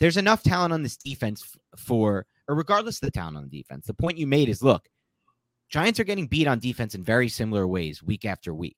there's 0.00 0.16
enough 0.16 0.42
talent 0.42 0.72
on 0.72 0.82
this 0.82 0.96
defense 0.96 1.56
for, 1.76 2.26
or 2.48 2.54
regardless 2.54 2.96
of 2.96 3.06
the 3.06 3.10
talent 3.10 3.36
on 3.36 3.48
the 3.48 3.58
defense, 3.58 3.86
the 3.86 3.94
point 3.94 4.18
you 4.18 4.26
made 4.26 4.48
is 4.48 4.62
look, 4.62 4.88
Giants 5.70 5.98
are 5.98 6.04
getting 6.04 6.26
beat 6.26 6.46
on 6.46 6.58
defense 6.58 6.94
in 6.94 7.02
very 7.02 7.28
similar 7.28 7.66
ways 7.66 8.02
week 8.02 8.26
after 8.26 8.52
week. 8.52 8.76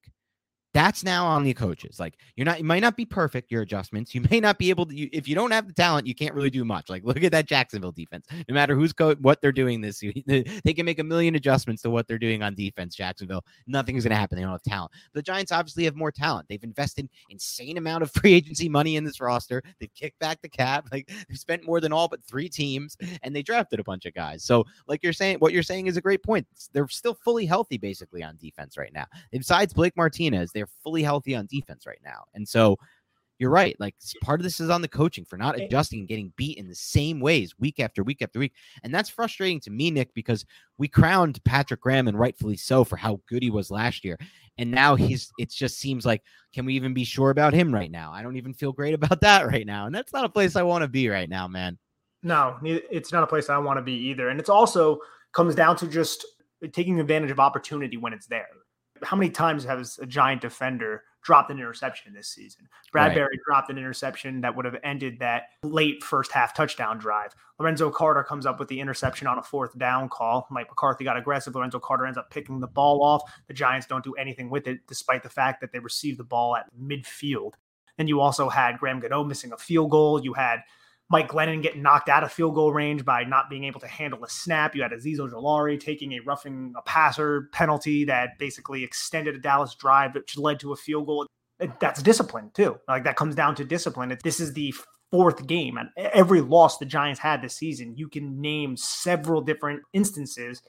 That's 0.74 1.04
now 1.04 1.24
on 1.24 1.44
the 1.44 1.54
coaches. 1.54 2.00
Like 2.00 2.18
you're 2.34 2.44
not, 2.44 2.58
you 2.58 2.64
might 2.64 2.80
not 2.80 2.96
be 2.96 3.04
perfect 3.04 3.50
your 3.52 3.62
adjustments. 3.62 4.14
You 4.14 4.22
may 4.30 4.40
not 4.40 4.58
be 4.58 4.70
able 4.70 4.86
to. 4.86 4.94
You, 4.94 5.08
if 5.12 5.28
you 5.28 5.34
don't 5.34 5.52
have 5.52 5.68
the 5.68 5.72
talent, 5.72 6.06
you 6.06 6.14
can't 6.14 6.34
really 6.34 6.50
do 6.50 6.64
much. 6.64 6.90
Like 6.90 7.04
look 7.04 7.22
at 7.22 7.32
that 7.32 7.46
Jacksonville 7.46 7.92
defense. 7.92 8.26
No 8.48 8.54
matter 8.54 8.74
who's 8.74 8.92
co- 8.92 9.14
what 9.16 9.40
they're 9.40 9.52
doing 9.52 9.80
this, 9.80 10.00
they 10.26 10.74
can 10.74 10.84
make 10.84 10.98
a 10.98 11.04
million 11.04 11.36
adjustments 11.36 11.82
to 11.82 11.90
what 11.90 12.08
they're 12.08 12.18
doing 12.18 12.42
on 12.42 12.54
defense. 12.54 12.96
Jacksonville, 12.96 13.44
nothing 13.66 13.96
is 13.96 14.04
going 14.04 14.10
to 14.10 14.16
happen. 14.16 14.36
They 14.36 14.42
don't 14.42 14.50
have 14.50 14.62
talent. 14.62 14.92
The 15.12 15.22
Giants 15.22 15.52
obviously 15.52 15.84
have 15.84 15.94
more 15.94 16.10
talent. 16.10 16.46
They've 16.48 16.62
invested 16.62 17.08
insane 17.30 17.78
amount 17.78 18.02
of 18.02 18.10
free 18.14 18.34
agency 18.34 18.68
money 18.68 18.96
in 18.96 19.04
this 19.04 19.20
roster. 19.20 19.62
They've 19.78 19.94
kicked 19.94 20.18
back 20.18 20.42
the 20.42 20.48
cap. 20.48 20.88
Like 20.90 21.08
they've 21.28 21.38
spent 21.38 21.64
more 21.64 21.80
than 21.80 21.92
all 21.92 22.08
but 22.08 22.24
three 22.24 22.48
teams, 22.48 22.96
and 23.22 23.34
they 23.34 23.42
drafted 23.42 23.78
a 23.78 23.84
bunch 23.84 24.06
of 24.06 24.14
guys. 24.14 24.42
So 24.42 24.64
like 24.88 25.04
you're 25.04 25.12
saying, 25.12 25.38
what 25.38 25.52
you're 25.52 25.62
saying 25.62 25.86
is 25.86 25.96
a 25.96 26.00
great 26.00 26.24
point. 26.24 26.46
They're 26.72 26.88
still 26.88 27.14
fully 27.14 27.46
healthy 27.46 27.78
basically 27.78 28.24
on 28.24 28.36
defense 28.36 28.76
right 28.76 28.92
now. 28.92 29.06
Besides 29.30 29.72
Blake 29.72 29.96
Martinez, 29.96 30.50
they're 30.64 30.74
fully 30.82 31.02
healthy 31.02 31.34
on 31.34 31.46
defense 31.46 31.86
right 31.86 32.00
now. 32.04 32.24
And 32.34 32.48
so 32.48 32.76
you're 33.38 33.50
right. 33.50 33.76
Like 33.80 33.96
part 34.22 34.40
of 34.40 34.44
this 34.44 34.60
is 34.60 34.70
on 34.70 34.80
the 34.80 34.88
coaching 34.88 35.24
for 35.24 35.36
not 35.36 35.58
adjusting 35.58 35.98
and 35.98 36.08
getting 36.08 36.32
beat 36.36 36.56
in 36.56 36.68
the 36.68 36.74
same 36.74 37.20
ways 37.20 37.58
week 37.58 37.80
after 37.80 38.04
week 38.04 38.22
after 38.22 38.38
week. 38.38 38.52
And 38.82 38.94
that's 38.94 39.10
frustrating 39.10 39.60
to 39.60 39.70
me, 39.70 39.90
Nick, 39.90 40.14
because 40.14 40.46
we 40.78 40.86
crowned 40.86 41.42
Patrick 41.44 41.80
Graham 41.80 42.06
and 42.06 42.18
rightfully 42.18 42.56
so 42.56 42.84
for 42.84 42.96
how 42.96 43.20
good 43.28 43.42
he 43.42 43.50
was 43.50 43.70
last 43.70 44.04
year. 44.04 44.18
And 44.56 44.70
now 44.70 44.94
he's 44.94 45.32
it 45.38 45.50
just 45.50 45.78
seems 45.78 46.06
like 46.06 46.22
can 46.54 46.64
we 46.64 46.74
even 46.74 46.94
be 46.94 47.04
sure 47.04 47.30
about 47.30 47.54
him 47.54 47.74
right 47.74 47.90
now? 47.90 48.12
I 48.12 48.22
don't 48.22 48.36
even 48.36 48.54
feel 48.54 48.72
great 48.72 48.94
about 48.94 49.20
that 49.22 49.46
right 49.46 49.66
now. 49.66 49.86
And 49.86 49.94
that's 49.94 50.12
not 50.12 50.24
a 50.24 50.28
place 50.28 50.54
I 50.54 50.62
want 50.62 50.82
to 50.82 50.88
be 50.88 51.08
right 51.08 51.28
now, 51.28 51.48
man. 51.48 51.76
No, 52.22 52.56
it's 52.62 53.12
not 53.12 53.22
a 53.22 53.26
place 53.26 53.50
I 53.50 53.58
want 53.58 53.76
to 53.76 53.82
be 53.82 53.92
either. 53.92 54.30
And 54.30 54.40
it's 54.40 54.48
also 54.48 54.98
comes 55.34 55.54
down 55.54 55.76
to 55.76 55.88
just 55.88 56.24
taking 56.72 57.00
advantage 57.00 57.30
of 57.30 57.38
opportunity 57.38 57.96
when 57.98 58.14
it's 58.14 58.26
there. 58.26 58.48
How 59.04 59.16
many 59.16 59.30
times 59.30 59.64
has 59.64 59.98
a 60.00 60.06
giant 60.06 60.40
defender 60.40 61.04
dropped 61.22 61.50
an 61.50 61.58
interception 61.58 62.12
this 62.12 62.28
season? 62.28 62.68
Bradberry 62.94 63.28
right. 63.28 63.38
dropped 63.46 63.70
an 63.70 63.78
interception 63.78 64.40
that 64.40 64.54
would 64.54 64.64
have 64.64 64.76
ended 64.82 65.18
that 65.20 65.44
late 65.62 66.02
first 66.02 66.32
half 66.32 66.54
touchdown 66.54 66.98
drive. 66.98 67.34
Lorenzo 67.58 67.90
Carter 67.90 68.22
comes 68.24 68.46
up 68.46 68.58
with 68.58 68.68
the 68.68 68.80
interception 68.80 69.26
on 69.26 69.38
a 69.38 69.42
fourth 69.42 69.76
down 69.78 70.08
call. 70.08 70.46
Mike 70.50 70.68
McCarthy 70.68 71.04
got 71.04 71.16
aggressive. 71.16 71.54
Lorenzo 71.54 71.78
Carter 71.78 72.06
ends 72.06 72.18
up 72.18 72.30
picking 72.30 72.60
the 72.60 72.66
ball 72.66 73.02
off. 73.02 73.22
The 73.46 73.54
Giants 73.54 73.86
don't 73.86 74.04
do 74.04 74.14
anything 74.14 74.50
with 74.50 74.66
it, 74.66 74.80
despite 74.86 75.22
the 75.22 75.28
fact 75.28 75.60
that 75.60 75.72
they 75.72 75.78
received 75.78 76.18
the 76.18 76.24
ball 76.24 76.56
at 76.56 76.66
midfield. 76.76 77.52
And 77.98 78.08
you 78.08 78.20
also 78.20 78.48
had 78.48 78.78
Graham 78.78 79.00
Gano 79.00 79.24
missing 79.24 79.52
a 79.52 79.56
field 79.56 79.90
goal. 79.90 80.22
You 80.22 80.32
had 80.32 80.60
Mike 81.10 81.28
Glennon 81.28 81.62
getting 81.62 81.82
knocked 81.82 82.08
out 82.08 82.24
of 82.24 82.32
field 82.32 82.54
goal 82.54 82.72
range 82.72 83.04
by 83.04 83.24
not 83.24 83.50
being 83.50 83.64
able 83.64 83.80
to 83.80 83.86
handle 83.86 84.24
a 84.24 84.28
snap. 84.28 84.74
You 84.74 84.82
had 84.82 84.92
Azeez 84.92 85.18
Ojulari 85.18 85.78
taking 85.78 86.12
a 86.12 86.20
roughing 86.20 86.72
a 86.76 86.82
passer 86.82 87.48
penalty 87.52 88.04
that 88.06 88.38
basically 88.38 88.82
extended 88.82 89.34
a 89.34 89.38
Dallas 89.38 89.74
drive, 89.74 90.14
which 90.14 90.38
led 90.38 90.60
to 90.60 90.72
a 90.72 90.76
field 90.76 91.06
goal. 91.06 91.26
That's 91.78 92.02
discipline 92.02 92.50
too. 92.54 92.78
Like 92.88 93.04
that 93.04 93.16
comes 93.16 93.34
down 93.34 93.54
to 93.56 93.64
discipline. 93.64 94.16
This 94.24 94.40
is 94.40 94.54
the 94.54 94.74
fourth 95.10 95.46
game, 95.46 95.76
and 95.76 95.90
every 95.96 96.40
loss 96.40 96.78
the 96.78 96.84
Giants 96.84 97.20
had 97.20 97.40
this 97.40 97.54
season, 97.54 97.96
you 97.96 98.08
can 98.08 98.40
name 98.40 98.76
several 98.76 99.40
different 99.40 99.82
instances 99.92 100.60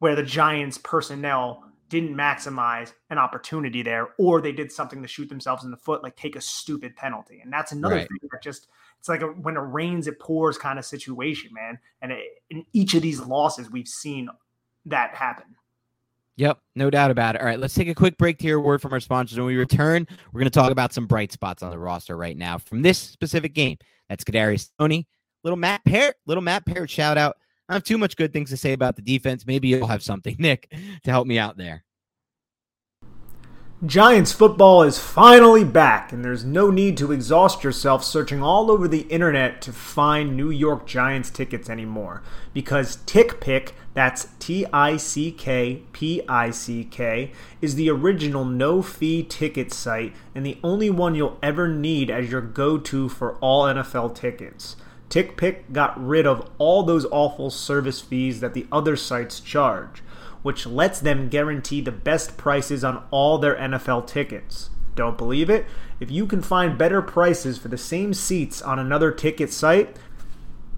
where 0.00 0.16
the 0.16 0.24
Giants 0.24 0.78
personnel 0.78 1.62
didn't 1.88 2.16
maximize 2.16 2.92
an 3.10 3.18
opportunity 3.18 3.82
there, 3.82 4.08
or 4.18 4.40
they 4.40 4.52
did 4.52 4.72
something 4.72 5.02
to 5.02 5.08
shoot 5.08 5.28
themselves 5.28 5.64
in 5.64 5.70
the 5.70 5.76
foot, 5.76 6.02
like 6.02 6.16
take 6.16 6.36
a 6.36 6.40
stupid 6.40 6.96
penalty. 6.96 7.40
And 7.40 7.52
that's 7.52 7.72
another 7.72 7.96
right. 7.96 8.08
thing 8.08 8.28
that 8.32 8.42
just 8.42 8.68
it's 9.00 9.08
like 9.08 9.22
a, 9.22 9.28
when 9.28 9.56
it 9.56 9.60
rains, 9.60 10.06
it 10.06 10.20
pours 10.20 10.58
kind 10.58 10.78
of 10.78 10.84
situation, 10.84 11.50
man. 11.54 11.78
And 12.02 12.12
it, 12.12 12.22
in 12.50 12.66
each 12.74 12.92
of 12.92 13.00
these 13.00 13.18
losses, 13.18 13.70
we've 13.70 13.88
seen 13.88 14.28
that 14.84 15.14
happen. 15.14 15.56
Yep, 16.36 16.58
no 16.76 16.90
doubt 16.90 17.10
about 17.10 17.34
it. 17.34 17.40
All 17.40 17.46
right, 17.46 17.58
let's 17.58 17.72
take 17.72 17.88
a 17.88 17.94
quick 17.94 18.18
break 18.18 18.36
to 18.38 18.44
hear 18.44 18.58
a 18.58 18.60
word 18.60 18.82
from 18.82 18.92
our 18.92 19.00
sponsors. 19.00 19.38
When 19.38 19.46
we 19.46 19.56
return, 19.56 20.06
we're 20.32 20.40
going 20.40 20.50
to 20.50 20.58
talk 20.58 20.70
about 20.70 20.92
some 20.92 21.06
bright 21.06 21.32
spots 21.32 21.62
on 21.62 21.70
the 21.70 21.78
roster 21.78 22.14
right 22.14 22.36
now 22.36 22.58
from 22.58 22.82
this 22.82 22.98
specific 22.98 23.54
game. 23.54 23.78
That's 24.10 24.22
Kadarius 24.22 24.68
Toney, 24.78 25.08
little 25.44 25.56
Matt 25.56 25.82
Peart, 25.86 26.16
little 26.26 26.42
Matt 26.42 26.66
Peart 26.66 26.90
shout 26.90 27.16
out. 27.16 27.38
I 27.70 27.72
have 27.72 27.84
too 27.84 27.96
much 27.96 28.16
good 28.16 28.34
things 28.34 28.50
to 28.50 28.58
say 28.58 28.74
about 28.74 28.96
the 28.96 29.02
defense. 29.02 29.46
Maybe 29.46 29.68
you'll 29.68 29.86
have 29.86 30.02
something, 30.02 30.36
Nick, 30.38 30.70
to 31.04 31.10
help 31.10 31.26
me 31.26 31.38
out 31.38 31.56
there. 31.56 31.84
Giants 33.86 34.30
football 34.30 34.82
is 34.82 34.98
finally 34.98 35.64
back, 35.64 36.12
and 36.12 36.22
there's 36.22 36.44
no 36.44 36.68
need 36.70 36.98
to 36.98 37.12
exhaust 37.12 37.64
yourself 37.64 38.04
searching 38.04 38.42
all 38.42 38.70
over 38.70 38.86
the 38.86 39.06
internet 39.08 39.62
to 39.62 39.72
find 39.72 40.36
New 40.36 40.50
York 40.50 40.86
Giants 40.86 41.30
tickets 41.30 41.70
anymore. 41.70 42.22
Because 42.52 42.98
TickPick, 43.06 43.70
that's 43.94 44.28
T 44.38 44.66
I 44.70 44.98
C 44.98 45.32
K 45.32 45.84
P 45.92 46.20
I 46.28 46.50
C 46.50 46.84
K, 46.84 47.32
is 47.62 47.74
the 47.74 47.88
original 47.88 48.44
no 48.44 48.82
fee 48.82 49.22
ticket 49.22 49.72
site 49.72 50.12
and 50.34 50.44
the 50.44 50.58
only 50.62 50.90
one 50.90 51.14
you'll 51.14 51.38
ever 51.42 51.66
need 51.66 52.10
as 52.10 52.30
your 52.30 52.42
go 52.42 52.76
to 52.76 53.08
for 53.08 53.36
all 53.36 53.64
NFL 53.64 54.14
tickets. 54.14 54.76
TickPick 55.08 55.72
got 55.72 55.98
rid 56.06 56.26
of 56.26 56.46
all 56.58 56.82
those 56.82 57.06
awful 57.06 57.48
service 57.48 58.02
fees 58.02 58.40
that 58.40 58.52
the 58.52 58.66
other 58.70 58.94
sites 58.94 59.40
charge 59.40 60.02
which 60.42 60.66
lets 60.66 61.00
them 61.00 61.28
guarantee 61.28 61.80
the 61.80 61.92
best 61.92 62.36
prices 62.36 62.84
on 62.84 63.04
all 63.10 63.38
their 63.38 63.56
NFL 63.56 64.06
tickets. 64.06 64.70
Don't 64.94 65.18
believe 65.18 65.48
it? 65.48 65.66
If 65.98 66.10
you 66.10 66.26
can 66.26 66.42
find 66.42 66.76
better 66.76 67.02
prices 67.02 67.58
for 67.58 67.68
the 67.68 67.78
same 67.78 68.14
seats 68.14 68.60
on 68.60 68.78
another 68.78 69.10
ticket 69.10 69.52
site, 69.52 69.96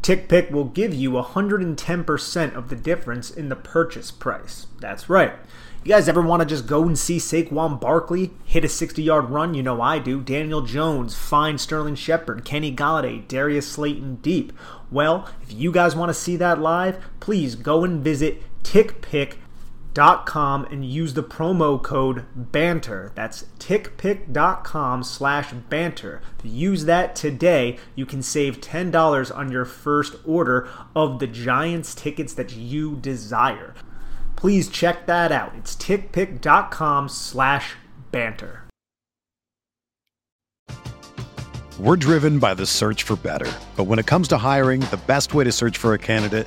TickPick 0.03 0.51
will 0.51 0.64
give 0.64 0.92
you 0.92 1.12
110% 1.12 2.55
of 2.55 2.68
the 2.68 2.77
difference 2.77 3.31
in 3.31 3.48
the 3.48 3.57
purchase 3.57 4.11
price. 4.11 4.66
That's 4.81 5.09
right. 5.09 5.33
You 5.85 5.88
guys 5.88 6.09
ever 6.09 6.22
want 6.22 6.40
to 6.40 6.46
just 6.46 6.66
go 6.66 6.85
and 6.85 6.96
see 6.96 7.18
Saquon 7.18 7.81
Barkley 7.81 8.31
hit 8.44 8.64
a 8.64 8.68
60 8.68 9.03
yard 9.03 9.31
run? 9.31 9.55
You 9.55 9.64
know 9.64 9.81
I 9.81 9.98
do. 9.98 10.20
Daniel 10.20 10.61
Jones, 10.61 11.16
find 11.16 11.61
Sterling 11.61 11.96
Shepard, 11.96 12.44
Kenny 12.44 12.75
Golladay, 12.75 13.27
Darius 13.27 13.70
Slayton 13.70 14.16
deep. 14.16 14.53
Well, 14.92 15.29
if 15.42 15.53
you 15.53 15.72
guys 15.72 15.96
want 15.96 16.11
to 16.11 16.14
see 16.14 16.37
that 16.37 16.61
live, 16.61 17.05
please 17.18 17.57
go 17.57 17.83
and 17.83 18.03
visit 18.03 18.42
TickPick 18.62 19.35
tickpick.com 19.92 20.64
and 20.66 20.85
use 20.85 21.14
the 21.14 21.22
promo 21.22 21.83
code 21.83 22.24
banter. 22.35 23.12
That's 23.14 23.44
tickpick.com 23.59 25.02
slash 25.02 25.52
banter. 25.52 26.22
Use 26.42 26.85
that 26.87 27.14
today 27.14 27.78
you 27.94 28.07
can 28.07 28.22
save 28.22 28.61
$10 28.61 29.37
on 29.37 29.52
your 29.52 29.64
first 29.64 30.16
order 30.24 30.68
of 30.94 31.18
the 31.18 31.26
giants 31.26 31.94
tickets 31.94 32.35
that 32.35 32.55
you 32.57 32.96
desire. 32.96 33.74
Please 34.37 34.68
check 34.68 35.07
that 35.07 35.31
out. 35.31 35.55
It's 35.57 35.76
tickpick.com 35.76 37.09
slash 37.09 37.74
banter. 38.11 38.64
We're 41.78 41.96
driven 41.96 42.38
by 42.38 42.55
the 42.55 42.66
search 42.66 43.02
for 43.02 43.16
better. 43.16 43.50
But 43.76 43.85
when 43.85 43.98
it 43.98 44.07
comes 44.07 44.28
to 44.28 44.38
hiring 44.38 44.81
the 44.81 45.00
best 45.07 45.35
way 45.35 45.44
to 45.44 45.52
search 45.52 45.78
for 45.78 45.94
a 45.94 45.98
candidate 45.98 46.46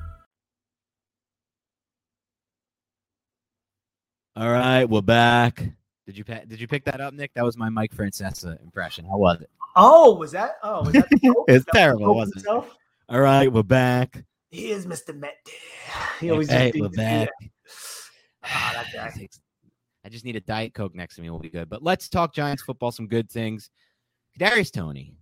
All 4.41 4.49
right, 4.49 4.85
we're 4.85 5.03
back. 5.03 5.63
Did 6.07 6.17
you 6.17 6.23
did 6.23 6.59
you 6.59 6.67
pick 6.67 6.83
that 6.85 6.99
up, 6.99 7.13
Nick? 7.13 7.31
That 7.35 7.45
was 7.45 7.57
my 7.57 7.69
Mike 7.69 7.95
Francesa 7.95 8.59
impression. 8.63 9.05
How 9.05 9.17
was 9.17 9.39
it? 9.39 9.51
Oh, 9.75 10.15
was 10.15 10.31
that? 10.31 10.55
Oh, 10.63 10.83
was 10.83 10.93
that? 10.93 11.07
The? 11.11 11.35
It's 11.47 11.63
That 11.65 11.73
terrible, 11.75 11.99
the 11.99 12.05
joke 12.07 12.15
wasn't 12.15 12.37
it? 12.47 12.71
All 13.09 13.19
right, 13.19 13.53
we're 13.53 13.61
back. 13.61 14.23
He 14.49 14.71
is 14.71 14.87
Mr. 14.87 15.15
Met. 15.15 15.37
He 16.19 16.31
always 16.31 16.49
hey, 16.49 16.71
just 16.71 16.81
we're 16.81 16.89
back. 16.89 17.29
Ah, 18.43 18.83
that 18.95 19.13
guy. 19.15 19.27
I 20.03 20.09
just 20.09 20.25
need 20.25 20.35
a 20.35 20.41
Diet 20.41 20.73
Coke 20.73 20.95
next 20.95 21.17
to 21.17 21.21
me. 21.21 21.29
We'll 21.29 21.37
be 21.37 21.51
good. 21.51 21.69
But 21.69 21.83
let's 21.83 22.09
talk 22.09 22.33
Giants 22.33 22.63
football. 22.63 22.91
Some 22.91 23.05
good 23.05 23.29
things. 23.29 23.69
Darius 24.39 24.71
Toney. 24.71 25.13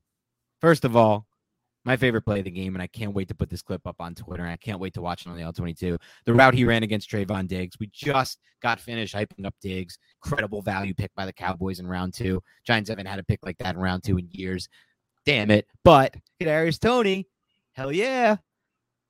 First 0.61 0.85
of 0.85 0.95
all, 0.95 1.27
my 1.85 1.95
favorite 1.97 2.23
play 2.23 2.39
of 2.39 2.45
the 2.45 2.51
game, 2.51 2.75
and 2.75 2.81
I 2.81 2.87
can't 2.87 3.13
wait 3.13 3.27
to 3.29 3.35
put 3.35 3.49
this 3.49 3.61
clip 3.61 3.85
up 3.87 3.95
on 3.99 4.13
Twitter. 4.15 4.43
And 4.43 4.51
I 4.51 4.57
can't 4.57 4.79
wait 4.79 4.93
to 4.95 5.01
watch 5.01 5.25
it 5.25 5.29
on 5.29 5.37
the 5.37 5.43
All 5.43 5.53
22. 5.53 5.97
The 6.25 6.33
route 6.33 6.53
he 6.53 6.65
ran 6.65 6.83
against 6.83 7.09
Trevon 7.09 7.47
Diggs. 7.47 7.77
We 7.79 7.87
just 7.93 8.39
got 8.61 8.79
finished 8.79 9.15
hyping 9.15 9.45
up 9.45 9.55
Diggs. 9.61 9.97
Credible 10.21 10.61
value 10.61 10.93
pick 10.93 11.13
by 11.15 11.25
the 11.25 11.33
Cowboys 11.33 11.79
in 11.79 11.87
round 11.87 12.13
two. 12.13 12.43
Giants 12.65 12.89
haven't 12.89 13.05
had 13.05 13.19
a 13.19 13.23
pick 13.23 13.39
like 13.45 13.57
that 13.59 13.75
in 13.75 13.81
round 13.81 14.03
two 14.03 14.17
in 14.17 14.27
years. 14.31 14.67
Damn 15.25 15.51
it. 15.51 15.67
But 15.83 16.15
Darius 16.39 16.79
Toney, 16.79 17.27
hell 17.73 17.91
yeah. 17.91 18.37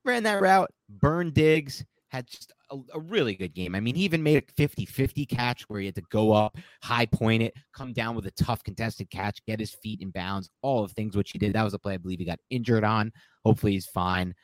Ran 0.04 0.22
that 0.22 0.40
route. 0.40 0.70
Burned 0.88 1.34
Diggs. 1.34 1.84
Had 2.10 2.26
just 2.26 2.52
a, 2.70 2.76
a 2.94 3.00
really 3.00 3.34
good 3.34 3.54
game. 3.54 3.74
I 3.74 3.80
mean, 3.80 3.94
he 3.94 4.02
even 4.02 4.22
made 4.22 4.42
a 4.42 4.52
50 4.56 4.84
50 4.84 5.26
catch 5.26 5.62
where 5.62 5.80
he 5.80 5.86
had 5.86 5.94
to 5.94 6.02
go 6.10 6.32
up, 6.32 6.56
high 6.82 7.06
point 7.06 7.42
it, 7.42 7.54
come 7.72 7.92
down 7.92 8.16
with 8.16 8.26
a 8.26 8.32
tough 8.32 8.62
contested 8.64 9.10
catch, 9.10 9.44
get 9.46 9.60
his 9.60 9.74
feet 9.82 10.00
in 10.00 10.10
bounds, 10.10 10.50
all 10.62 10.82
of 10.82 10.92
things 10.92 11.16
which 11.16 11.30
he 11.30 11.38
did. 11.38 11.52
That 11.52 11.62
was 11.62 11.74
a 11.74 11.78
play 11.78 11.94
I 11.94 11.98
believe 11.98 12.18
he 12.18 12.24
got 12.24 12.40
injured 12.50 12.84
on. 12.84 13.12
Hopefully 13.44 13.72
he's 13.72 13.86
fine. 13.86 14.34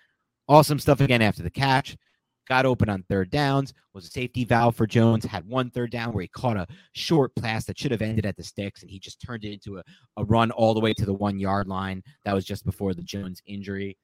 Awesome 0.48 0.78
stuff 0.78 1.00
again 1.00 1.22
after 1.22 1.42
the 1.42 1.50
catch. 1.50 1.96
Got 2.48 2.66
open 2.66 2.88
on 2.88 3.02
third 3.08 3.30
downs, 3.30 3.74
was 3.92 4.06
a 4.06 4.10
safety 4.10 4.44
valve 4.44 4.76
for 4.76 4.86
Jones, 4.86 5.24
had 5.24 5.44
one 5.48 5.68
third 5.68 5.90
down 5.90 6.12
where 6.12 6.22
he 6.22 6.28
caught 6.28 6.56
a 6.56 6.68
short 6.92 7.34
pass 7.34 7.64
that 7.64 7.76
should 7.76 7.90
have 7.90 8.02
ended 8.02 8.24
at 8.24 8.36
the 8.36 8.44
sticks, 8.44 8.82
and 8.82 8.90
he 8.90 9.00
just 9.00 9.20
turned 9.20 9.44
it 9.44 9.52
into 9.52 9.78
a, 9.78 9.82
a 10.16 10.24
run 10.24 10.52
all 10.52 10.72
the 10.72 10.78
way 10.78 10.94
to 10.94 11.04
the 11.04 11.12
one 11.12 11.40
yard 11.40 11.66
line. 11.66 12.04
That 12.24 12.34
was 12.34 12.44
just 12.44 12.64
before 12.64 12.94
the 12.94 13.02
Jones 13.02 13.42
injury. 13.46 13.98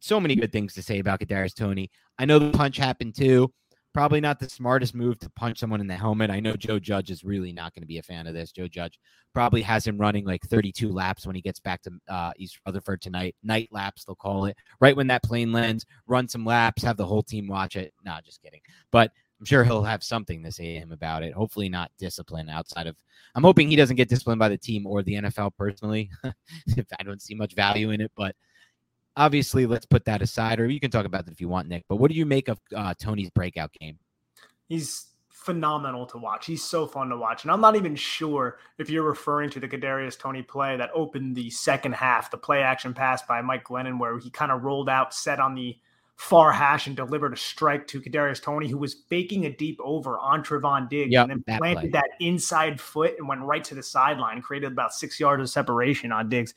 So 0.00 0.18
many 0.18 0.34
good 0.34 0.50
things 0.50 0.72
to 0.74 0.82
say 0.82 0.98
about 0.98 1.20
Kadarius 1.20 1.54
Toney. 1.54 1.90
I 2.18 2.24
know 2.24 2.38
the 2.38 2.50
punch 2.56 2.78
happened 2.78 3.14
too. 3.14 3.52
Probably 3.92 4.20
not 4.20 4.38
the 4.38 4.48
smartest 4.48 4.94
move 4.94 5.18
to 5.18 5.30
punch 5.30 5.58
someone 5.58 5.80
in 5.80 5.88
the 5.88 5.96
helmet. 5.96 6.30
I 6.30 6.40
know 6.40 6.54
Joe 6.54 6.78
Judge 6.78 7.10
is 7.10 7.24
really 7.24 7.52
not 7.52 7.74
going 7.74 7.82
to 7.82 7.88
be 7.88 7.98
a 7.98 8.02
fan 8.02 8.26
of 8.26 8.34
this. 8.34 8.52
Joe 8.52 8.68
Judge 8.68 8.98
probably 9.34 9.62
has 9.62 9.86
him 9.86 9.98
running 9.98 10.24
like 10.24 10.42
32 10.44 10.88
laps 10.88 11.26
when 11.26 11.34
he 11.34 11.42
gets 11.42 11.58
back 11.58 11.82
to 11.82 11.90
uh, 12.08 12.32
East 12.36 12.60
Rutherford 12.64 13.02
tonight. 13.02 13.34
Night 13.42 13.68
laps, 13.72 14.04
they'll 14.04 14.14
call 14.14 14.46
it. 14.46 14.56
Right 14.80 14.96
when 14.96 15.08
that 15.08 15.24
plane 15.24 15.52
lands, 15.52 15.84
run 16.06 16.28
some 16.28 16.44
laps, 16.44 16.82
have 16.82 16.96
the 16.96 17.06
whole 17.06 17.22
team 17.22 17.46
watch 17.46 17.76
it. 17.76 17.92
Nah, 18.04 18.20
just 18.20 18.42
kidding. 18.42 18.60
But 18.92 19.10
I'm 19.40 19.44
sure 19.46 19.64
he'll 19.64 19.82
have 19.82 20.04
something 20.04 20.42
to 20.44 20.52
say 20.52 20.74
to 20.74 20.80
him 20.80 20.92
about 20.92 21.24
it. 21.24 21.34
Hopefully, 21.34 21.68
not 21.68 21.90
discipline 21.98 22.48
outside 22.48 22.86
of. 22.86 22.96
I'm 23.34 23.42
hoping 23.42 23.68
he 23.68 23.76
doesn't 23.76 23.96
get 23.96 24.08
disciplined 24.08 24.38
by 24.38 24.48
the 24.48 24.58
team 24.58 24.86
or 24.86 25.02
the 25.02 25.14
NFL 25.14 25.56
personally. 25.56 26.10
I 26.24 27.02
don't 27.02 27.22
see 27.22 27.34
much 27.34 27.54
value 27.54 27.90
in 27.90 28.00
it, 28.00 28.12
but 28.16 28.36
obviously, 29.20 29.66
let's 29.66 29.86
put 29.86 30.06
that 30.06 30.22
aside. 30.22 30.58
Or 30.58 30.66
you 30.66 30.80
can 30.80 30.90
talk 30.90 31.04
about 31.04 31.26
that 31.26 31.32
if 31.32 31.40
you 31.40 31.48
want, 31.48 31.68
Nick. 31.68 31.84
But 31.88 31.96
what 31.96 32.10
do 32.10 32.16
you 32.16 32.26
make 32.26 32.48
of 32.48 32.58
uh, 32.74 32.94
Toney's 32.98 33.30
breakout 33.30 33.72
game? 33.74 33.98
He's 34.68 35.08
phenomenal 35.28 36.06
to 36.06 36.18
watch. 36.18 36.46
He's 36.46 36.64
so 36.64 36.86
fun 36.86 37.08
to 37.10 37.16
watch. 37.16 37.44
And 37.44 37.50
I'm 37.50 37.60
not 37.60 37.76
even 37.76 37.94
sure 37.94 38.58
if 38.78 38.90
you're 38.90 39.02
referring 39.02 39.50
to 39.50 39.60
the 39.60 39.68
Kadarius 39.68 40.18
Toney 40.18 40.42
play 40.42 40.76
that 40.76 40.90
opened 40.94 41.36
the 41.36 41.50
second 41.50 41.94
half, 41.94 42.30
the 42.30 42.38
play 42.38 42.62
action 42.62 42.94
pass 42.94 43.22
by 43.22 43.40
Mike 43.42 43.64
Glennon, 43.64 43.98
where 43.98 44.18
he 44.18 44.30
kind 44.30 44.52
of 44.52 44.62
rolled 44.62 44.88
out, 44.88 45.14
set 45.14 45.38
on 45.38 45.54
the 45.54 45.78
far 46.16 46.52
hash, 46.52 46.86
and 46.86 46.96
delivered 46.96 47.32
a 47.32 47.36
strike 47.36 47.86
to 47.88 48.00
Kadarius 48.00 48.42
Toney, 48.42 48.68
who 48.68 48.76
was 48.76 48.94
faking 49.08 49.46
a 49.46 49.50
deep 49.50 49.80
over 49.82 50.18
on 50.18 50.44
Trevon 50.44 50.88
Diggs, 50.88 51.12
Yep, 51.12 51.28
and 51.30 51.42
then 51.46 51.58
planted 51.58 51.80
play. 51.80 51.90
that 51.90 52.10
inside 52.20 52.78
foot 52.78 53.14
and 53.18 53.26
went 53.26 53.40
right 53.40 53.64
to 53.64 53.74
the 53.74 53.82
sideline, 53.82 54.42
created 54.42 54.72
about 54.72 54.92
six 54.92 55.18
yards 55.18 55.42
of 55.42 55.48
separation 55.48 56.12
on 56.12 56.28
Diggs. 56.28 56.54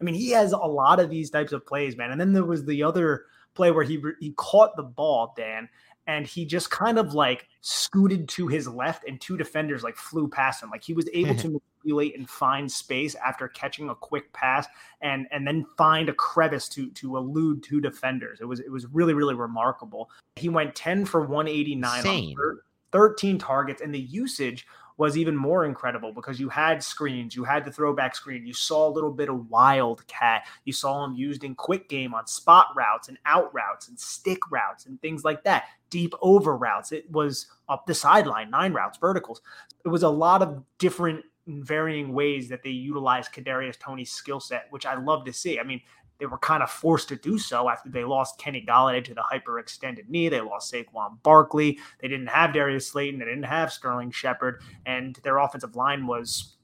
I 0.00 0.04
mean, 0.04 0.14
he 0.14 0.30
has 0.30 0.52
a 0.52 0.58
lot 0.58 1.00
of 1.00 1.10
these 1.10 1.30
types 1.30 1.52
of 1.52 1.66
plays, 1.66 1.96
man. 1.96 2.10
And 2.10 2.20
then 2.20 2.32
there 2.32 2.44
was 2.44 2.64
the 2.64 2.82
other 2.82 3.26
play 3.54 3.70
where 3.70 3.84
he 3.84 4.00
he 4.20 4.32
caught 4.36 4.76
the 4.76 4.82
ball, 4.82 5.34
Dan, 5.36 5.68
and 6.06 6.26
he 6.26 6.44
just 6.44 6.70
kind 6.70 6.98
of 6.98 7.14
like 7.14 7.48
scooted 7.62 8.28
to 8.30 8.46
his 8.46 8.68
left, 8.68 9.08
and 9.08 9.20
two 9.20 9.36
defenders 9.36 9.82
like 9.82 9.96
flew 9.96 10.28
past 10.28 10.62
him. 10.62 10.70
Like 10.70 10.84
he 10.84 10.92
was 10.92 11.08
able 11.12 11.34
to 11.36 11.60
manipulate 11.84 12.16
and 12.16 12.28
find 12.28 12.70
space 12.70 13.14
after 13.14 13.48
catching 13.48 13.88
a 13.88 13.94
quick 13.94 14.32
pass, 14.32 14.66
and 15.00 15.26
and 15.32 15.46
then 15.46 15.66
find 15.76 16.08
a 16.08 16.14
crevice 16.14 16.68
to 16.70 16.90
to 16.90 17.16
elude 17.16 17.62
two 17.62 17.80
defenders. 17.80 18.40
It 18.40 18.44
was 18.46 18.60
it 18.60 18.70
was 18.70 18.86
really 18.86 19.14
really 19.14 19.34
remarkable. 19.34 20.10
He 20.36 20.48
went 20.48 20.74
ten 20.74 21.04
for 21.04 21.22
one 21.26 21.48
eighty 21.48 21.74
nine 21.74 22.06
on 22.06 22.34
thir- 22.36 22.62
thirteen 22.92 23.38
targets, 23.38 23.82
and 23.82 23.94
the 23.94 24.00
usage 24.00 24.66
was 24.98 25.16
even 25.16 25.36
more 25.36 25.64
incredible 25.64 26.12
because 26.12 26.40
you 26.40 26.48
had 26.48 26.82
screens, 26.82 27.36
you 27.36 27.44
had 27.44 27.64
the 27.64 27.70
throwback 27.70 28.14
screen, 28.14 28.46
you 28.46 28.54
saw 28.54 28.88
a 28.88 28.90
little 28.90 29.10
bit 29.10 29.28
of 29.28 29.50
wildcat, 29.50 30.46
you 30.64 30.72
saw 30.72 31.04
him 31.04 31.14
used 31.14 31.44
in 31.44 31.54
quick 31.54 31.88
game 31.88 32.14
on 32.14 32.26
spot 32.26 32.68
routes 32.74 33.08
and 33.08 33.18
out 33.26 33.52
routes 33.54 33.88
and 33.88 33.98
stick 33.98 34.50
routes 34.50 34.86
and 34.86 35.00
things 35.02 35.24
like 35.24 35.44
that, 35.44 35.64
deep 35.90 36.14
over 36.22 36.56
routes. 36.56 36.92
It 36.92 37.10
was 37.10 37.46
up 37.68 37.86
the 37.86 37.94
sideline, 37.94 38.50
nine 38.50 38.72
routes, 38.72 38.98
verticals. 38.98 39.42
It 39.84 39.88
was 39.88 40.02
a 40.02 40.08
lot 40.08 40.42
of 40.42 40.62
different 40.78 41.24
varying 41.46 42.12
ways 42.12 42.48
that 42.48 42.62
they 42.62 42.70
utilized 42.70 43.32
Kadarius 43.32 43.78
Toney's 43.78 44.10
skill 44.10 44.40
set, 44.40 44.66
which 44.70 44.86
I 44.86 44.98
love 44.98 45.24
to 45.26 45.32
see. 45.32 45.60
I 45.60 45.62
mean, 45.62 45.80
they 46.18 46.26
were 46.26 46.38
kind 46.38 46.62
of 46.62 46.70
forced 46.70 47.08
to 47.08 47.16
do 47.16 47.38
so 47.38 47.68
after 47.68 47.88
they 47.90 48.04
lost 48.04 48.38
Kenny 48.38 48.64
Golladay 48.66 49.04
to 49.04 49.14
the 49.14 49.22
hyperextended 49.22 50.08
knee. 50.08 50.28
They 50.28 50.40
lost 50.40 50.72
Saquon 50.72 51.22
Barkley. 51.22 51.78
They 52.00 52.08
didn't 52.08 52.28
have 52.28 52.52
Darius 52.52 52.88
Slayton. 52.88 53.18
They 53.18 53.26
didn't 53.26 53.42
have 53.44 53.72
Sterling 53.72 54.10
Shepard, 54.10 54.62
and 54.86 55.18
their 55.22 55.38
offensive 55.38 55.76
line 55.76 56.06
was 56.06 56.56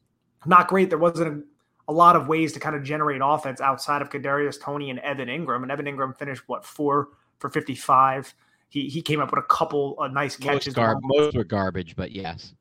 not 0.46 0.68
great. 0.68 0.88
There 0.88 0.98
wasn't 0.98 1.44
a, 1.88 1.90
a 1.90 1.92
lot 1.92 2.16
of 2.16 2.28
ways 2.28 2.52
to 2.54 2.60
kind 2.60 2.74
of 2.74 2.82
generate 2.82 3.20
offense 3.22 3.60
outside 3.60 4.02
of 4.02 4.10
Kadarius 4.10 4.60
Toney 4.60 4.90
and 4.90 4.98
Evan 5.00 5.28
Engram. 5.28 5.62
And 5.62 5.70
Evan 5.70 5.86
Engram 5.86 6.16
finished 6.16 6.42
what 6.46 6.64
four 6.64 7.08
for 7.38 7.50
fifty-five. 7.50 8.32
He 8.68 8.88
he 8.88 9.02
came 9.02 9.20
up 9.20 9.30
with 9.30 9.38
a 9.44 9.46
couple 9.48 10.00
of 10.00 10.12
nice 10.12 10.38
Most, 10.40 10.48
catches. 10.48 10.74
gar- 10.74 10.98
most 11.02 11.36
were 11.36 11.44
garbage, 11.44 11.94
but 11.94 12.10
yes. 12.12 12.54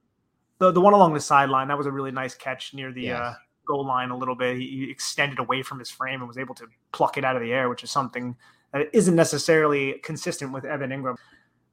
the 0.58 0.72
the 0.72 0.82
one 0.82 0.94
along 0.94 1.14
the 1.14 1.20
sideline 1.22 1.70
that 1.70 1.78
was 1.78 1.88
a 1.88 1.92
really 1.92 2.12
nice 2.12 2.36
catch 2.36 2.74
near 2.74 2.92
the 2.92 3.04
Yes. 3.04 3.20
uh, 3.20 3.34
goal 3.72 3.86
line 3.86 4.10
a 4.10 4.18
little 4.18 4.36
bit. 4.36 4.58
He, 4.58 4.68
he 4.68 4.92
extended 4.92 5.40
away 5.40 5.64
from 5.64 5.80
his 5.80 5.90
frame 5.90 6.20
and 6.20 6.28
was 6.28 6.38
able 6.38 6.56
to 6.56 6.68
pluck 6.92 7.18
it 7.18 7.24
out 7.24 7.36
of 7.36 7.42
the 7.42 7.54
air, 7.54 7.70
which 7.70 7.84
is 7.84 7.92
something 7.92 8.36
that 8.74 8.90
isn't 8.94 9.16
necessarily 9.16 10.00
consistent 10.04 10.52
with 10.52 10.66
Evan 10.66 10.90
Engram. 10.90 11.16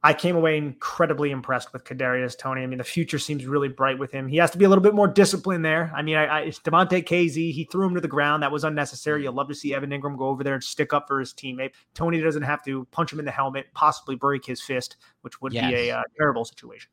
I 0.00 0.12
came 0.14 0.36
away 0.36 0.56
incredibly 0.56 1.32
impressed 1.32 1.72
with 1.72 1.82
Kadarius 1.82 2.38
Toney. 2.38 2.62
I 2.62 2.66
mean, 2.66 2.78
the 2.78 2.84
future 2.84 3.18
seems 3.18 3.46
really 3.46 3.68
bright 3.68 3.98
with 3.98 4.12
him. 4.12 4.28
He 4.28 4.36
has 4.36 4.52
to 4.52 4.58
be 4.58 4.64
a 4.64 4.68
little 4.68 4.82
bit 4.82 4.94
more 4.94 5.08
disciplined 5.08 5.64
there. 5.64 5.92
I 5.94 6.02
mean, 6.02 6.14
I, 6.14 6.26
I 6.26 6.40
it's 6.42 6.60
Damontae 6.60 7.04
Kazee. 7.04 7.52
He 7.52 7.64
threw 7.64 7.84
him 7.84 7.96
to 7.96 8.00
the 8.00 8.06
ground. 8.06 8.44
That 8.44 8.52
was 8.52 8.62
unnecessary. 8.62 9.24
You'll 9.24 9.32
love 9.32 9.48
to 9.48 9.56
see 9.56 9.74
Evan 9.74 9.90
Engram 9.90 10.16
go 10.16 10.28
over 10.28 10.44
there 10.44 10.54
and 10.54 10.62
stick 10.62 10.92
up 10.92 11.08
for 11.08 11.18
his 11.18 11.34
teammate. 11.34 11.72
Toney 11.94 12.20
doesn't 12.20 12.42
have 12.42 12.64
to 12.64 12.86
punch 12.92 13.12
him 13.12 13.18
in 13.18 13.24
the 13.24 13.32
helmet, 13.32 13.66
possibly 13.74 14.14
break 14.14 14.46
his 14.46 14.60
fist, 14.62 14.98
which 15.22 15.40
would 15.42 15.52
be 15.52 15.58
a 15.58 15.90
uh, 15.90 16.02
terrible 16.16 16.44
situation. 16.44 16.90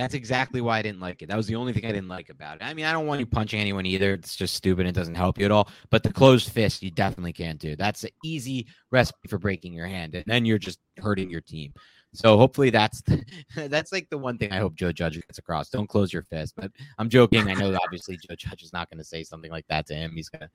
That's 0.00 0.14
exactly 0.14 0.62
why 0.62 0.78
I 0.78 0.82
didn't 0.82 1.00
like 1.00 1.20
it. 1.20 1.28
That 1.28 1.36
was 1.36 1.46
the 1.46 1.56
only 1.56 1.74
thing 1.74 1.84
I 1.84 1.92
didn't 1.92 2.08
like 2.08 2.30
about 2.30 2.56
it. 2.56 2.64
I 2.64 2.72
mean, 2.72 2.86
I 2.86 2.92
don't 2.92 3.06
want 3.06 3.20
you 3.20 3.26
punching 3.26 3.60
anyone 3.60 3.84
either. 3.84 4.14
It's 4.14 4.34
just 4.34 4.54
stupid. 4.54 4.86
It 4.86 4.94
doesn't 4.94 5.14
help 5.14 5.38
you 5.38 5.44
at 5.44 5.50
all. 5.50 5.68
But 5.90 6.02
the 6.02 6.10
closed 6.10 6.50
fist, 6.50 6.82
you 6.82 6.90
definitely 6.90 7.34
can't 7.34 7.58
do. 7.58 7.76
That's 7.76 8.04
an 8.04 8.10
easy 8.24 8.66
recipe 8.90 9.28
for 9.28 9.36
breaking 9.36 9.74
your 9.74 9.86
hand, 9.86 10.14
and 10.14 10.24
then 10.26 10.46
you're 10.46 10.58
just 10.58 10.78
hurting 10.96 11.28
your 11.28 11.42
team. 11.42 11.74
So 12.14 12.38
hopefully 12.38 12.70
that's 12.70 13.02
the, 13.02 13.22
that's 13.68 13.92
like 13.92 14.08
the 14.08 14.16
one 14.16 14.38
thing 14.38 14.52
I 14.52 14.56
hope 14.56 14.74
Joe 14.74 14.90
Judge 14.90 15.16
gets 15.16 15.36
across. 15.36 15.68
Don't 15.68 15.86
close 15.86 16.14
your 16.14 16.22
fist. 16.22 16.54
But 16.56 16.72
I'm 16.98 17.10
joking. 17.10 17.46
I 17.48 17.52
know 17.52 17.76
obviously 17.84 18.16
Joe 18.16 18.34
Judge 18.36 18.62
is 18.62 18.72
not 18.72 18.88
going 18.88 18.98
to 18.98 19.04
say 19.04 19.22
something 19.22 19.50
like 19.50 19.66
that 19.68 19.86
to 19.88 19.94
him. 19.94 20.12
He's 20.14 20.30
going 20.30 20.48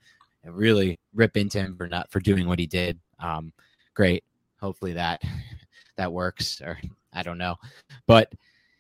to 0.44 0.52
really 0.52 1.00
rip 1.14 1.38
into 1.38 1.60
him 1.60 1.78
for 1.78 1.88
not 1.88 2.12
for 2.12 2.20
doing 2.20 2.48
what 2.48 2.58
he 2.58 2.66
did. 2.66 3.00
Um, 3.20 3.54
great. 3.94 4.24
Hopefully 4.60 4.94
that 4.94 5.22
that 5.98 6.12
works. 6.12 6.62
Or 6.62 6.80
I 7.14 7.22
don't 7.22 7.38
know, 7.38 7.58
but 8.08 8.34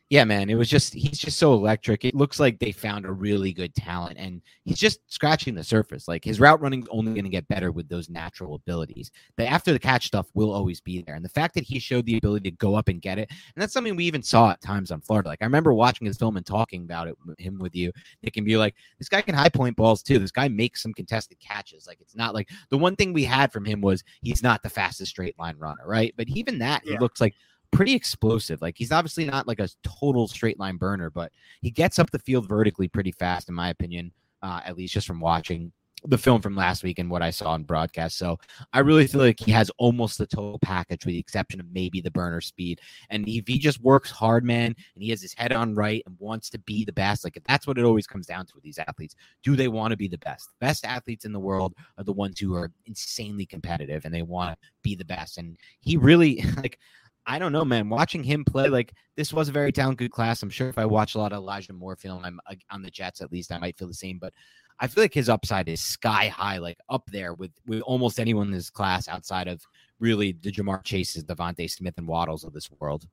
yeah, 0.10 0.24
man, 0.24 0.52
it 0.52 0.56
was 0.56 0.70
just 0.70 0.94
he's 0.94 1.18
just 1.18 1.40
so 1.40 1.54
electric. 1.54 2.06
It 2.06 2.14
looks 2.14 2.40
like 2.40 2.60
they 2.60 2.72
found 2.72 3.06
a 3.06 3.12
really 3.12 3.52
good 3.52 3.74
talent, 3.74 4.20
and 4.20 4.40
he's 4.64 4.78
just 4.78 5.00
scratching 5.12 5.56
the 5.56 5.64
surface. 5.64 6.08
Like 6.08 6.24
his 6.24 6.40
route 6.40 6.62
running 6.62 6.86
only 6.92 7.14
going 7.14 7.24
to 7.24 7.30
get 7.30 7.48
better 7.48 7.72
with 7.72 7.90
those 7.90 8.08
natural 8.08 8.54
abilities. 8.54 9.10
The 9.38 9.48
after 9.48 9.74
the 9.74 9.80
catch 9.80 10.06
stuff 10.06 10.28
will 10.36 10.54
always 10.54 10.80
be 10.80 11.02
there, 11.02 11.16
and 11.16 11.26
the 11.26 11.30
fact 11.30 11.56
that 11.56 11.64
he 11.64 11.80
showed 11.80 12.06
the 12.06 12.18
ability 12.18 12.52
to 12.52 12.58
go 12.58 12.76
up 12.76 12.88
and 12.88 13.02
get 13.02 13.18
it, 13.18 13.30
and 13.32 13.62
that's 13.62 13.74
something 13.74 13.96
we 13.96 14.06
even 14.06 14.22
saw 14.22 14.52
at 14.52 14.62
times 14.62 14.92
on 14.92 15.02
Florida. 15.02 15.30
Like 15.30 15.42
I 15.42 15.46
remember 15.46 15.74
watching 15.74 16.06
his 16.06 16.18
film 16.18 16.38
and 16.38 16.46
talking 16.46 16.84
about 16.84 17.08
it 17.08 17.16
him 17.40 17.58
with 17.58 17.76
you, 17.76 17.92
Nick, 18.22 18.38
and 18.38 18.46
be 18.46 18.58
like, 18.58 18.76
this 19.00 19.10
guy 19.10 19.22
can 19.22 19.34
high 19.34 19.50
point 19.50 19.76
balls 19.76 20.04
too. 20.04 20.20
This 20.20 20.32
guy 20.32 20.48
makes 20.50 20.84
some 20.84 20.94
contested 20.94 21.40
catches. 21.40 21.88
Like 21.88 21.98
it's 22.00 22.16
not 22.16 22.36
like 22.36 22.50
the 22.70 22.78
one 22.78 22.96
thing 22.96 23.12
we 23.12 23.24
had 23.24 23.52
from 23.52 23.66
him 23.66 23.82
was 23.82 24.04
he's 24.22 24.44
not 24.44 24.62
the 24.62 24.70
fastest 24.70 25.10
straight 25.10 25.38
line 25.40 25.58
runner, 25.58 25.84
right? 25.84 26.14
But 26.16 26.28
even 26.30 26.60
that, 26.60 26.84
yeah. 26.86 26.94
he 26.94 27.00
looks 27.00 27.20
like 27.20 27.34
pretty 27.72 27.94
explosive. 27.94 28.62
Like 28.62 28.76
he's 28.78 28.92
obviously 28.92 29.26
not 29.26 29.48
like 29.48 29.60
a 29.60 29.70
total 29.84 30.28
straight 30.28 30.60
line 30.60 30.78
burner, 30.78 31.10
but 31.10 31.32
he 31.62 31.72
gets 31.72 32.00
up 32.00 32.12
the 32.12 32.20
field 32.20 32.48
vertically 32.48 32.88
pretty 32.88 33.12
fast, 33.12 33.50
in 33.50 33.56
my 33.56 33.70
opinion, 33.70 34.12
uh, 34.42 34.62
at 34.66 34.78
least 34.78 34.94
just 34.94 35.08
from 35.08 35.20
watching 35.20 35.72
the 36.08 36.18
film 36.18 36.42
from 36.42 36.56
last 36.56 36.84
week 36.84 37.00
and 37.00 37.10
what 37.10 37.22
I 37.22 37.30
saw 37.30 37.56
in 37.56 37.64
broadcast. 37.64 38.18
So 38.18 38.38
I 38.74 38.80
really 38.80 39.08
feel 39.08 39.22
like 39.22 39.40
he 39.40 39.52
has 39.52 39.72
almost 39.78 40.18
the 40.18 40.28
total 40.28 40.60
package 40.60 41.06
with 41.06 41.14
the 41.14 41.20
exception 41.20 41.60
of 41.60 41.68
maybe 41.72 42.02
the 42.02 42.12
burner 42.12 42.42
speed. 42.42 42.82
And 43.10 43.28
if 43.28 43.48
he 43.48 43.58
just 43.58 43.82
works 43.82 44.12
hard, 44.12 44.44
man, 44.44 44.76
and 44.94 45.04
he 45.04 45.10
has 45.10 45.22
his 45.22 45.34
head 45.34 45.52
on 45.52 45.76
right 45.76 46.04
and 46.06 46.16
wants 46.20 46.50
to 46.52 46.60
be 46.60 46.86
the 46.86 46.94
best, 46.94 47.24
like 47.24 47.42
that's 47.48 47.66
what 47.66 47.78
it 47.78 47.86
always 47.86 48.08
comes 48.08 48.28
down 48.28 48.46
to 48.46 48.54
with 48.56 48.64
these 48.64 48.80
athletes. 48.80 49.16
Do 49.44 49.56
they 49.56 49.68
want 49.68 49.92
to 49.92 49.98
be 49.98 50.08
the 50.08 50.18
best? 50.18 50.50
The 50.50 50.66
best 50.66 50.86
athletes 50.86 51.26
in 51.26 51.34
the 51.34 51.40
world 51.40 51.74
are 51.98 52.04
the 52.04 52.14
ones 52.14 52.40
who 52.40 52.56
are 52.56 52.72
insanely 52.86 53.46
competitive 53.46 54.06
and 54.06 54.14
they 54.14 54.22
want 54.22 54.52
to 54.52 54.68
be 54.84 54.96
the 54.96 55.06
best. 55.06 55.38
And 55.38 55.58
he 55.80 55.98
really 55.98 56.44
like 56.58 56.80
I 57.28 57.40
don't 57.40 57.52
know, 57.52 57.66
man. 57.66 57.90
Watching 57.90 58.24
him 58.24 58.46
play, 58.46 58.68
like 58.68 58.94
this 59.16 59.34
was 59.34 59.50
a 59.50 59.52
very 59.52 59.72
talented 59.72 60.12
class. 60.12 60.44
I'm 60.44 60.50
sure 60.50 60.70
if 60.70 60.78
I 60.78 60.86
watch 60.86 61.16
a 61.16 61.18
lot 61.18 61.34
of 61.34 61.38
Elijah 61.38 61.74
Moore 61.74 61.96
film, 61.96 62.24
I'm 62.24 62.40
on 62.70 62.82
the 62.82 62.92
Jets 62.92 63.22
at 63.22 63.32
least, 63.32 63.52
I 63.52 63.58
might 63.58 63.78
feel 63.78 63.88
the 63.88 63.94
same. 63.94 64.20
But 64.20 64.34
I 64.80 64.88
feel 64.88 65.04
like 65.04 65.14
his 65.14 65.30
upside 65.30 65.70
is 65.70 65.82
sky 65.82 66.28
high, 66.28 66.58
like 66.58 66.78
up 66.90 67.10
there 67.12 67.34
with 67.34 67.52
with 67.66 67.82
almost 67.82 68.20
anyone 68.20 68.48
in 68.48 68.54
this 68.54 68.70
class 68.70 69.08
outside 69.08 69.48
of 69.48 69.62
really 70.00 70.34
the 70.34 70.52
Ja'Marr 70.52 70.84
Chases, 70.84 71.24
DeVonta 71.24 71.70
Smith, 71.70 71.96
and 71.98 72.08
Waddles 72.08 72.44
of 72.44 72.54
this 72.54 72.70
world. 72.80 73.08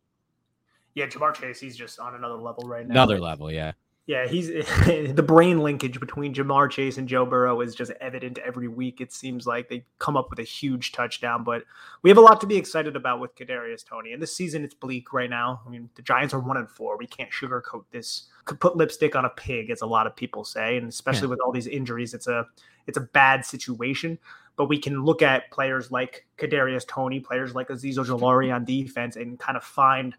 Yeah, 0.95 1.07
Ja'Marr 1.07 1.35
Chase, 1.35 1.61
he's 1.61 1.77
just 1.77 1.99
on 1.99 2.15
another 2.15 2.35
level 2.35 2.65
right 2.65 2.87
now. 2.87 2.93
Another 2.93 3.19
level, 3.19 3.51
yeah. 3.51 3.73
Yeah, 4.13 4.27
he's 4.27 4.49
the 4.85 5.25
brain 5.27 5.61
linkage 5.61 5.99
between 5.99 6.35
Ja'Marr 6.35 6.71
Chase 6.71 6.99
and 6.99 7.09
Joe 7.09 7.25
Burrow 7.25 7.63
is 7.63 7.75
just 7.75 7.93
evident 7.99 8.37
every 8.45 8.69
week. 8.69 9.01
It 9.01 9.11
seems 9.11 9.47
like 9.47 9.71
they 9.71 9.87
come 9.99 10.19
up 10.19 10.29
with 10.29 10.39
a 10.39 10.43
huge 10.43 10.93
touchdown, 10.93 11.45
but 11.45 11.63
we 12.03 12.11
have 12.11 12.19
a 12.19 12.21
lot 12.21 12.39
to 12.43 12.47
be 12.47 12.57
excited 12.57 12.95
about 12.95 13.21
with 13.21 13.35
Kadarius 13.35 13.87
Toney. 13.87 14.13
And 14.13 14.21
this 14.21 14.37
season, 14.37 14.65
it's 14.65 14.75
bleak 14.75 15.15
right 15.15 15.31
now. 15.31 15.63
I 15.67 15.71
mean, 15.71 15.89
the 15.95 16.03
Giants 16.03 16.35
are 16.35 16.41
one 16.41 16.59
and 16.59 16.69
four. 16.69 16.99
We 16.99 17.07
can't 17.07 17.31
sugarcoat 17.31 17.85
this. 17.91 18.25
Could 18.45 18.61
put 18.61 18.77
lipstick 18.77 19.17
on 19.17 19.25
a 19.25 19.31
pig, 19.31 19.71
as 19.71 19.81
a 19.81 19.87
lot 19.87 20.07
of 20.07 20.15
people 20.15 20.45
say, 20.45 20.77
and 20.77 20.91
especially 20.91 21.29
yeah. 21.29 21.31
with 21.31 21.41
all 21.41 21.51
these 21.51 21.67
injuries, 21.67 22.13
it's 22.13 22.27
a 22.27 22.47
it's 22.87 22.99
a 22.99 23.09
bad 23.15 23.47
situation. 23.47 24.19
But 24.57 24.69
we 24.69 24.77
can 24.77 25.07
look 25.07 25.23
at 25.23 25.51
players 25.51 25.91
like 25.91 26.27
Kadarius 26.37 26.87
Toney, 26.87 27.21
players 27.21 27.55
like 27.55 27.69
Azeez 27.69 27.95
Ojulari 27.95 28.55
on 28.55 28.67
defense, 28.67 29.17
and 29.17 29.39
kind 29.39 29.57
of 29.57 29.65
find 29.65 30.15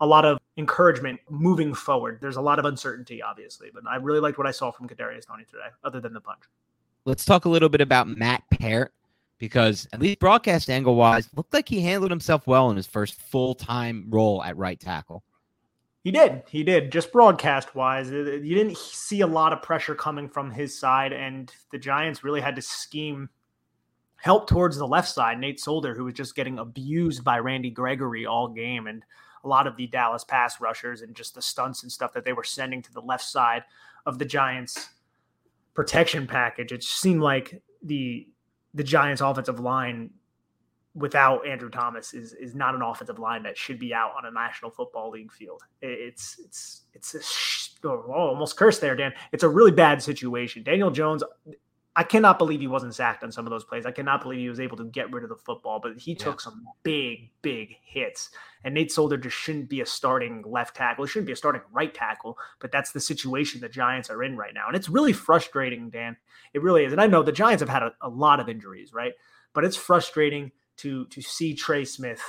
a 0.00 0.06
lot 0.06 0.24
of 0.24 0.38
encouragement 0.56 1.20
moving 1.28 1.74
forward. 1.74 2.18
There's 2.20 2.36
a 2.36 2.40
lot 2.40 2.58
of 2.58 2.64
uncertainty, 2.64 3.22
obviously, 3.22 3.70
but 3.72 3.82
I 3.88 3.96
really 3.96 4.20
liked 4.20 4.38
what 4.38 4.46
I 4.46 4.52
saw 4.52 4.70
from 4.70 4.88
Kadarius 4.88 5.26
Toney 5.26 5.44
today, 5.44 5.68
other 5.84 6.00
than 6.00 6.12
the 6.12 6.20
punch. 6.20 6.42
Let's 7.04 7.24
talk 7.24 7.44
a 7.44 7.48
little 7.48 7.68
bit 7.68 7.80
about 7.80 8.08
Matt 8.08 8.42
Peart 8.50 8.92
because 9.38 9.86
at 9.92 10.00
least 10.00 10.18
broadcast 10.18 10.68
angle 10.68 10.96
wise, 10.96 11.28
looked 11.36 11.54
like 11.54 11.68
he 11.68 11.80
handled 11.80 12.10
himself 12.10 12.46
well 12.46 12.70
in 12.70 12.76
his 12.76 12.86
first 12.86 13.20
full 13.20 13.54
time 13.54 14.06
role 14.08 14.42
at 14.42 14.56
right 14.56 14.78
tackle. 14.78 15.22
He 16.04 16.10
did. 16.10 16.42
He 16.48 16.62
did. 16.62 16.92
Just 16.92 17.12
broadcast 17.12 17.74
wise, 17.74 18.10
you 18.10 18.54
didn't 18.54 18.78
see 18.78 19.20
a 19.20 19.26
lot 19.26 19.52
of 19.52 19.62
pressure 19.62 19.94
coming 19.94 20.28
from 20.28 20.50
his 20.50 20.78
side, 20.78 21.12
and 21.12 21.52
the 21.70 21.78
Giants 21.78 22.24
really 22.24 22.40
had 22.40 22.56
to 22.56 22.62
scheme 22.62 23.28
help 24.16 24.48
towards 24.48 24.76
the 24.76 24.86
left 24.86 25.08
side. 25.08 25.38
Nate 25.38 25.60
Solder, 25.60 25.94
who 25.94 26.04
was 26.04 26.14
just 26.14 26.34
getting 26.34 26.58
abused 26.58 27.24
by 27.24 27.38
Randy 27.38 27.70
Gregory 27.70 28.26
all 28.26 28.48
game, 28.48 28.86
and 28.86 29.04
a 29.44 29.48
lot 29.48 29.66
of 29.66 29.76
the 29.76 29.86
Dallas 29.86 30.24
pass 30.24 30.60
rushers 30.60 31.02
and 31.02 31.14
just 31.14 31.34
the 31.34 31.42
stunts 31.42 31.82
and 31.82 31.90
stuff 31.92 32.12
that 32.12 32.24
they 32.24 32.32
were 32.32 32.44
sending 32.44 32.82
to 32.82 32.92
the 32.92 33.00
left 33.00 33.24
side 33.24 33.64
of 34.06 34.18
the 34.18 34.24
Giants 34.24 34.90
protection 35.74 36.26
package. 36.26 36.72
It 36.72 36.82
seemed 36.82 37.20
like 37.20 37.62
the 37.82 38.28
the 38.74 38.84
Giants 38.84 39.22
offensive 39.22 39.60
line 39.60 40.10
without 40.94 41.46
Andrew 41.46 41.70
Thomas 41.70 42.14
is 42.14 42.32
is 42.34 42.54
not 42.54 42.74
an 42.74 42.82
offensive 42.82 43.18
line 43.18 43.42
that 43.44 43.56
should 43.56 43.78
be 43.78 43.94
out 43.94 44.12
on 44.16 44.26
a 44.26 44.30
National 44.30 44.70
Football 44.70 45.10
League 45.10 45.32
field. 45.32 45.62
It's 45.80 46.40
it's 46.44 46.82
it's 46.94 47.14
a, 47.84 47.88
oh, 47.88 48.10
almost 48.10 48.56
cursed 48.56 48.80
there, 48.80 48.96
Dan. 48.96 49.12
It's 49.32 49.44
a 49.44 49.48
really 49.48 49.70
bad 49.70 50.02
situation. 50.02 50.62
Daniel 50.62 50.90
Jones 50.90 51.22
I 51.98 52.04
cannot 52.04 52.38
believe 52.38 52.60
he 52.60 52.68
wasn't 52.68 52.94
sacked 52.94 53.24
on 53.24 53.32
some 53.32 53.44
of 53.44 53.50
those 53.50 53.64
plays. 53.64 53.84
I 53.84 53.90
cannot 53.90 54.22
believe 54.22 54.38
he 54.38 54.48
was 54.48 54.60
able 54.60 54.76
to 54.76 54.84
get 54.84 55.12
rid 55.12 55.24
of 55.24 55.30
the 55.30 55.34
football, 55.34 55.80
but 55.82 55.98
he 55.98 56.14
took 56.14 56.40
some 56.40 56.64
big, 56.84 57.32
big 57.42 57.74
hits. 57.82 58.30
And 58.62 58.72
Nate 58.72 58.92
Solder 58.92 59.16
just 59.16 59.36
shouldn't 59.36 59.68
be 59.68 59.80
a 59.80 59.86
starting 59.86 60.44
left 60.46 60.76
tackle. 60.76 61.04
He 61.04 61.10
shouldn't 61.10 61.26
be 61.26 61.32
a 61.32 61.36
starting 61.36 61.62
right 61.72 61.92
tackle, 61.92 62.38
but 62.60 62.70
that's 62.70 62.92
the 62.92 63.00
situation 63.00 63.60
the 63.60 63.68
Giants 63.68 64.10
are 64.10 64.22
in 64.22 64.36
right 64.36 64.54
now. 64.54 64.68
And 64.68 64.76
it's 64.76 64.88
really 64.88 65.12
frustrating, 65.12 65.90
Dan. 65.90 66.16
It 66.54 66.62
really 66.62 66.84
is. 66.84 66.92
And 66.92 67.00
I 67.00 67.08
know 67.08 67.24
the 67.24 67.32
Giants 67.32 67.62
have 67.62 67.68
had 67.68 67.82
a, 67.82 67.92
a 68.00 68.08
lot 68.08 68.38
of 68.38 68.48
injuries, 68.48 68.92
right? 68.92 69.14
But 69.52 69.64
it's 69.64 69.76
frustrating 69.76 70.52
to 70.76 71.04
to 71.06 71.20
see 71.20 71.52
Trey 71.52 71.84
Smith 71.84 72.22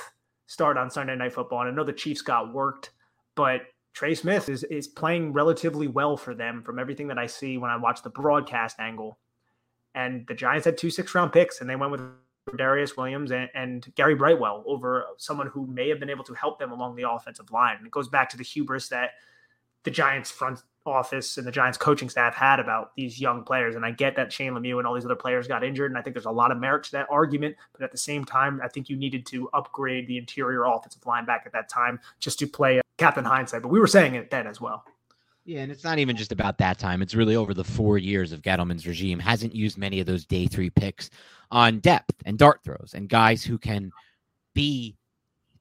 start 0.48 0.78
on 0.78 0.90
Sunday 0.90 1.14
Night 1.14 1.32
Football. 1.32 1.60
And 1.60 1.70
I 1.70 1.72
know 1.72 1.84
the 1.84 1.92
Chiefs 1.92 2.22
got 2.22 2.52
worked, 2.52 2.90
but 3.36 3.60
Trey 3.94 4.16
Smith 4.16 4.48
is 4.48 4.64
is 4.64 4.88
playing 4.88 5.32
relatively 5.32 5.86
well 5.86 6.16
for 6.16 6.34
them 6.34 6.60
from 6.64 6.80
everything 6.80 7.06
that 7.06 7.18
I 7.18 7.26
see 7.26 7.56
when 7.56 7.70
I 7.70 7.76
watch 7.76 8.02
the 8.02 8.10
broadcast 8.10 8.80
angle 8.80 9.20
and 9.94 10.26
the 10.26 10.34
Giants 10.34 10.64
had 10.64 10.78
two 10.78 10.90
six 10.90 11.14
round 11.14 11.32
picks, 11.32 11.60
and 11.60 11.68
they 11.68 11.76
went 11.76 11.92
with 11.92 12.00
Darius 12.56 12.96
Williams 12.96 13.30
and, 13.32 13.48
and, 13.54 13.92
Gary 13.94 14.14
Brightwell 14.14 14.64
over 14.66 15.04
someone 15.18 15.46
who 15.46 15.66
may 15.66 15.88
have 15.88 16.00
been 16.00 16.10
able 16.10 16.24
to 16.24 16.34
help 16.34 16.58
them 16.58 16.72
along 16.72 16.96
the 16.96 17.08
offensive 17.08 17.50
line. 17.50 17.76
And 17.76 17.86
it 17.86 17.92
goes 17.92 18.08
back 18.08 18.28
to 18.30 18.36
the 18.36 18.42
hubris 18.42 18.88
that 18.88 19.10
the 19.84 19.90
Giants 19.90 20.30
front 20.30 20.62
office 20.86 21.36
and 21.36 21.46
the 21.46 21.52
Giants 21.52 21.78
coaching 21.78 22.08
staff 22.08 22.34
had 22.34 22.58
about 22.58 22.94
these 22.96 23.20
young 23.20 23.44
players. 23.44 23.76
And 23.76 23.84
I 23.84 23.90
get 23.90 24.16
that 24.16 24.32
Shane 24.32 24.52
Lemieux 24.52 24.78
and 24.78 24.86
all 24.86 24.94
these 24.94 25.04
other 25.04 25.14
players 25.14 25.46
got 25.46 25.62
injured. 25.62 25.90
And 25.90 25.98
I 25.98 26.02
think 26.02 26.14
there's 26.14 26.26
a 26.26 26.30
lot 26.30 26.50
of 26.50 26.58
merit 26.58 26.84
to 26.84 26.92
that 26.92 27.06
argument. 27.10 27.56
But 27.72 27.82
at 27.82 27.92
the 27.92 27.98
same 27.98 28.24
time, 28.24 28.60
I 28.62 28.68
think 28.68 28.88
you 28.88 28.96
needed 28.96 29.26
to 29.26 29.48
upgrade 29.52 30.06
the 30.06 30.18
interior 30.18 30.64
offensive 30.64 31.04
line 31.06 31.24
back 31.24 31.44
at 31.46 31.52
that 31.52 31.68
time 31.68 32.00
just 32.18 32.38
to 32.40 32.46
play 32.46 32.78
uh, 32.78 32.82
Captain 32.98 33.24
Hindsight. 33.24 33.62
But 33.62 33.68
we 33.68 33.80
were 33.80 33.86
saying 33.86 34.14
it 34.14 34.30
then 34.30 34.46
as 34.46 34.60
well. 34.60 34.84
Yeah, 35.44 35.60
and 35.60 35.72
it's 35.72 35.84
not 35.84 35.98
even 35.98 36.16
just 36.16 36.32
about 36.32 36.58
that 36.58 36.78
time. 36.78 37.02
It's 37.02 37.14
really 37.14 37.34
over 37.34 37.54
the 37.54 37.64
four 37.64 37.98
years 37.98 38.32
of 38.32 38.42
Gettleman's 38.42 38.86
regime. 38.86 39.18
Hasn't 39.18 39.54
used 39.54 39.78
many 39.78 39.98
of 39.98 40.06
those 40.06 40.26
day 40.26 40.46
three 40.46 40.70
picks 40.70 41.10
on 41.50 41.80
depth 41.80 42.14
and 42.26 42.38
dart 42.38 42.60
throws 42.62 42.92
and 42.94 43.08
guys 43.08 43.42
who 43.42 43.58
can 43.58 43.90
be 44.54 44.96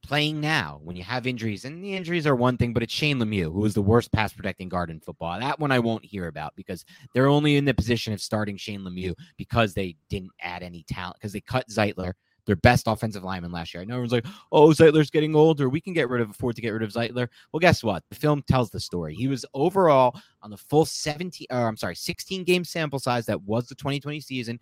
playing 0.04 0.42
now 0.42 0.80
when 0.84 0.96
you 0.96 1.04
have 1.04 1.28
injuries. 1.28 1.66
And 1.66 1.84
the 1.84 1.96
injuries 1.96 2.28
are 2.28 2.36
one 2.36 2.58
thing, 2.58 2.74
but 2.74 2.84
it's 2.84 2.94
Shane 2.94 3.20
Lemieux, 3.20 3.52
who 3.52 3.66
is 3.66 3.74
the 3.74 3.82
worst 3.82 4.12
pass 4.12 4.34
protecting 4.34 4.70
guard 4.70 4.90
in 4.90 5.00
football. 5.00 5.40
That 5.40 5.60
one 5.60 5.72
I 5.72 5.80
won't 5.80 6.06
hear 6.06 6.28
about 6.28 6.56
because 6.56 6.86
they're 7.14 7.28
only 7.28 7.56
in 7.58 7.66
the 7.66 7.74
position 7.74 8.14
of 8.14 8.22
starting 8.22 8.58
Shane 8.58 8.82
Lemieux 8.82 9.16
because 9.38 9.74
they 9.74 9.96
didn't 10.10 10.32
add 10.42 10.62
any 10.62 10.84
talent, 10.84 11.18
because 11.18 11.34
they 11.34 11.42
cut 11.42 11.68
Zeitler 11.70 12.14
their 12.50 12.56
best 12.56 12.88
offensive 12.88 13.24
lineman 13.24 13.52
last 13.52 13.76
year. 13.76 13.82
I 13.82 13.86
know 13.86 13.94
everyone's 13.94 14.12
like, 14.12 14.26
oh, 14.52 14.70
Zeitler's 14.70 15.12
getting 15.12 15.36
older. 15.36 15.70
We 15.70 15.80
can 15.80 15.94
get 15.94 16.10
rid 16.10 16.20
of 16.20 16.32
afford 16.32 16.56
to 16.56 16.64
get 16.64 16.72
rid 16.72 16.82
of 16.82 16.90
Zeitler. 16.90 17.28
Well, 17.54 17.60
guess 17.60 17.84
what? 17.84 18.04
The 18.10 18.16
film 18.16 18.42
tells 18.48 18.72
the 18.72 18.80
story. 18.80 19.14
He 19.14 19.28
was 19.28 19.46
overall 19.54 20.20
on 20.42 20.50
the 20.50 20.58
full 20.58 20.84
17, 20.84 21.46
or 21.52 21.68
I'm 21.68 21.78
sorry, 21.78 21.96
16 21.96 22.44
game 22.44 22.64
sample 22.64 22.98
size 22.98 23.28
that 23.28 23.40
was 23.44 23.68
the 23.68 23.76
2020 23.76 24.20
season. 24.20 24.60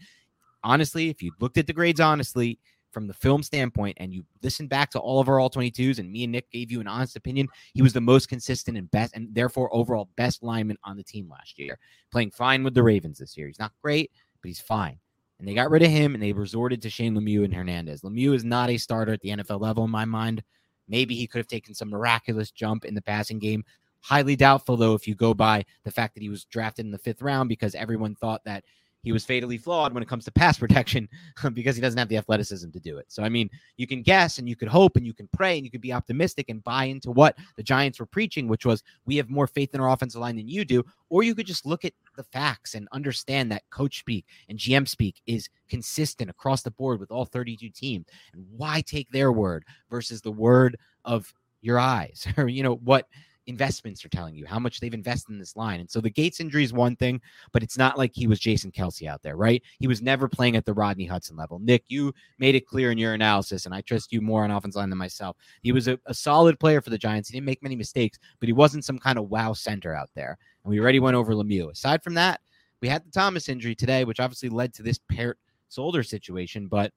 Honestly, 0.66 1.08
if 1.08 1.22
you 1.22 1.32
looked 1.40 1.58
at 1.58 1.66
the 1.66 1.72
grades 1.72 2.02
honestly, 2.02 2.60
from 2.92 3.08
the 3.08 3.14
film 3.14 3.42
standpoint 3.42 3.96
and 4.02 4.14
you 4.14 4.26
listen 4.42 4.68
back 4.68 4.90
to 4.90 5.00
all 5.00 5.20
of 5.22 5.30
our 5.30 5.40
all 5.40 5.50
22s 5.50 6.00
and 6.00 6.12
me 6.12 6.24
and 6.24 6.32
Nick 6.32 6.50
gave 6.52 6.72
you 6.72 6.82
an 6.82 6.88
honest 6.88 7.16
opinion, 7.16 7.48
he 7.74 7.82
was 7.82 7.94
the 7.94 8.02
most 8.02 8.28
consistent 8.28 8.78
and 8.78 8.92
best 8.92 9.16
and 9.16 9.34
therefore 9.34 9.74
overall 9.74 10.10
best 10.18 10.44
lineman 10.44 10.78
on 10.84 10.98
the 10.98 11.04
team 11.04 11.30
last 11.30 11.58
year. 11.58 11.78
Playing 12.12 12.32
fine 12.32 12.64
with 12.64 12.74
the 12.74 12.84
Ravens 12.84 13.20
this 13.20 13.38
year. 13.38 13.48
He's 13.48 13.60
not 13.60 13.72
great, 13.82 14.12
but 14.42 14.48
he's 14.48 14.60
fine 14.60 15.00
and 15.40 15.48
they 15.48 15.54
got 15.54 15.70
rid 15.70 15.84
of 15.84 15.90
him 15.90 16.14
and 16.14 16.24
they 16.24 16.34
resorted 16.34 16.82
to 16.82 16.90
Shane 16.90 17.16
Lemieux 17.16 17.46
and 17.46 17.54
Hernandez. 17.54 18.02
Lemieux 18.02 18.34
is 18.34 18.44
not 18.44 18.70
a 18.70 18.78
starter 18.78 19.14
at 19.14 19.22
the 19.22 19.30
NFL 19.30 19.62
level 19.62 19.86
in 19.86 19.92
my 19.92 20.06
mind. 20.06 20.44
Maybe 20.88 21.16
he 21.16 21.28
could 21.28 21.40
have 21.40 21.48
taken 21.48 21.74
some 21.74 21.90
miraculous 21.90 22.50
jump 22.50 22.86
in 22.86 22.96
the 22.96 23.02
passing 23.02 23.40
game 23.40 23.64
Highly 24.02 24.36
doubtful, 24.36 24.78
though, 24.78 24.94
if 24.94 25.08
you 25.08 25.16
go 25.16 25.34
by 25.34 25.66
the 25.84 25.92
fact 25.92 26.14
that 26.14 26.24
he 26.24 26.30
was 26.30 26.46
drafted 26.46 26.86
in 26.86 26.92
the 26.92 26.98
fifth 26.98 27.22
round 27.22 27.50
because 27.50 27.76
everyone 27.76 28.16
thought 28.16 28.44
that 28.46 28.64
he 29.08 29.14
was 29.14 29.24
fatally 29.24 29.58
flawed 29.58 29.94
when 29.94 30.04
it 30.04 30.10
comes 30.10 30.26
to 30.26 30.32
pass 30.32 30.58
protection 30.60 31.08
because 31.54 31.78
he 31.78 31.82
doesn't 31.82 31.98
have 31.98 32.10
the 32.10 32.18
athleticism 32.18 32.70
to 32.72 32.80
do 32.82 32.98
it. 32.98 33.06
So, 33.08 33.24
I 33.24 33.30
mean, 33.30 33.50
you 33.78 33.88
can 33.88 34.02
guess 34.02 34.38
and 34.38 34.50
you 34.50 34.58
could 34.58 34.68
hope 34.68 34.98
and 34.98 35.06
you 35.06 35.14
can 35.14 35.30
pray 35.32 35.56
and 35.56 35.64
you 35.64 35.72
could 35.72 35.82
be 35.82 35.94
optimistic 35.94 36.50
and 36.50 36.62
buy 36.62 36.84
into 36.86 37.10
what 37.12 37.38
the 37.56 37.64
Giants 37.64 38.02
were 38.02 38.06
preaching, 38.06 38.50
which 38.50 38.66
was 38.66 38.84
we 39.06 39.16
have 39.16 39.30
more 39.30 39.48
faith 39.48 39.74
in 39.74 39.80
our 39.80 39.90
offensive 39.90 40.20
line 40.20 40.36
than 40.36 40.50
you 40.50 40.66
do. 40.66 40.84
Or 41.10 41.24
you 41.24 41.36
could 41.36 41.46
just 41.46 41.66
look 41.66 41.86
at 41.86 41.94
the 42.18 42.24
facts 42.24 42.76
and 42.76 42.90
understand 42.92 43.50
that 43.52 43.64
coach 43.70 44.00
speak 44.00 44.26
and 44.50 44.60
GM 44.60 44.86
speak 44.86 45.22
is 45.26 45.48
consistent 45.70 46.30
across 46.30 46.64
the 46.64 46.72
board 46.72 47.00
with 47.00 47.10
all 47.10 47.24
32 47.24 47.70
teams. 47.70 48.08
And 48.34 48.46
why 48.58 48.82
take 48.82 49.10
their 49.10 49.32
word 49.32 49.64
versus 49.90 50.22
the 50.22 50.34
word 50.34 50.78
of 51.06 51.34
your 51.62 51.80
eyes 51.80 52.28
or, 52.38 52.50
you 52.50 52.62
know, 52.62 52.76
what 52.76 53.08
investments 53.48 54.04
are 54.06 54.10
telling 54.10 54.36
you, 54.36 54.46
how 54.46 54.60
much 54.60 54.80
they've 54.80 54.94
invested 54.94 55.32
in 55.32 55.40
this 55.40 55.56
line. 55.56 55.80
And 55.80 55.90
so 55.90 56.02
the 56.02 56.10
Gates 56.10 56.40
injury 56.40 56.64
is 56.64 56.74
one 56.74 56.96
thing, 56.96 57.22
but 57.52 57.64
it's 57.64 57.78
not 57.78 57.98
like 57.98 58.12
he 58.14 58.28
was 58.28 58.40
Jason 58.40 58.72
Kelce 58.72 59.08
out 59.08 59.24
there, 59.24 59.38
right? 59.38 59.64
He 59.80 59.88
was 59.88 60.02
never 60.02 60.28
playing 60.28 60.56
at 60.56 60.66
the 60.66 60.74
Rodney 60.74 61.06
Hudson 61.06 61.38
level. 61.38 61.60
Nick, 61.60 61.86
you 61.88 62.14
made 62.38 62.56
it 62.56 62.68
clear 62.68 62.92
in 62.92 62.98
your 62.98 63.14
analysis, 63.14 63.66
and 63.66 63.74
I 63.74 63.82
trust 63.82 64.12
you 64.12 64.22
more 64.22 64.44
on 64.44 64.52
offense 64.52 64.76
line 64.76 64.90
than 64.90 65.00
myself. 65.00 65.38
He 65.64 65.72
was 65.72 65.88
a, 65.88 65.98
a 66.06 66.14
solid 66.14 66.60
player 66.60 66.82
for 66.82 66.90
the 66.90 66.98
Giants. 66.98 67.30
He 67.30 67.38
didn't 67.38 67.46
make 67.46 67.64
many 67.64 67.76
mistakes, 67.76 68.20
but 68.40 68.48
he 68.48 68.54
wasn't 68.54 68.86
some 68.86 69.00
kind 69.00 69.18
of 69.18 69.30
wow 69.30 69.54
center 69.54 69.96
out 69.96 70.10
there. 70.14 70.38
And 70.64 70.72
we 70.72 70.80
already 70.80 71.00
went 71.00 71.16
over 71.16 71.34
Lemieux. 71.34 71.72
Aside 71.72 72.04
from 72.04 72.14
that, 72.16 72.42
we 72.82 72.88
had 72.88 73.06
the 73.06 73.12
Thomas 73.12 73.50
injury 73.50 73.76
today, 73.76 74.04
which 74.04 74.20
obviously 74.20 74.50
led 74.50 74.74
to 74.76 74.84
this 74.84 75.00
Peart 75.12 75.40
shoulder 75.70 76.04
situation, 76.04 76.68
but 76.68 76.92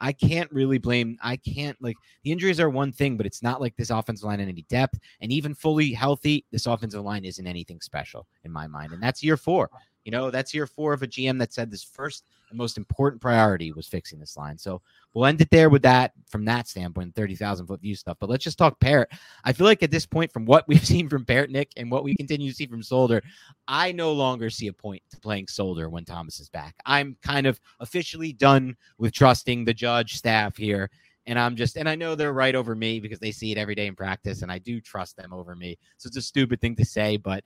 I 0.00 0.12
can't 0.12 0.50
really 0.52 0.78
blame. 0.78 1.16
I 1.22 1.36
can't 1.36 1.76
like 1.80 1.96
the 2.24 2.32
injuries 2.32 2.60
are 2.60 2.70
one 2.70 2.92
thing, 2.92 3.16
but 3.16 3.26
it's 3.26 3.42
not 3.42 3.60
like 3.60 3.76
this 3.76 3.90
offensive 3.90 4.24
line 4.24 4.40
in 4.40 4.48
any 4.48 4.62
depth. 4.68 4.98
And 5.20 5.32
even 5.32 5.54
fully 5.54 5.92
healthy, 5.92 6.44
this 6.50 6.66
offensive 6.66 7.02
line 7.04 7.24
isn't 7.24 7.46
anything 7.46 7.80
special 7.80 8.26
in 8.44 8.52
my 8.52 8.66
mind. 8.66 8.92
And 8.92 9.02
that's 9.02 9.22
year 9.22 9.36
four. 9.36 9.70
You 10.04 10.12
know, 10.12 10.30
that's 10.30 10.54
year 10.54 10.66
four 10.66 10.92
of 10.92 11.02
a 11.02 11.06
GM 11.06 11.38
that 11.38 11.52
said 11.52 11.70
this 11.70 11.82
first 11.82 12.24
and 12.50 12.58
most 12.58 12.76
important 12.76 13.20
priority 13.20 13.72
was 13.72 13.86
fixing 13.86 14.18
this 14.18 14.36
line. 14.36 14.58
So 14.58 14.80
we'll 15.12 15.26
end 15.26 15.40
it 15.40 15.50
there 15.50 15.70
with 15.70 15.82
that 15.82 16.12
from 16.28 16.44
that 16.44 16.68
standpoint, 16.68 17.14
30,000 17.14 17.66
foot 17.66 17.80
view 17.80 17.94
stuff. 17.94 18.16
But 18.20 18.30
let's 18.30 18.44
just 18.44 18.58
talk 18.58 18.78
Peart. 18.80 19.10
I 19.44 19.52
feel 19.52 19.66
like 19.66 19.82
at 19.82 19.90
this 19.90 20.06
point, 20.06 20.32
from 20.32 20.44
what 20.44 20.64
we've 20.68 20.84
seen 20.84 21.08
from 21.08 21.24
Peart, 21.24 21.50
Nick, 21.50 21.70
and 21.76 21.90
what 21.90 22.04
we 22.04 22.14
continue 22.14 22.50
to 22.50 22.56
see 22.56 22.66
from 22.66 22.82
Solder, 22.82 23.22
I 23.66 23.92
no 23.92 24.12
longer 24.12 24.50
see 24.50 24.68
a 24.68 24.72
point 24.72 25.02
to 25.10 25.20
playing 25.20 25.48
Solder 25.48 25.88
when 25.88 26.04
Thomas 26.04 26.38
is 26.38 26.48
back. 26.48 26.76
I'm 26.86 27.16
kind 27.22 27.46
of 27.46 27.60
officially 27.80 28.32
done 28.32 28.76
with 28.98 29.12
trusting 29.12 29.64
the 29.64 29.74
judge 29.74 30.14
staff 30.14 30.56
here. 30.56 30.90
And 31.26 31.38
I'm 31.38 31.56
just, 31.56 31.78
and 31.78 31.88
I 31.88 31.94
know 31.94 32.14
they're 32.14 32.34
right 32.34 32.54
over 32.54 32.74
me 32.74 33.00
because 33.00 33.18
they 33.18 33.32
see 33.32 33.50
it 33.50 33.56
every 33.56 33.74
day 33.74 33.86
in 33.86 33.96
practice, 33.96 34.42
and 34.42 34.52
I 34.52 34.58
do 34.58 34.78
trust 34.78 35.16
them 35.16 35.32
over 35.32 35.56
me. 35.56 35.78
So 35.96 36.06
it's 36.06 36.18
a 36.18 36.22
stupid 36.22 36.60
thing 36.60 36.76
to 36.76 36.84
say, 36.84 37.16
but 37.16 37.42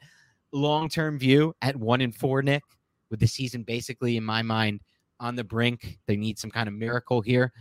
long 0.53 0.89
term 0.89 1.19
view 1.19 1.55
at 1.63 1.77
one 1.77 2.01
and 2.01 2.15
four, 2.15 2.43
Nick, 2.43 2.63
with 3.11 3.21
the 3.21 3.27
season 3.27 3.63
basically 3.63 4.17
in 4.17 4.25
my 4.25 4.43
mind 4.43 4.81
on 5.21 5.37
the 5.37 5.45
brink. 5.45 5.99
They 6.07 6.17
need 6.17 6.39
some 6.39 6.51
kind 6.51 6.69
of 6.69 6.75
miracle 6.75 7.21
here. 7.21 7.53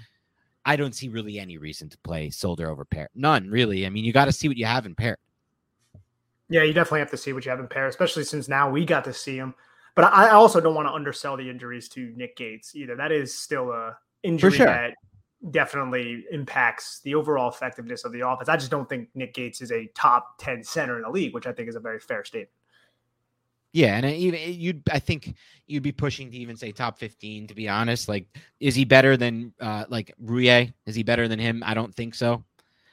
I 0.66 0.76
don't 0.76 0.94
see 0.94 1.08
really 1.08 1.40
any 1.40 1.58
reason 1.58 1.90
to 1.90 1.98
play 2.00 2.30
Solder 2.30 2.70
over 2.70 2.84
Peart. 2.84 3.12
None, 3.16 3.50
really. 3.50 3.86
I 3.86 3.90
mean, 3.90 4.04
you 4.04 4.12
got 4.12 4.26
to 4.26 4.34
see 4.34 4.50
what 4.50 4.58
you 4.58 4.66
have 4.66 4.86
in 4.86 4.96
Peart. 4.96 5.20
Yeah, 6.50 6.64
you 6.64 6.74
definitely 6.74 7.00
have 7.00 7.12
to 7.12 7.18
see 7.18 7.34
what 7.34 7.46
you 7.46 7.52
have 7.52 7.60
in 7.60 7.68
Peart, 7.68 7.90
especially 7.90 8.24
since 8.24 8.48
now 8.48 8.70
we 8.70 8.86
got 8.86 9.06
to 9.06 9.14
see 9.14 9.38
him. 9.38 9.56
But 9.96 10.14
I 10.14 10.30
also 10.30 10.62
don't 10.62 10.76
want 10.76 10.88
to 10.88 10.94
undersell 10.94 11.38
the 11.38 11.50
injuries 11.50 11.90
to 11.90 12.14
Nick 12.16 12.36
Gates 12.38 12.76
either. 12.76 12.96
That 12.96 13.12
is 13.12 13.34
still 13.34 13.72
a 13.72 13.98
injury 14.24 14.52
sure. 14.52 14.66
that 14.68 14.94
definitely 15.52 16.26
impacts 16.32 17.00
the 17.04 17.16
overall 17.16 17.50
effectiveness 17.50 18.04
of 18.06 18.12
the 18.12 18.28
offense. 18.28 18.50
I 18.50 18.58
just 18.58 18.72
don't 18.72 18.88
think 18.88 19.10
Nick 19.16 19.34
Gates 19.34 19.62
is 19.62 19.72
a 19.72 19.88
top 19.96 20.38
10 20.40 20.64
center 20.64 20.98
in 20.98 21.04
the 21.04 21.10
league, 21.10 21.34
which 21.34 21.48
I 21.48 21.52
think 21.52 21.70
is 21.70 21.76
a 21.76 21.80
very 21.80 22.00
fair 22.00 22.24
statement. 22.24 22.52
Yeah, 23.74 23.98
and 23.98 24.06
even 24.06 24.40
you'd 24.60 24.82
I 24.92 25.00
think 25.00 25.36
you'd 25.68 25.84
be 25.84 25.92
pushing 25.92 26.32
to 26.32 26.38
even 26.38 26.56
say 26.56 26.72
top 26.72 26.98
15 26.98 27.48
to 27.48 27.56
be 27.56 27.68
honest. 27.70 28.08
Like 28.08 28.28
is 28.60 28.76
he 28.76 28.86
better 28.86 29.18
than 29.18 29.54
uh 29.60 29.86
like 29.90 30.14
Roullier? 30.24 30.74
Is 30.86 30.96
he 30.96 31.04
better 31.04 31.28
than 31.28 31.40
him? 31.40 31.64
I 31.66 31.74
don't 31.74 31.94
think 31.94 32.16
so. 32.16 32.44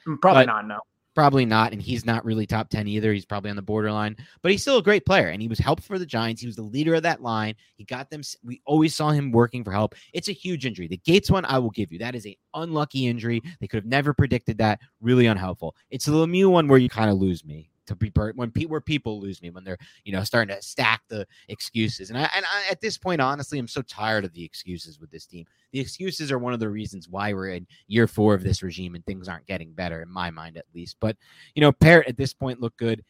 Mm, 0.07 0.20
probably 0.20 0.47
but, 0.47 0.53
not, 0.53 0.66
no. 0.66 0.81
Probably 1.14 1.47
not, 1.47 1.72
and 1.72 1.81
he's 1.81 2.05
not 2.05 2.25
really 2.25 2.45
top 2.45 2.68
10 2.70 2.89
either. 2.89 3.12
He's 3.12 3.25
probably 3.25 3.49
on 3.49 3.55
the 3.55 3.62
borderline, 3.62 4.16
but 4.43 4.51
he's 4.51 4.62
still 4.62 4.79
a 4.79 4.83
great 4.83 5.07
player 5.07 5.29
and 5.29 5.41
he 5.41 5.47
was 5.47 5.61
helpful 5.61 5.95
for 5.95 5.99
the 6.01 6.05
Giants. 6.05 6.41
He 6.41 6.49
was 6.49 6.57
the 6.57 6.62
leader 6.62 6.97
of 6.97 7.05
that 7.05 7.22
line. 7.22 7.55
He 7.77 7.85
got 7.85 8.11
them 8.11 8.22
we 8.43 8.61
always 8.66 8.97
saw 8.97 9.11
him 9.11 9.31
working 9.31 9.62
for 9.62 9.70
help. 9.70 9.95
It's 10.12 10.29
a 10.29 10.33
huge 10.33 10.66
injury. 10.66 10.89
The 10.89 10.97
Gates 10.97 11.31
one 11.31 11.45
I 11.45 11.59
will 11.59 11.70
give 11.70 11.93
you. 11.93 12.01
That 12.01 12.16
is 12.16 12.27
a 12.27 12.37
unlucky 12.53 13.07
injury. 13.07 13.41
They 13.61 13.68
could 13.68 13.79
have 13.79 13.87
never 13.87 14.12
predicted 14.12 14.59
that. 14.59 14.81
Really 15.01 15.27
unhelpful. 15.27 15.77
It's 15.89 16.07
the 16.07 16.12
Lemieux 16.12 16.51
one 16.51 16.66
where 16.66 16.81
you 16.81 16.89
kind 16.89 17.11
of 17.11 17.16
lose 17.16 17.45
me 17.45 17.70
to 17.87 17.95
be 17.95 18.11
when 18.35 18.51
pe- 18.51 18.64
where 18.64 18.80
people 18.80 19.20
lose 19.20 19.43
me 19.43 19.51
when 19.51 19.64
they're 19.64 19.78
you 20.05 20.12
know 20.12 20.24
starting 20.24 20.55
to 20.55 20.62
stack 20.62 21.03
the 21.09 21.26
excuses 21.49 22.11
and 22.11 22.18
I 22.18 22.28
and 22.35 22.45
I, 22.45 22.70
at 22.70 22.80
this 22.80 22.97
point 22.99 23.20
honestly 23.20 23.59
I'm 23.59 23.68
so 23.68 23.82
tired 23.82 24.24
of 24.24 24.32
the 24.32 24.45
excuses 24.45 25.01
with 25.01 25.11
this 25.11 25.26
team. 25.26 25.47
The 25.72 25.80
excuses 25.80 26.30
are 26.30 26.39
one 26.39 26.53
of 26.53 26.61
the 26.61 26.68
reasons 26.68 27.09
why 27.09 27.32
we're 27.32 27.49
in 27.49 27.66
year 27.89 28.07
4 28.07 28.35
of 28.35 28.43
this 28.43 28.62
regime 28.62 28.95
and 28.95 29.05
things 29.05 29.28
aren't 29.28 29.47
getting 29.47 29.72
better 29.72 30.03
in 30.03 30.11
my 30.11 30.30
mind 30.30 30.57
at 30.57 30.66
least. 30.74 30.97
But 31.01 31.16
you 31.55 31.61
know, 31.61 31.72
Peart 31.72 32.07
at 32.09 32.16
this 32.16 32.32
point 32.32 32.61
look 32.61 32.76
good. 32.76 33.05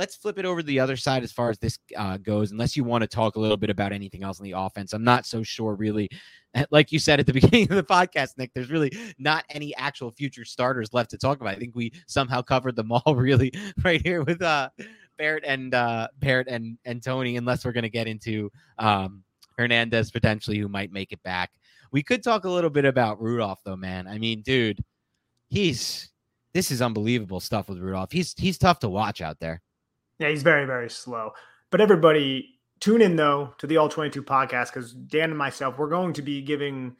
Let's 0.00 0.16
flip 0.16 0.38
it 0.38 0.46
over 0.46 0.62
to 0.62 0.66
the 0.66 0.80
other 0.80 0.96
side 0.96 1.22
as 1.22 1.30
far 1.30 1.50
as 1.50 1.58
this 1.58 1.78
uh, 1.94 2.16
goes. 2.16 2.52
Unless 2.52 2.74
you 2.74 2.84
want 2.84 3.02
to 3.02 3.06
talk 3.06 3.36
a 3.36 3.38
little 3.38 3.58
bit 3.58 3.68
about 3.68 3.92
anything 3.92 4.22
else 4.22 4.38
in 4.38 4.44
the 4.44 4.54
offense, 4.56 4.94
I'm 4.94 5.04
not 5.04 5.26
so 5.26 5.42
sure 5.42 5.74
really 5.74 6.08
like 6.70 6.90
you 6.90 6.98
said 6.98 7.20
at 7.20 7.26
the 7.26 7.32
beginning 7.40 7.64
of 7.70 7.76
the 7.76 7.82
podcast, 7.82 8.38
Nick, 8.38 8.52
there's 8.54 8.70
really 8.70 8.90
not 9.18 9.44
any 9.50 9.76
actual 9.76 10.10
future 10.10 10.46
starters 10.46 10.94
left 10.94 11.10
to 11.10 11.18
talk 11.18 11.42
about. 11.42 11.54
I 11.54 11.58
think 11.58 11.74
we 11.74 11.92
somehow 12.06 12.40
covered 12.40 12.76
them 12.76 12.90
all 12.90 13.14
really 13.14 13.52
right 13.84 14.00
here 14.00 14.22
with 14.22 14.40
uh 14.40 14.70
Barrett 15.18 15.44
and 15.46 15.74
uh 15.74 16.08
Barrett 16.18 16.48
and 16.48 16.78
and 16.86 17.02
Toney, 17.02 17.36
unless 17.36 17.66
we're 17.66 17.72
gonna 17.72 17.90
get 17.90 18.06
into 18.06 18.50
um 18.78 19.22
Hernandez 19.58 20.10
potentially 20.10 20.58
who 20.58 20.68
might 20.68 20.92
make 20.92 21.12
it 21.12 21.22
back. 21.22 21.50
We 21.92 22.02
could 22.02 22.22
talk 22.22 22.44
a 22.44 22.50
little 22.50 22.70
bit 22.70 22.86
about 22.86 23.20
Rudolph 23.20 23.60
though, 23.64 23.76
man. 23.76 24.06
I 24.06 24.16
mean, 24.16 24.40
dude, 24.40 24.82
he's 25.50 26.10
this 26.54 26.70
is 26.70 26.82
unbelievable 26.82 27.40
stuff 27.40 27.68
with 27.68 27.78
Rudolph. 27.78 28.12
He's 28.12 28.34
he's 28.38 28.58
tough 28.58 28.78
to 28.80 28.88
watch 28.88 29.20
out 29.20 29.38
there. 29.40 29.60
Yeah, 30.20 30.28
he's 30.28 30.44
very, 30.44 30.66
very 30.66 30.88
slow. 30.88 31.32
But 31.70 31.80
everybody 31.80 32.60
Tune 32.80 33.02
in 33.02 33.16
though 33.16 33.54
to 33.58 33.66
the 33.66 33.76
All 33.76 33.90
22 33.90 34.22
podcast 34.22 34.72
because 34.72 34.92
Dan 34.92 35.30
and 35.30 35.38
myself, 35.38 35.78
we're 35.78 35.90
going 35.90 36.14
to 36.14 36.22
be 36.22 36.40
giving 36.40 36.96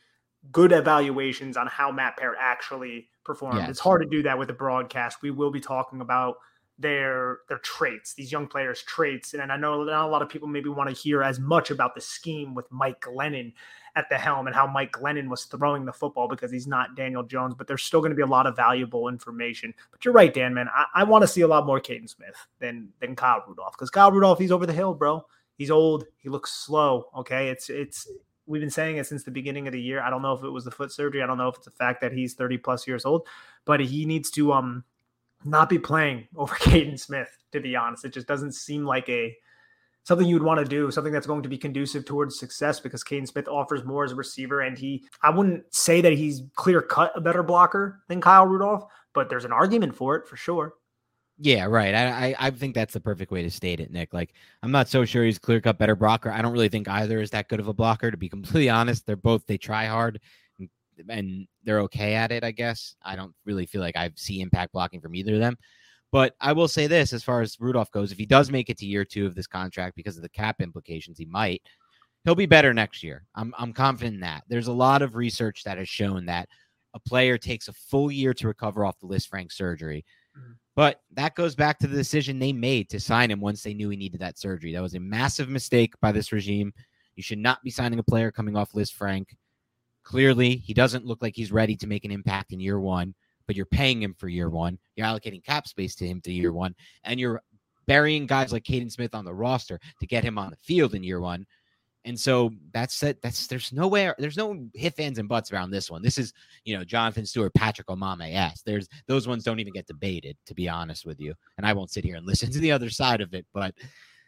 good 0.53 0.73
evaluations 0.73 1.57
on 1.57 1.66
how 1.66 1.91
Matt 1.91 2.18
Peart 2.18 2.37
actually 2.39 3.09
performed. 3.25 3.59
Yes. 3.59 3.71
It's 3.71 3.81
hard 3.81 4.03
to 4.03 4.09
do 4.09 4.23
that 4.25 4.39
with 4.39 4.51
a 4.51 4.55
broadcast. 4.55 5.23
We 5.23 5.31
will 5.31 5.51
be 5.51 5.61
talking 5.61 6.03
about 6.03 6.37
their 6.79 7.39
their 7.49 7.59
traits, 7.59 8.12
these 8.12 8.31
young 8.31 8.47
players' 8.47 8.83
traits. 8.83 9.33
And 9.33 9.51
I 9.51 9.57
know 9.57 9.83
not 9.85 10.07
a 10.07 10.11
lot 10.11 10.21
of 10.21 10.29
people 10.29 10.49
maybe 10.49 10.68
want 10.68 10.91
to 10.91 10.95
hear 10.95 11.23
as 11.23 11.41
much 11.41 11.71
about 11.71 11.95
the 11.95 12.01
scheme 12.03 12.55
with 12.55 12.71
Mike 12.71 13.01
Glennon 13.01 13.55
at 13.97 14.09
the 14.09 14.18
helm 14.18 14.47
and 14.47 14.55
how 14.55 14.66
Mike 14.66 14.93
Glennon 14.93 15.28
was 15.28 15.45
throwing 15.45 15.84
the 15.84 15.93
football 15.93 16.28
because 16.28 16.51
he's 16.51 16.66
not 16.66 16.97
Daniel 16.97 17.22
Jones, 17.22 17.55
but 17.55 17.66
there's 17.66 17.82
still 17.82 18.01
going 18.01 18.11
to 18.11 18.16
be 18.16 18.22
a 18.22 18.26
lot 18.26 18.47
of 18.47 18.57
valuable 18.57 19.09
information. 19.09 19.74
But 19.91 20.05
you're 20.05 20.14
right, 20.14 20.32
Dan, 20.32 20.55
man. 20.55 20.68
I, 20.74 20.86
I 20.95 21.05
want 21.05 21.22
to 21.22 21.28
see 21.28 21.41
a 21.41 21.49
lot 21.49 21.66
more 21.66 21.80
Kaden 21.80 22.09
Smith 22.09 22.36
than 22.59 22.88
than 23.01 23.16
Kyle 23.16 23.45
Rudolph 23.47 23.72
because 23.72 23.91
Kyle 23.91 24.12
Rudolph, 24.12 24.38
he's 24.38 24.53
over 24.53 24.66
the 24.66 24.72
hill, 24.72 24.95
bro. 24.95 25.24
He's 25.61 25.70
old. 25.70 26.07
He 26.16 26.30
looks 26.30 26.53
slow. 26.53 27.11
Okay. 27.14 27.51
It's, 27.51 27.68
it's, 27.68 28.09
we've 28.47 28.62
been 28.62 28.70
saying 28.70 28.97
it 28.97 29.07
since 29.07 29.24
the 29.24 29.30
beginning 29.30 29.66
of 29.66 29.74
the 29.74 29.80
year. 29.80 30.01
I 30.01 30.09
don't 30.09 30.22
know 30.22 30.32
if 30.32 30.43
it 30.43 30.49
was 30.49 30.64
the 30.64 30.70
foot 30.70 30.91
surgery. 30.91 31.22
I 31.22 31.26
don't 31.26 31.36
know 31.36 31.49
if 31.49 31.57
it's 31.57 31.66
the 31.66 31.70
fact 31.70 32.01
that 32.01 32.12
he's 32.12 32.32
30 32.32 32.57
plus 32.57 32.88
years 32.88 33.05
old, 33.05 33.26
but 33.66 33.78
he 33.78 34.07
needs 34.07 34.30
to, 34.30 34.55
um, 34.55 34.84
not 35.45 35.68
be 35.68 35.78
playing 35.78 36.28
over 36.34 36.55
Kaden 36.55 36.99
Smith, 36.99 37.28
to 37.53 37.61
be 37.61 37.76
honest. 37.76 38.07
It 38.07 38.14
just 38.14 38.26
doesn't 38.26 38.53
seem 38.53 38.86
like 38.86 39.07
a, 39.11 39.36
something 40.05 40.26
you 40.26 40.34
would 40.34 40.42
want 40.42 40.59
to 40.61 40.64
do, 40.64 40.90
something 40.90 41.12
that's 41.12 41.26
going 41.26 41.42
to 41.42 41.48
be 41.48 41.59
conducive 41.59 42.05
towards 42.05 42.38
success 42.38 42.80
because 42.80 43.05
Kaden 43.05 43.28
Smith 43.28 43.48
offers 43.48 43.84
more 43.84 44.05
as 44.05 44.12
a 44.12 44.16
receiver. 44.16 44.61
And 44.61 44.76
he, 44.76 45.05
I 45.22 45.30
wouldn't 45.30 45.72
say 45.74 46.01
that 46.01 46.12
he's 46.12 46.42
clear 46.57 46.82
cut 46.82 47.12
a 47.14 47.20
better 47.20 47.42
blocker 47.42 48.03
than 48.09 48.20
Kyle 48.20 48.46
Rudolph, 48.46 48.84
but 49.14 49.28
there's 49.28 49.44
an 49.44 49.53
argument 49.53 49.94
for 49.94 50.16
it 50.16 50.26
for 50.26 50.36
sure. 50.36 50.74
Yeah, 51.42 51.64
right. 51.64 51.94
I, 51.94 52.34
I 52.38 52.51
think 52.51 52.74
that's 52.74 52.92
the 52.92 53.01
perfect 53.01 53.32
way 53.32 53.42
to 53.42 53.51
state 53.51 53.80
it, 53.80 53.90
Nick. 53.90 54.12
Like, 54.12 54.34
I'm 54.62 54.70
not 54.70 54.88
so 54.88 55.07
sure 55.07 55.24
he's 55.24 55.38
clear 55.38 55.59
cut 55.59 55.78
better 55.78 55.96
blocker. 55.96 56.30
I 56.30 56.42
don't 56.42 56.53
really 56.53 56.68
think 56.68 56.86
either 56.86 57.18
is 57.18 57.30
that 57.30 57.48
good 57.48 57.61
of 57.61 57.68
a 57.68 57.72
blocker. 57.72 58.11
To 58.11 58.16
be 58.18 58.28
completely 58.28 58.68
honest, 58.68 59.07
they're 59.07 59.16
both 59.16 59.46
they 59.46 59.57
try 59.57 59.86
hard 59.86 60.20
and, 60.59 60.68
and 61.09 61.48
they're 61.64 61.80
okay 61.82 62.14
at 62.14 62.30
it. 62.30 62.44
I 62.44 62.51
guess 62.51 62.94
I 63.03 63.16
don't 63.16 63.34
really 63.46 63.64
feel 63.64 63.80
like 63.80 63.96
I 63.96 64.11
see 64.16 64.42
impact 64.42 64.74
blocking 64.74 65.01
from 65.01 65.14
either 65.14 65.34
of 65.34 65.40
them. 65.40 65.57
But 66.13 66.35
I 66.41 66.53
will 66.53 66.69
say 66.69 66.87
this 66.87 67.13
as 67.13 67.23
far 67.23 67.41
as 67.41 67.57
Rudolph 67.61 67.93
goes, 67.93 68.11
if 68.11 68.19
he 68.19 68.27
does 68.27 68.51
make 68.51 68.69
it 68.69 68.79
to 68.79 68.87
year 68.87 69.05
two 69.05 69.27
of 69.27 69.35
this 69.35 69.47
contract 69.47 69.95
because 69.95 70.17
of 70.17 70.23
the 70.23 70.29
cap 70.29 70.61
implications, 70.61 71.19
he 71.19 71.27
might. 71.27 71.63
He'll 72.25 72.35
be 72.35 72.47
better 72.47 72.75
next 72.75 73.03
year. 73.03 73.25
I'm 73.35 73.55
I'm 73.57 73.73
confident 73.73 74.15
in 74.15 74.21
that. 74.21 74.45
There's 74.49 74.67
a 74.67 74.73
lot 74.73 75.03
of 75.03 75.15
research 75.15 75.65
that 75.65 75.79
has 75.79 75.89
shown 75.89 76.27
that 76.27 76.49
a 76.95 77.01
player 77.01 77.39
takes 77.39 77.69
a 77.69 77.73
full 77.73 78.11
year 78.11 78.35
to 78.35 78.49
recover 78.49 78.85
off 78.85 78.99
the 78.99 79.07
Lisfranc 79.07 79.53
surgery. 79.53 80.05
Mm-hmm 80.37 80.53
but 80.81 81.03
that 81.13 81.35
goes 81.35 81.55
back 81.55 81.79
to 81.79 81.87
the 81.87 81.97
decision 81.97 82.39
they 82.39 82.55
made 82.55 82.89
to 82.89 82.99
sign 83.01 83.31
him 83.31 83.39
once 83.39 83.63
they 83.63 83.75
knew 83.75 83.91
he 83.91 83.99
needed 83.99 84.21
that 84.21 84.39
surgery. 84.39 84.73
That 84.73 84.81
was 84.81 84.95
a 84.95 85.01
massive 85.01 85.49
mistake 85.49 85.93
by 86.01 86.11
this 86.11 86.33
regime. 86.33 86.73
You 87.17 87.23
should 87.23 87.39
not 87.39 87.63
be 87.63 87.71
signing 87.71 87.99
a 87.99 88.03
player 88.03 88.31
coming 88.31 88.57
off 88.57 88.73
Lisfranc. 88.73 89.27
Clearly, 90.05 90.57
he 90.57 90.73
doesn't 90.73 91.05
look 91.05 91.21
like 91.21 91.37
he's 91.37 91.53
ready 91.53 91.77
to 91.77 91.87
make 91.87 92.07
an 92.07 92.11
impact 92.11 92.53
in 92.53 92.61
year 92.61 92.81
one, 92.81 93.15
but 93.51 93.57
you're 93.57 93.66
paying 93.66 94.01
him 94.01 94.14
for 94.14 94.28
year 94.28 94.48
one. 94.48 94.78
You're 94.94 95.09
allocating 95.09 95.42
cap 95.42 95.66
space 95.66 95.96
to 95.96 96.07
him 96.07 96.20
to 96.20 96.32
year 96.32 96.53
one, 96.53 96.72
and 97.03 97.18
you're 97.18 97.42
burying 97.88 98.24
guys 98.24 98.53
like 98.53 98.62
Kaden 98.62 98.92
Smith 98.92 99.12
on 99.12 99.24
the 99.24 99.34
roster 99.34 99.80
to 99.98 100.07
get 100.07 100.22
him 100.22 100.38
on 100.38 100.51
the 100.51 100.57
field 100.59 100.94
in 100.94 101.03
year 101.03 101.20
one. 101.20 101.44
And 102.05 102.16
so 102.16 102.53
that's 102.72 103.03
it. 103.03 103.20
That's 103.22 103.48
there's 103.48 103.72
nowhere, 103.72 104.14
there's 104.18 104.36
no 104.36 104.68
hit 104.72 104.94
fans 104.94 105.18
and 105.18 105.28
butts 105.28 105.53
around 105.53 105.72
this 105.72 105.90
one. 105.90 106.01
This 106.01 106.16
is, 106.16 106.32
you 106.64 106.78
know, 106.78 106.84
Jonathan 106.84 107.26
Stewart, 107.26 107.53
Patrick 107.55 107.88
Omameh. 107.88 108.30
Yes, 108.30 108.62
there's 108.64 108.86
those 109.09 109.26
ones 109.26 109.42
don't 109.42 109.59
even 109.59 109.72
get 109.72 109.88
debated, 109.88 110.36
to 110.46 110.55
be 110.55 110.68
honest 110.68 111.05
with 111.05 111.18
you. 111.18 111.34
And 111.59 111.66
I 111.66 111.72
won't 111.72 111.90
sit 111.90 112.05
here 112.05 112.14
and 112.14 112.24
listen 112.24 112.53
to 112.53 112.61
the 112.61 112.70
other 112.70 112.88
side 112.88 113.20
of 113.20 113.34
it, 113.34 113.46
but 113.53 113.74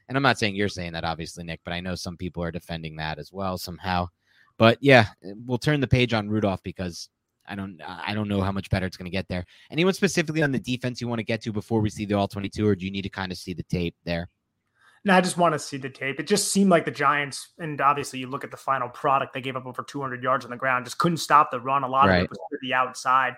and 0.08 0.16
I'm 0.16 0.24
not 0.24 0.40
saying 0.40 0.56
you're 0.56 0.68
saying 0.68 0.94
that, 0.94 1.04
obviously, 1.04 1.44
Nick, 1.44 1.60
but 1.64 1.74
I 1.74 1.78
know 1.78 1.94
some 1.94 2.16
people 2.16 2.42
are 2.42 2.50
defending 2.50 2.96
that 2.96 3.20
as 3.20 3.32
well 3.32 3.56
somehow. 3.56 4.08
But 4.58 4.78
yeah, 4.80 5.06
we'll 5.22 5.58
turn 5.58 5.80
the 5.80 5.86
page 5.86 6.12
on 6.12 6.28
Rudolph 6.28 6.64
because 6.64 7.08
I 7.47 7.55
don't 7.55 7.80
uh, 7.80 8.01
I 8.07 8.14
don't 8.14 8.28
know 8.28 8.40
how 8.40 8.53
much 8.53 8.70
better 8.70 8.86
it's 8.86 8.97
going 8.97 9.11
to 9.11 9.11
get 9.11 9.28
there. 9.28 9.45
Anyone 9.70 9.95
specifically 9.95 10.43
on 10.43 10.53
the 10.53 10.59
defense 10.59 11.01
you 11.01 11.09
want 11.09 11.18
to 11.18 11.24
get 11.24 11.43
to 11.43 11.53
before 11.53 11.80
we 11.80 11.90
see 11.90 12.05
the 12.05 12.14
all 12.14 12.28
22 12.28 12.66
or 12.66 12.74
do 12.76 12.84
you 12.84 12.90
need 12.90 13.03
to 13.03 13.09
kind 13.09 13.32
of 13.32 13.38
see 13.38 13.55
the 13.55 13.64
tape 13.64 13.97
there? 14.05 14.28
No, 15.05 15.14
I 15.14 15.20
just 15.20 15.36
want 15.36 15.53
to 15.53 15.59
see 15.59 15.78
the 15.78 15.90
tape. 15.90 16.20
It 16.20 16.28
just 16.28 16.53
seemed 16.53 16.70
like 16.70 16.84
the 16.84 16.93
Giants, 16.93 17.49
and 17.59 17.80
obviously 17.80 18.20
you 18.20 18.28
look 18.28 18.45
at 18.45 18.53
the 18.53 18.57
final 18.57 18.88
product, 18.88 19.34
they 19.34 19.40
gave 19.40 19.57
up 19.57 19.66
over 19.66 19.82
200 19.82 20.22
yards 20.22 20.45
on 20.45 20.53
the 20.53 20.57
ground, 20.57 20.84
just 20.84 20.99
couldn't 20.99 21.16
stop 21.16 21.51
the 21.51 21.61
run. 21.61 21.82
A 21.82 21.88
lot 21.88 22.07
right. 22.07 22.18
of 22.18 22.24
it 22.24 22.30
was 22.30 22.38
to 22.38 22.59
the 22.62 22.72
outside. 22.72 23.34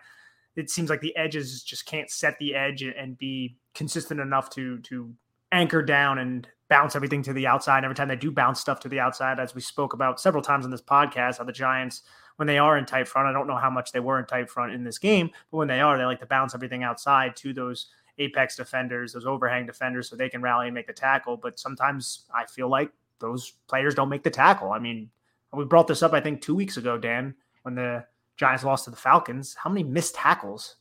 It 0.57 0.69
seems 0.69 0.91
like 0.91 1.01
the 1.01 1.17
edges 1.17 1.63
just 1.63 1.87
can't 1.87 2.11
set 2.11 2.39
the 2.39 2.55
edge 2.55 2.83
and 2.83 3.17
be 3.17 3.57
consistent 3.75 4.21
enough 4.21 4.51
to 4.51 4.79
to 4.81 5.15
anchor 5.53 5.83
down 5.83 6.19
and 6.19 6.47
bounce 6.69 6.97
everything 6.97 7.23
to 7.23 7.33
the 7.33 7.47
outside. 7.47 7.79
And 7.79 7.87
every 7.87 7.95
time 7.95 8.09
they 8.09 8.17
do 8.17 8.31
bounce 8.31 8.61
stuff 8.61 8.81
to 8.81 8.89
the 8.89 9.01
outside, 9.01 9.39
as 9.41 9.55
we 9.55 9.61
spoke 9.61 9.95
about 9.95 10.21
several 10.21 10.43
times 10.43 10.65
in 10.65 10.71
this 10.71 10.83
podcast, 10.83 11.39
how 11.39 11.45
the 11.45 11.53
Giants, 11.53 12.03
when 12.37 12.47
they 12.47 12.59
are 12.59 12.77
in 12.77 12.85
tight 12.85 13.09
front, 13.09 13.29
I 13.29 13.33
don't 13.33 13.47
know 13.47 13.57
how 13.57 13.71
much 13.71 13.93
they 13.93 14.01
were 14.01 14.19
in 14.19 14.27
tight 14.27 14.51
front 14.51 14.73
in 14.73 14.85
this 14.85 14.99
game, 14.99 15.31
but 15.51 15.59
when 15.59 15.69
they 15.69 15.81
are, 15.81 15.97
they 15.97 16.05
like 16.05 16.21
to 16.21 16.27
bounce 16.27 16.55
everything 16.55 16.83
outside 16.83 17.37
to 17.37 17.53
those 17.53 17.87
apex 18.19 18.57
defenders, 18.57 19.13
those 19.13 19.27
overhang 19.27 19.67
defenders, 19.67 20.09
so 20.09 20.17
they 20.17 20.29
can 20.29 20.43
rally 20.43 20.67
and 20.67 20.75
make 20.75 20.87
the 20.87 20.93
tackle. 20.93 21.37
But 21.37 21.59
sometimes 21.59 22.25
I 22.35 22.47
feel 22.47 22.69
like 22.69 22.91
those 23.21 23.53
players 23.69 23.95
don't 23.95 24.09
make 24.09 24.23
the 24.23 24.31
tackle. 24.31 24.73
I 24.73 24.79
mean, 24.79 25.11
we 25.53 25.65
brought 25.65 25.87
this 25.87 26.03
up, 26.03 26.13
I 26.13 26.21
think, 26.21 26.41
two 26.41 26.55
weeks 26.55 26.77
ago, 26.77 26.99
Dan, 26.99 27.35
when 27.63 27.75
the 27.75 28.05
Giants 28.37 28.65
lost 28.65 28.85
to 28.85 28.91
the 28.91 28.97
Falcons. 28.97 29.55
How 29.55 29.71
many 29.71 29.85
missed 29.85 30.17
tackles 30.17 30.77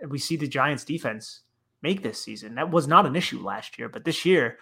did 0.00 0.10
we 0.10 0.18
see 0.18 0.36
the 0.36 0.48
Giants 0.48 0.84
defense 0.84 1.42
make 1.82 2.02
this 2.02 2.20
season? 2.20 2.54
That 2.54 2.70
was 2.70 2.88
not 2.88 3.06
an 3.06 3.16
issue 3.16 3.42
last 3.42 3.78
year, 3.78 3.88
but 3.88 4.04
this 4.04 4.24
year 4.24 4.58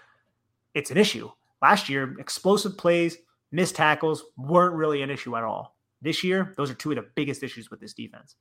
it's 0.74 0.90
an 0.90 0.96
issue. 0.96 1.30
Last 1.60 1.88
year, 1.88 2.16
explosive 2.18 2.76
plays, 2.76 3.18
missed 3.52 3.76
tackles 3.76 4.24
weren't 4.36 4.74
really 4.74 5.02
an 5.02 5.10
issue 5.10 5.36
at 5.36 5.44
all. 5.44 5.71
This 6.02 6.24
year, 6.24 6.52
those 6.56 6.70
are 6.70 6.74
two 6.74 6.90
of 6.90 6.96
the 6.96 7.06
biggest 7.14 7.42
issues 7.42 7.70
with 7.70 7.80
this 7.80 7.94
defense. 7.94 8.34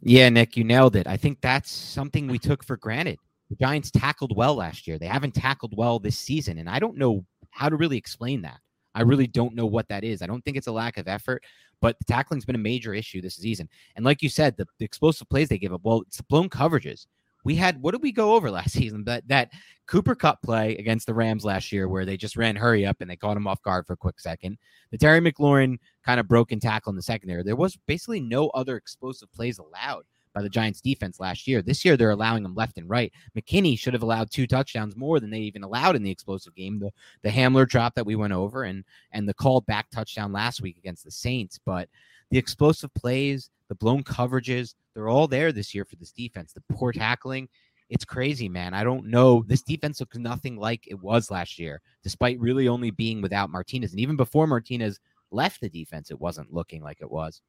Yeah, 0.00 0.28
Nick, 0.28 0.56
you 0.56 0.64
nailed 0.64 0.96
it. 0.96 1.06
I 1.06 1.16
think 1.16 1.40
that's 1.40 1.70
something 1.70 2.28
we 2.28 2.38
took 2.38 2.64
for 2.64 2.76
granted. 2.76 3.18
The 3.50 3.56
Giants 3.56 3.90
tackled 3.90 4.36
well 4.36 4.54
last 4.54 4.86
year. 4.86 4.98
They 4.98 5.06
haven't 5.06 5.34
tackled 5.34 5.76
well 5.76 5.98
this 5.98 6.18
season. 6.18 6.58
And 6.58 6.68
I 6.68 6.78
don't 6.78 6.96
know 6.96 7.24
how 7.50 7.68
to 7.68 7.76
really 7.76 7.96
explain 7.96 8.42
that. 8.42 8.60
I 8.94 9.02
really 9.02 9.26
don't 9.26 9.54
know 9.54 9.66
what 9.66 9.88
that 9.88 10.04
is. 10.04 10.22
I 10.22 10.26
don't 10.26 10.44
think 10.44 10.56
it's 10.56 10.68
a 10.68 10.72
lack 10.72 10.98
of 10.98 11.08
effort, 11.08 11.42
but 11.80 11.98
the 11.98 12.04
tackling's 12.04 12.44
been 12.44 12.54
a 12.54 12.58
major 12.58 12.94
issue 12.94 13.20
this 13.20 13.34
season. 13.34 13.68
And 13.96 14.04
like 14.04 14.22
you 14.22 14.28
said, 14.28 14.56
the, 14.56 14.66
the 14.78 14.84
explosive 14.84 15.28
plays 15.28 15.48
they 15.48 15.58
give 15.58 15.72
up, 15.72 15.80
well, 15.82 16.02
it's 16.02 16.18
the 16.18 16.22
blown 16.24 16.48
coverages. 16.48 17.06
We 17.44 17.54
had 17.54 17.80
what 17.80 17.92
did 17.92 18.02
we 18.02 18.12
go 18.12 18.34
over 18.34 18.50
last 18.50 18.72
season? 18.72 19.04
That 19.04 19.28
that 19.28 19.52
Cooper 19.86 20.14
Kupp 20.14 20.42
play 20.42 20.76
against 20.76 21.06
the 21.06 21.14
Rams 21.14 21.44
last 21.44 21.70
year, 21.70 21.88
where 21.88 22.04
they 22.04 22.16
just 22.16 22.36
ran 22.36 22.56
hurry 22.56 22.86
up 22.86 23.00
and 23.00 23.10
they 23.10 23.16
caught 23.16 23.36
him 23.36 23.46
off 23.46 23.62
guard 23.62 23.86
for 23.86 23.92
a 23.92 23.98
quick 23.98 24.18
second. 24.18 24.58
The 24.90 24.98
Terry 24.98 25.20
McLaurin 25.20 25.78
kind 26.04 26.18
of 26.18 26.28
broken 26.28 26.58
tackle 26.58 26.90
in 26.90 26.96
the 26.96 27.02
secondary. 27.02 27.42
There 27.42 27.56
was 27.56 27.76
basically 27.86 28.20
no 28.20 28.48
other 28.48 28.76
explosive 28.76 29.30
plays 29.32 29.58
allowed 29.58 30.04
by 30.34 30.42
the 30.42 30.48
Giants 30.48 30.80
defense 30.80 31.20
last 31.20 31.46
year. 31.46 31.62
This 31.62 31.84
year, 31.84 31.96
they're 31.96 32.10
allowing 32.10 32.42
them 32.42 32.54
left 32.54 32.76
and 32.76 32.90
right. 32.90 33.12
McKinney 33.38 33.78
should 33.78 33.94
have 33.94 34.02
allowed 34.02 34.30
two 34.30 34.46
touchdowns 34.46 34.96
more 34.96 35.20
than 35.20 35.30
they 35.30 35.38
even 35.38 35.62
allowed 35.62 35.96
in 35.96 36.02
the 36.02 36.10
explosive 36.10 36.54
game. 36.54 36.80
The 36.80 36.90
the 37.22 37.30
Hamler 37.30 37.68
drop 37.68 37.94
that 37.94 38.06
we 38.06 38.16
went 38.16 38.32
over 38.32 38.64
and 38.64 38.84
and 39.12 39.28
the 39.28 39.34
called 39.34 39.64
back 39.66 39.90
touchdown 39.90 40.32
last 40.32 40.60
week 40.60 40.76
against 40.76 41.04
the 41.04 41.10
Saints. 41.10 41.60
But 41.64 41.88
the 42.30 42.38
explosive 42.38 42.92
plays, 42.94 43.50
the 43.74 43.78
blown 43.84 44.02
coverages, 44.04 44.74
they're 44.94 45.08
all 45.08 45.26
there 45.26 45.52
this 45.52 45.74
year 45.74 45.84
for 45.84 45.96
this 45.96 46.12
defense. 46.12 46.52
The 46.52 46.62
poor 46.74 46.92
tackling, 46.92 47.48
it's 47.90 48.04
crazy, 48.04 48.48
man. 48.48 48.74
I 48.74 48.84
don't 48.84 49.06
know. 49.06 49.44
This 49.46 49.62
defense 49.62 50.00
looks 50.00 50.16
nothing 50.16 50.56
like 50.56 50.86
it 50.86 51.00
was 51.00 51.30
last 51.30 51.58
year, 51.58 51.80
despite 52.02 52.40
really 52.40 52.68
only 52.68 52.90
being 52.90 53.20
without 53.20 53.50
Martinez. 53.50 53.90
And 53.90 54.00
even 54.00 54.16
before 54.16 54.46
Martinez 54.46 55.00
left 55.30 55.60
the 55.60 55.68
defense, 55.68 56.10
it 56.10 56.20
wasn't 56.20 56.52
looking 56.52 56.82
like 56.82 56.98
it 57.00 57.10
was. 57.10 57.42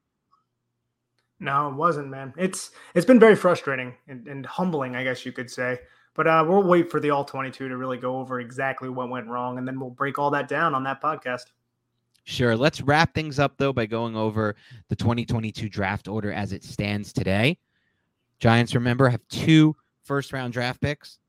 No, 1.40 1.70
it 1.70 1.76
wasn't, 1.76 2.08
man. 2.08 2.34
It's 2.38 2.72
it's 2.94 3.06
been 3.06 3.20
very 3.20 3.36
frustrating 3.36 3.94
and, 4.08 4.26
and 4.28 4.46
humbling, 4.46 4.96
I 4.96 5.04
guess 5.04 5.26
you 5.26 5.32
could 5.32 5.52
say. 5.52 5.80
But 6.14 6.28
uh, 6.28 6.46
we'll 6.48 6.64
wait 6.64 6.90
for 6.90 7.02
the 7.02 7.10
all 7.10 7.26
22 7.26 7.68
to 7.68 7.78
really 7.78 7.98
go 7.98 8.20
over 8.20 8.40
exactly 8.40 8.88
what 8.88 9.10
went 9.10 9.28
wrong, 9.28 9.58
and 9.58 9.68
then 9.68 9.80
we'll 9.80 9.90
break 9.90 10.18
all 10.18 10.32
that 10.32 10.48
down 10.48 10.74
on 10.74 10.84
that 10.84 11.02
podcast. 11.02 11.44
Sure. 12.26 12.58
Let's 12.58 12.82
wrap 12.82 13.14
things 13.14 13.38
up, 13.38 13.54
though, 13.58 13.72
by 13.72 13.86
going 13.86 14.16
over 14.16 14.56
the 14.90 14.96
2022 14.96 15.70
draft 15.70 16.08
order 16.08 16.34
as 16.34 16.54
it 16.54 16.64
stands 16.64 17.14
today. 17.14 17.58
Giants, 18.40 18.74
remember, 18.74 19.08
have 19.08 19.22
two 19.30 19.76
first 20.04 20.34
round 20.34 20.52
draft 20.52 20.82
picks. 20.82 21.20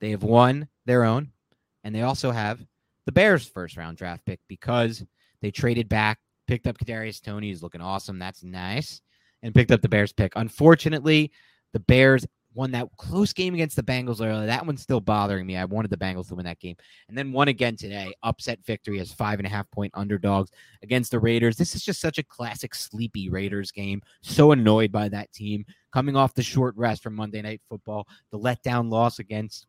They 0.00 0.10
have 0.10 0.22
one 0.22 0.66
their 0.86 1.04
own, 1.04 1.30
and 1.84 1.94
they 1.94 2.02
also 2.02 2.30
have 2.30 2.64
the 3.04 3.12
Bears' 3.12 3.46
first 3.46 3.76
round 3.76 3.98
draft 3.98 4.24
pick 4.24 4.40
because 4.48 5.04
they 5.40 5.50
traded 5.50 5.90
back, 5.90 6.18
picked 6.46 6.66
up 6.66 6.78
Kadarius 6.78 7.20
Tony, 7.20 7.50
who's 7.50 7.62
looking 7.62 7.82
awesome. 7.82 8.18
That's 8.18 8.42
nice, 8.42 9.02
and 9.42 9.54
picked 9.54 9.70
up 9.70 9.82
the 9.82 9.88
Bears 9.90 10.12
pick. 10.12 10.32
Unfortunately, 10.36 11.30
the 11.72 11.80
Bears 11.80 12.26
won 12.54 12.70
that 12.70 12.88
close 12.96 13.32
game 13.32 13.54
against 13.54 13.76
the 13.76 13.82
Bengals 13.82 14.24
earlier. 14.24 14.46
That 14.46 14.64
one's 14.64 14.82
still 14.82 15.00
bothering 15.00 15.46
me. 15.46 15.56
I 15.56 15.64
wanted 15.64 15.90
the 15.90 15.96
Bengals 15.96 16.28
to 16.28 16.34
win 16.34 16.46
that 16.46 16.60
game. 16.60 16.76
And 17.08 17.18
then 17.18 17.32
won 17.32 17.48
again 17.48 17.76
today. 17.76 18.14
Upset 18.22 18.64
victory 18.64 19.00
as 19.00 19.12
five 19.12 19.38
and 19.38 19.46
a 19.46 19.50
half 19.50 19.70
point 19.70 19.92
underdogs 19.94 20.50
against 20.82 21.10
the 21.10 21.20
Raiders. 21.20 21.56
This 21.56 21.74
is 21.74 21.82
just 21.82 22.00
such 22.00 22.18
a 22.18 22.22
classic 22.22 22.74
sleepy 22.74 23.28
Raiders 23.28 23.70
game. 23.70 24.02
So 24.22 24.52
annoyed 24.52 24.92
by 24.92 25.08
that 25.10 25.32
team. 25.32 25.64
Coming 25.92 26.16
off 26.16 26.34
the 26.34 26.42
short 26.42 26.76
rest 26.76 27.02
from 27.02 27.14
Monday 27.14 27.42
Night 27.42 27.60
Football, 27.68 28.06
the 28.30 28.38
letdown 28.38 28.90
loss 28.90 29.18
against 29.18 29.66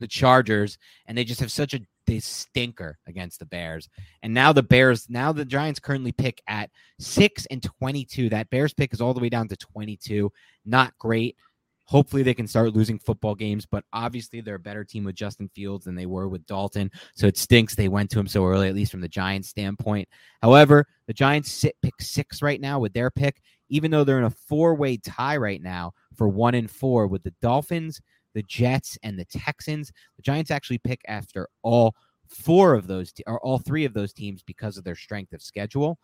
the 0.00 0.06
Chargers, 0.08 0.78
and 1.06 1.16
they 1.16 1.24
just 1.24 1.40
have 1.40 1.52
such 1.52 1.74
a 1.74 1.80
they 2.06 2.18
stinker 2.18 2.98
against 3.06 3.38
the 3.38 3.46
Bears. 3.46 3.88
And 4.22 4.34
now 4.34 4.52
the 4.52 4.62
Bears, 4.62 5.08
now 5.08 5.32
the 5.32 5.44
Giants 5.44 5.80
currently 5.80 6.12
pick 6.12 6.42
at 6.48 6.70
six 6.98 7.46
and 7.46 7.62
22. 7.62 8.28
That 8.30 8.50
Bears 8.50 8.74
pick 8.74 8.92
is 8.92 9.00
all 9.00 9.14
the 9.14 9.20
way 9.20 9.28
down 9.28 9.48
to 9.48 9.56
22. 9.56 10.30
Not 10.64 10.98
great. 10.98 11.36
Hopefully, 11.84 12.22
they 12.22 12.34
can 12.34 12.46
start 12.46 12.74
losing 12.74 12.98
football 12.98 13.34
games, 13.34 13.66
but 13.66 13.84
obviously, 13.92 14.40
they're 14.40 14.54
a 14.54 14.60
better 14.60 14.84
team 14.84 15.04
with 15.04 15.14
Justin 15.14 15.48
Fields 15.54 15.84
than 15.84 15.94
they 15.94 16.06
were 16.06 16.28
with 16.28 16.46
Dalton. 16.46 16.90
So 17.14 17.26
it 17.26 17.36
stinks 17.36 17.74
they 17.74 17.88
went 17.88 18.10
to 18.10 18.20
him 18.20 18.28
so 18.28 18.46
early, 18.46 18.68
at 18.68 18.74
least 18.74 18.92
from 18.92 19.00
the 19.00 19.08
Giants' 19.08 19.48
standpoint. 19.48 20.08
However, 20.40 20.86
the 21.06 21.12
Giants 21.12 21.50
sit 21.50 21.76
pick 21.82 21.94
six 22.00 22.40
right 22.40 22.60
now 22.60 22.78
with 22.78 22.92
their 22.92 23.10
pick, 23.10 23.42
even 23.68 23.90
though 23.90 24.04
they're 24.04 24.18
in 24.18 24.24
a 24.24 24.30
four 24.30 24.74
way 24.74 24.96
tie 24.96 25.36
right 25.36 25.62
now 25.62 25.92
for 26.16 26.28
one 26.28 26.54
and 26.54 26.70
four 26.70 27.06
with 27.06 27.22
the 27.22 27.34
Dolphins, 27.42 28.00
the 28.34 28.42
Jets, 28.44 28.96
and 29.02 29.18
the 29.18 29.24
Texans. 29.24 29.92
The 30.16 30.22
Giants 30.22 30.50
actually 30.50 30.78
pick 30.78 31.00
after 31.08 31.48
all 31.62 31.94
four 32.28 32.74
of 32.74 32.86
those, 32.86 33.12
te- 33.12 33.24
or 33.26 33.40
all 33.40 33.58
three 33.58 33.84
of 33.84 33.94
those 33.94 34.12
teams 34.12 34.42
because 34.42 34.78
of 34.78 34.84
their 34.84 34.94
strength 34.94 35.32
of 35.32 35.42
schedule 35.42 35.98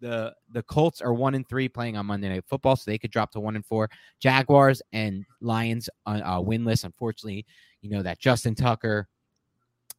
the 0.00 0.34
the 0.50 0.62
Colts 0.62 1.00
are 1.00 1.14
one 1.14 1.34
and 1.34 1.48
three 1.48 1.68
playing 1.68 1.96
on 1.96 2.06
Monday 2.06 2.28
Night 2.28 2.44
Football, 2.46 2.76
so 2.76 2.90
they 2.90 2.98
could 2.98 3.10
drop 3.10 3.30
to 3.32 3.40
one 3.40 3.56
and 3.56 3.64
four. 3.64 3.88
Jaguars 4.18 4.82
and 4.92 5.24
Lions 5.40 5.88
uh, 6.06 6.20
uh, 6.24 6.40
winless. 6.40 6.84
Unfortunately, 6.84 7.46
you 7.82 7.90
know 7.90 8.02
that 8.02 8.18
Justin 8.18 8.54
Tucker 8.54 9.08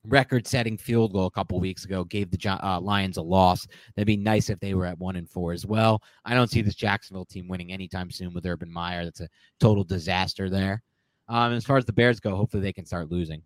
record-setting 0.03 0.77
field 0.77 1.13
goal 1.13 1.27
a 1.27 1.31
couple 1.31 1.59
weeks 1.59 1.85
ago 1.85 2.03
gave 2.03 2.31
the 2.31 2.59
uh, 2.63 2.79
Lions 2.79 3.17
a 3.17 3.21
loss. 3.21 3.67
That'd 3.95 4.07
be 4.07 4.17
nice 4.17 4.49
if 4.49 4.59
they 4.59 4.73
were 4.73 4.87
at 4.87 4.97
one 4.97 5.15
and 5.15 5.29
four 5.29 5.53
as 5.53 5.65
well. 5.65 6.01
I 6.25 6.33
don't 6.33 6.49
see 6.49 6.63
this 6.63 6.73
Jacksonville 6.73 7.25
team 7.25 7.47
winning 7.47 7.71
anytime 7.71 8.09
soon 8.09 8.33
with 8.33 8.45
Urban 8.45 8.71
Meyer. 8.71 9.03
That's 9.03 9.21
a 9.21 9.29
total 9.59 9.83
disaster 9.83 10.49
there. 10.49 10.81
Um, 11.29 11.53
as 11.53 11.65
far 11.65 11.77
as 11.77 11.85
the 11.85 11.93
Bears 11.93 12.19
go, 12.19 12.35
hopefully 12.35 12.63
they 12.63 12.73
can 12.73 12.85
start 12.85 13.11
losing. 13.11 13.43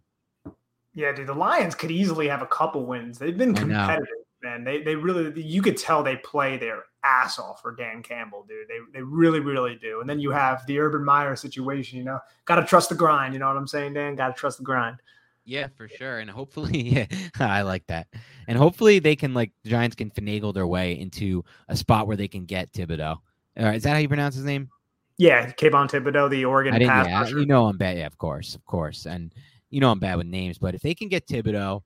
Yeah, 0.93 1.12
dude, 1.12 1.28
the 1.28 1.34
Lions 1.34 1.76
could 1.76 1.91
easily 1.91 2.30
have 2.30 2.41
a 2.41 2.47
couple 2.47 2.86
wins. 2.86 3.20
They've 3.20 3.38
been 3.38 3.53
competitive 3.53 4.08
man. 4.45 4.63
They 4.63 4.81
they 4.81 4.95
really 4.95 5.41
you 5.41 5.61
could 5.61 5.75
tell 5.75 6.03
they 6.03 6.15
play 6.17 6.57
their 6.57 6.83
ass 7.03 7.37
off 7.37 7.61
for 7.61 7.75
Dan 7.75 8.01
Campbell, 8.01 8.45
dude. 8.47 8.67
They 8.67 8.99
they 8.99 9.01
really 9.01 9.39
really 9.39 9.75
do. 9.75 9.99
And 9.99 10.09
then 10.09 10.19
you 10.19 10.31
have 10.31 10.65
the 10.67 10.79
Urban 10.79 11.03
Meyer 11.03 11.35
situation. 11.35 11.97
You 11.97 12.05
know, 12.05 12.19
got 12.45 12.55
to 12.55 12.65
trust 12.65 12.89
the 12.89 12.95
grind. 12.95 13.33
You 13.33 13.39
know 13.39 13.47
what 13.47 13.57
I'm 13.57 13.67
saying, 13.67 13.93
Dan? 13.93 14.15
Got 14.15 14.27
to 14.29 14.33
trust 14.33 14.57
the 14.59 14.63
grind. 14.63 14.97
Yeah, 15.43 15.67
for 15.75 15.87
sure. 15.87 16.19
And 16.19 16.29
hopefully, 16.29 16.79
yeah, 16.81 17.05
I 17.39 17.61
like 17.63 17.85
that. 17.87 18.07
And 18.47 18.57
hopefully, 18.57 18.99
they 18.99 19.15
can 19.15 19.33
like 19.33 19.51
the 19.63 19.69
Giants 19.69 19.95
can 19.95 20.09
finagle 20.11 20.53
their 20.53 20.67
way 20.67 20.97
into 20.97 21.43
a 21.67 21.75
spot 21.75 22.07
where 22.07 22.17
they 22.17 22.27
can 22.27 22.45
get 22.45 22.71
Thibodeaux. 22.71 23.17
All 23.57 23.65
right, 23.65 23.75
is 23.75 23.83
that 23.83 23.91
how 23.91 23.97
you 23.97 24.07
pronounce 24.07 24.35
his 24.35 24.45
name? 24.45 24.69
Yeah, 25.17 25.49
Kayvon 25.51 25.89
Thibodeaux, 25.89 26.29
the 26.29 26.43
Oregon 26.43 26.73
I 26.73 26.79
didn't, 26.79 27.07
yeah, 27.07 27.27
You 27.27 27.45
know 27.45 27.67
I'm 27.67 27.77
bad. 27.77 27.97
Yeah, 27.97 28.05
of 28.05 28.17
course, 28.17 28.53
of 28.53 28.65
course. 28.65 29.05
And 29.05 29.33
you 29.69 29.79
know 29.79 29.91
I'm 29.91 29.99
bad 29.99 30.17
with 30.17 30.27
names, 30.27 30.57
but 30.57 30.75
if 30.75 30.81
they 30.81 30.93
can 30.93 31.07
get 31.07 31.25
Thibodeaux, 31.25 31.81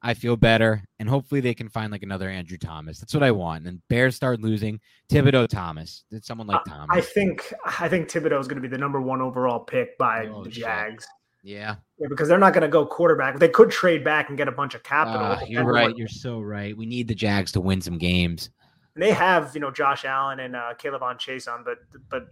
I 0.00 0.14
feel 0.14 0.36
better, 0.36 0.84
and 1.00 1.08
hopefully 1.08 1.40
they 1.40 1.54
can 1.54 1.68
find 1.68 1.90
like 1.90 2.04
another 2.04 2.28
Andrew 2.28 2.56
Thomas. 2.56 3.00
That's 3.00 3.14
what 3.14 3.24
I 3.24 3.32
want. 3.32 3.66
And 3.66 3.80
Bears 3.88 4.14
start 4.14 4.40
losing 4.40 4.80
Thibodeaux 5.10 5.48
Thomas. 5.48 6.04
Did 6.10 6.24
someone 6.24 6.46
like 6.46 6.64
Thomas? 6.68 6.88
I 6.90 7.00
think 7.00 7.52
I 7.64 7.88
think 7.88 8.08
Thibodeaux 8.08 8.40
is 8.40 8.46
going 8.46 8.62
to 8.62 8.68
be 8.68 8.68
the 8.68 8.78
number 8.78 9.00
one 9.00 9.20
overall 9.20 9.58
pick 9.58 9.98
by 9.98 10.26
oh, 10.26 10.44
the 10.44 10.50
Jags. 10.50 11.06
Yeah. 11.42 11.76
Yeah, 11.98 12.06
because 12.08 12.28
they're 12.28 12.38
not 12.38 12.52
going 12.52 12.62
to 12.62 12.68
go 12.68 12.86
quarterback. 12.86 13.38
They 13.38 13.48
could 13.48 13.70
trade 13.70 14.04
back 14.04 14.28
and 14.28 14.38
get 14.38 14.48
a 14.48 14.52
bunch 14.52 14.74
of 14.74 14.82
capital. 14.82 15.26
Uh, 15.26 15.40
you're 15.46 15.64
right. 15.64 15.96
You're 15.96 16.08
so 16.08 16.40
right. 16.40 16.76
We 16.76 16.86
need 16.86 17.08
the 17.08 17.14
Jags 17.14 17.52
to 17.52 17.60
win 17.60 17.80
some 17.80 17.98
games. 17.98 18.50
And 18.94 19.02
they 19.02 19.12
have, 19.12 19.52
you 19.54 19.60
know, 19.60 19.70
Josh 19.70 20.04
Allen 20.04 20.40
and 20.40 20.54
uh, 20.54 20.74
Chaisson, 20.78 21.64
but 21.64 21.78
but 22.08 22.26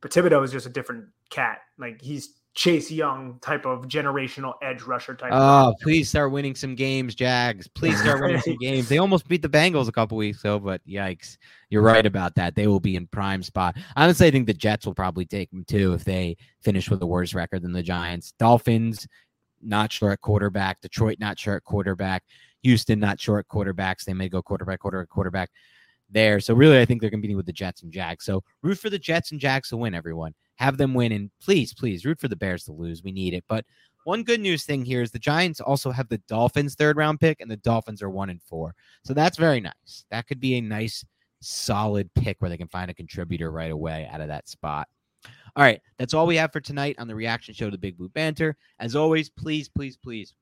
but 0.00 0.10
Thibodeaux 0.10 0.44
is 0.44 0.52
just 0.52 0.66
a 0.66 0.70
different 0.70 1.06
cat. 1.30 1.58
Like 1.78 2.00
he's 2.00 2.34
Chase 2.54 2.90
Young 2.90 3.38
type 3.40 3.66
of 3.66 3.88
generational 3.88 4.54
edge 4.62 4.82
rusher 4.82 5.14
type. 5.14 5.30
Oh, 5.32 5.74
please 5.82 6.08
start 6.08 6.30
winning 6.30 6.54
some 6.54 6.76
games, 6.76 7.16
Jags. 7.16 7.66
Please 7.66 8.00
start 8.00 8.20
winning 8.20 8.40
some 8.40 8.56
games. 8.60 8.88
They 8.88 8.98
almost 8.98 9.26
beat 9.26 9.42
the 9.42 9.48
Bengals 9.48 9.88
a 9.88 9.92
couple 9.92 10.16
weeks 10.16 10.40
ago, 10.40 10.60
but 10.60 10.80
yikes. 10.86 11.36
You're 11.70 11.82
right 11.82 12.06
about 12.06 12.36
that. 12.36 12.54
They 12.54 12.68
will 12.68 12.78
be 12.78 12.94
in 12.94 13.08
prime 13.08 13.42
spot. 13.42 13.76
Honestly, 13.96 14.28
I 14.28 14.30
think 14.30 14.46
the 14.46 14.54
Jets 14.54 14.86
will 14.86 14.94
probably 14.94 15.26
take 15.26 15.50
them 15.50 15.64
too 15.64 15.94
if 15.94 16.04
they 16.04 16.36
finish 16.62 16.88
with 16.88 17.02
a 17.02 17.06
worse 17.06 17.34
record 17.34 17.62
than 17.62 17.72
the 17.72 17.82
Giants. 17.82 18.34
Dolphins, 18.38 19.08
not 19.60 19.90
sure 19.90 20.12
at 20.12 20.20
quarterback. 20.20 20.80
Detroit, 20.80 21.18
not 21.18 21.38
sure 21.38 21.56
at 21.56 21.64
quarterback. 21.64 22.22
Houston, 22.62 23.00
not 23.00 23.20
sure 23.20 23.38
at 23.40 23.48
quarterbacks. 23.48 24.04
They 24.04 24.14
may 24.14 24.28
go 24.28 24.42
quarterback, 24.42 24.78
quarterback, 24.78 25.08
quarterback 25.08 25.50
there. 26.08 26.38
So 26.38 26.54
really, 26.54 26.80
I 26.80 26.84
think 26.84 27.00
they're 27.00 27.10
competing 27.10 27.36
with 27.36 27.46
the 27.46 27.52
Jets 27.52 27.82
and 27.82 27.92
Jags. 27.92 28.24
So 28.24 28.44
root 28.62 28.78
for 28.78 28.90
the 28.90 28.98
Jets 28.98 29.32
and 29.32 29.40
Jags 29.40 29.70
to 29.70 29.76
win, 29.76 29.94
everyone. 29.94 30.34
Have 30.56 30.76
them 30.76 30.94
win, 30.94 31.12
and 31.12 31.30
please, 31.42 31.74
please 31.74 32.04
root 32.04 32.20
for 32.20 32.28
the 32.28 32.36
Bears 32.36 32.64
to 32.64 32.72
lose. 32.72 33.02
We 33.02 33.12
need 33.12 33.34
it. 33.34 33.44
But 33.48 33.64
one 34.04 34.22
good 34.22 34.40
news 34.40 34.64
thing 34.64 34.84
here 34.84 35.02
is 35.02 35.10
the 35.10 35.18
Giants 35.18 35.60
also 35.60 35.90
have 35.90 36.08
the 36.08 36.18
Dolphins 36.28 36.74
third 36.74 36.96
round 36.96 37.20
pick, 37.20 37.40
and 37.40 37.50
the 37.50 37.56
Dolphins 37.56 38.02
are 38.02 38.10
one 38.10 38.30
and 38.30 38.42
four. 38.42 38.74
So 39.04 39.14
that's 39.14 39.38
very 39.38 39.60
nice. 39.60 40.04
That 40.10 40.26
could 40.26 40.40
be 40.40 40.56
a 40.56 40.60
nice, 40.60 41.04
solid 41.40 42.10
pick 42.14 42.36
where 42.38 42.50
they 42.50 42.56
can 42.56 42.68
find 42.68 42.90
a 42.90 42.94
contributor 42.94 43.50
right 43.50 43.70
away 43.70 44.08
out 44.12 44.20
of 44.20 44.28
that 44.28 44.48
spot. 44.48 44.88
All 45.56 45.64
right, 45.64 45.80
that's 45.98 46.14
all 46.14 46.26
we 46.26 46.36
have 46.36 46.52
for 46.52 46.60
tonight 46.60 46.96
on 46.98 47.08
the 47.08 47.14
reaction 47.14 47.54
show 47.54 47.66
to 47.66 47.70
the 47.70 47.78
Big 47.78 47.96
Blue 47.96 48.08
Banter. 48.08 48.56
As 48.78 48.94
always, 48.94 49.30
please, 49.30 49.68
please, 49.68 49.96
please 49.96 50.34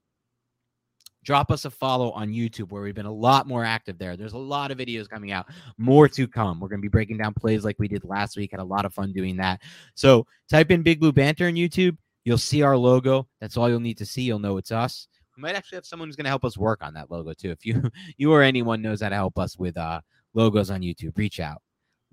drop 1.25 1.51
us 1.51 1.65
a 1.65 1.71
follow 1.71 2.11
on 2.13 2.29
YouTube 2.29 2.71
where 2.71 2.83
we've 2.83 2.95
been 2.95 3.07
a 3.07 3.13
lot 3.13 3.47
more 3.47 3.65
active 3.65 3.99
there. 3.99 4.17
There's 4.17 4.33
a 4.33 4.39
lot 4.39 4.71
of 4.71 4.79
videos 4.79 5.09
coming 5.09 5.33
out, 5.33 5.47
more 5.79 6.09
to 6.09 6.27
come. 6.27 6.61
We're 6.61 6.69
going 6.69 6.81
to 6.81 6.83
be 6.83 6.89
breaking 6.89 7.19
down 7.19 7.35
plays 7.35 7.65
like 7.65 7.79
we 7.79 7.89
did 7.89 8.05
last 8.05 8.37
week. 8.37 8.51
Had 8.51 8.61
a 8.61 8.65
lot 8.65 8.85
of 8.85 8.93
fun 8.93 9.13
doing 9.13 9.37
that. 9.37 9.61
So 9.95 10.27
type 10.49 10.71
in 10.71 10.83
Big 10.83 11.01
Blue 11.01 11.13
Banter 11.13 11.49
in 11.49 11.55
YouTube. 11.55 11.97
You'll 12.25 12.39
see 12.39 12.63
our 12.63 12.77
logo. 12.77 13.27
That's 13.41 13.57
all 13.57 13.69
you'll 13.69 13.81
need 13.81 13.99
to 13.99 14.07
see. 14.07 14.23
You'll 14.23 14.39
know 14.39 14.57
it's 14.57 14.73
us. 14.73 15.09
We 15.37 15.43
might 15.43 15.57
actually 15.57 15.77
have 15.77 15.87
someone 15.87 16.09
who's 16.09 16.17
going 16.17 16.25
to 16.25 16.31
help 16.31 16.45
us 16.45 16.59
work 16.59 16.83
on 16.83 16.95
that 16.95 17.11
logo 17.11 17.33
too. 17.33 17.51
If 17.51 17.65
you 17.65 17.91
you 18.17 18.33
or 18.33 18.43
anyone 18.43 18.83
knows 18.83 19.03
how 19.03 19.09
to 19.09 19.15
help 19.15 19.39
us 19.39 19.59
with 19.59 19.77
uh, 19.77 20.01
logos 20.35 20.71
on 20.71 20.81
YouTube, 20.81 21.17
reach 21.17 21.41
out. 21.41 21.63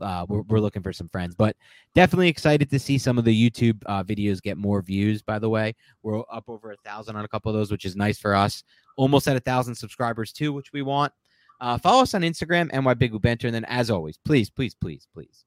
Uh, 0.02 0.26
we're, 0.28 0.42
we're 0.42 0.60
looking 0.60 0.84
for 0.84 0.94
some 0.94 1.10
friends, 1.10 1.36
but 1.36 1.56
definitely 1.96 2.28
excited 2.28 2.70
to 2.70 2.80
see 2.80 2.98
some 2.98 3.18
of 3.18 3.26
the 3.26 3.50
YouTube 3.50 3.82
uh, 3.86 4.04
videos 4.04 4.42
get 4.42 4.58
more 4.58 4.82
views. 4.82 5.22
By 5.22 5.40
the 5.40 5.50
way, 5.50 5.76
we're 6.04 6.20
up 6.32 6.46
over 6.48 6.72
a 6.72 6.78
thousand 6.86 7.16
on 7.16 7.26
a 7.26 7.28
couple 7.28 7.52
of 7.52 7.58
those, 7.58 7.72
which 7.72 7.86
is 7.86 7.96
nice 7.96 8.18
for 8.18 8.36
us 8.36 8.64
almost 9.00 9.28
at 9.30 9.38
a 9.38 9.40
thousand 9.40 9.76
subscribers 9.76 10.34
too, 10.34 10.52
which 10.52 10.74
we 10.74 10.82
want. 10.82 11.14
Uh, 11.62 11.78
follow 11.78 12.04
us 12.04 12.14
on 12.14 12.22
Instagram, 12.22 12.72
NY 12.74 12.94
Big 12.96 13.20
Banter. 13.22 13.48
And 13.48 13.56
then, 13.56 13.66
as 13.66 13.90
always, 13.90 14.18
please, 14.26 14.50
please, 14.50 14.76
please, 14.76 15.08
please, 15.14 15.46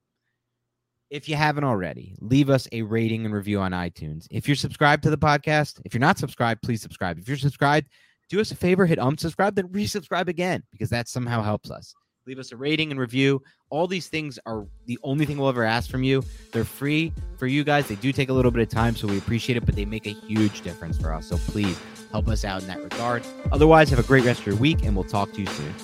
if 1.10 1.28
you 1.28 1.36
haven't 1.36 1.64
already, 1.64 2.16
leave 2.20 2.48
us 2.48 2.66
a 2.72 2.82
rating 2.82 3.24
and 3.26 3.34
review 3.34 3.60
on 3.60 3.72
iTunes. 3.72 4.26
If 4.30 4.48
you're 4.48 4.56
subscribed 4.56 5.02
to 5.04 5.10
the 5.10 5.18
podcast, 5.18 5.80
if 5.84 5.92
you're 5.92 6.00
not 6.00 6.18
subscribed, 6.18 6.62
please 6.62 6.80
subscribe. 6.80 7.18
If 7.18 7.28
you're 7.28 7.36
subscribed, 7.36 7.88
do 8.30 8.40
us 8.40 8.50
a 8.50 8.56
favor, 8.56 8.86
hit 8.86 8.98
unsubscribe, 8.98 9.54
then 9.54 9.68
resubscribe 9.68 10.28
again 10.28 10.62
because 10.72 10.88
that 10.88 11.08
somehow 11.08 11.42
helps 11.42 11.70
us. 11.70 11.94
Leave 12.26 12.38
us 12.38 12.52
a 12.52 12.56
rating 12.56 12.90
and 12.90 13.00
review. 13.00 13.42
All 13.70 13.86
these 13.86 14.06
things 14.06 14.38
are 14.46 14.66
the 14.86 14.98
only 15.02 15.26
thing 15.26 15.38
we'll 15.38 15.48
ever 15.48 15.64
ask 15.64 15.90
from 15.90 16.04
you. 16.04 16.22
They're 16.52 16.64
free 16.64 17.12
for 17.36 17.46
you 17.46 17.64
guys. 17.64 17.88
They 17.88 17.96
do 17.96 18.12
take 18.12 18.28
a 18.28 18.32
little 18.32 18.50
bit 18.52 18.62
of 18.62 18.68
time, 18.68 18.94
so 18.94 19.08
we 19.08 19.18
appreciate 19.18 19.56
it, 19.56 19.66
but 19.66 19.74
they 19.74 19.84
make 19.84 20.06
a 20.06 20.10
huge 20.10 20.60
difference 20.60 20.98
for 20.98 21.12
us. 21.12 21.28
So 21.28 21.36
please 21.36 21.78
help 22.12 22.28
us 22.28 22.44
out 22.44 22.62
in 22.62 22.68
that 22.68 22.82
regard. 22.82 23.24
Otherwise, 23.50 23.90
have 23.90 23.98
a 23.98 24.04
great 24.04 24.24
rest 24.24 24.40
of 24.40 24.46
your 24.46 24.56
week, 24.56 24.84
and 24.84 24.94
we'll 24.94 25.04
talk 25.04 25.32
to 25.32 25.40
you 25.40 25.46
soon. 25.46 25.74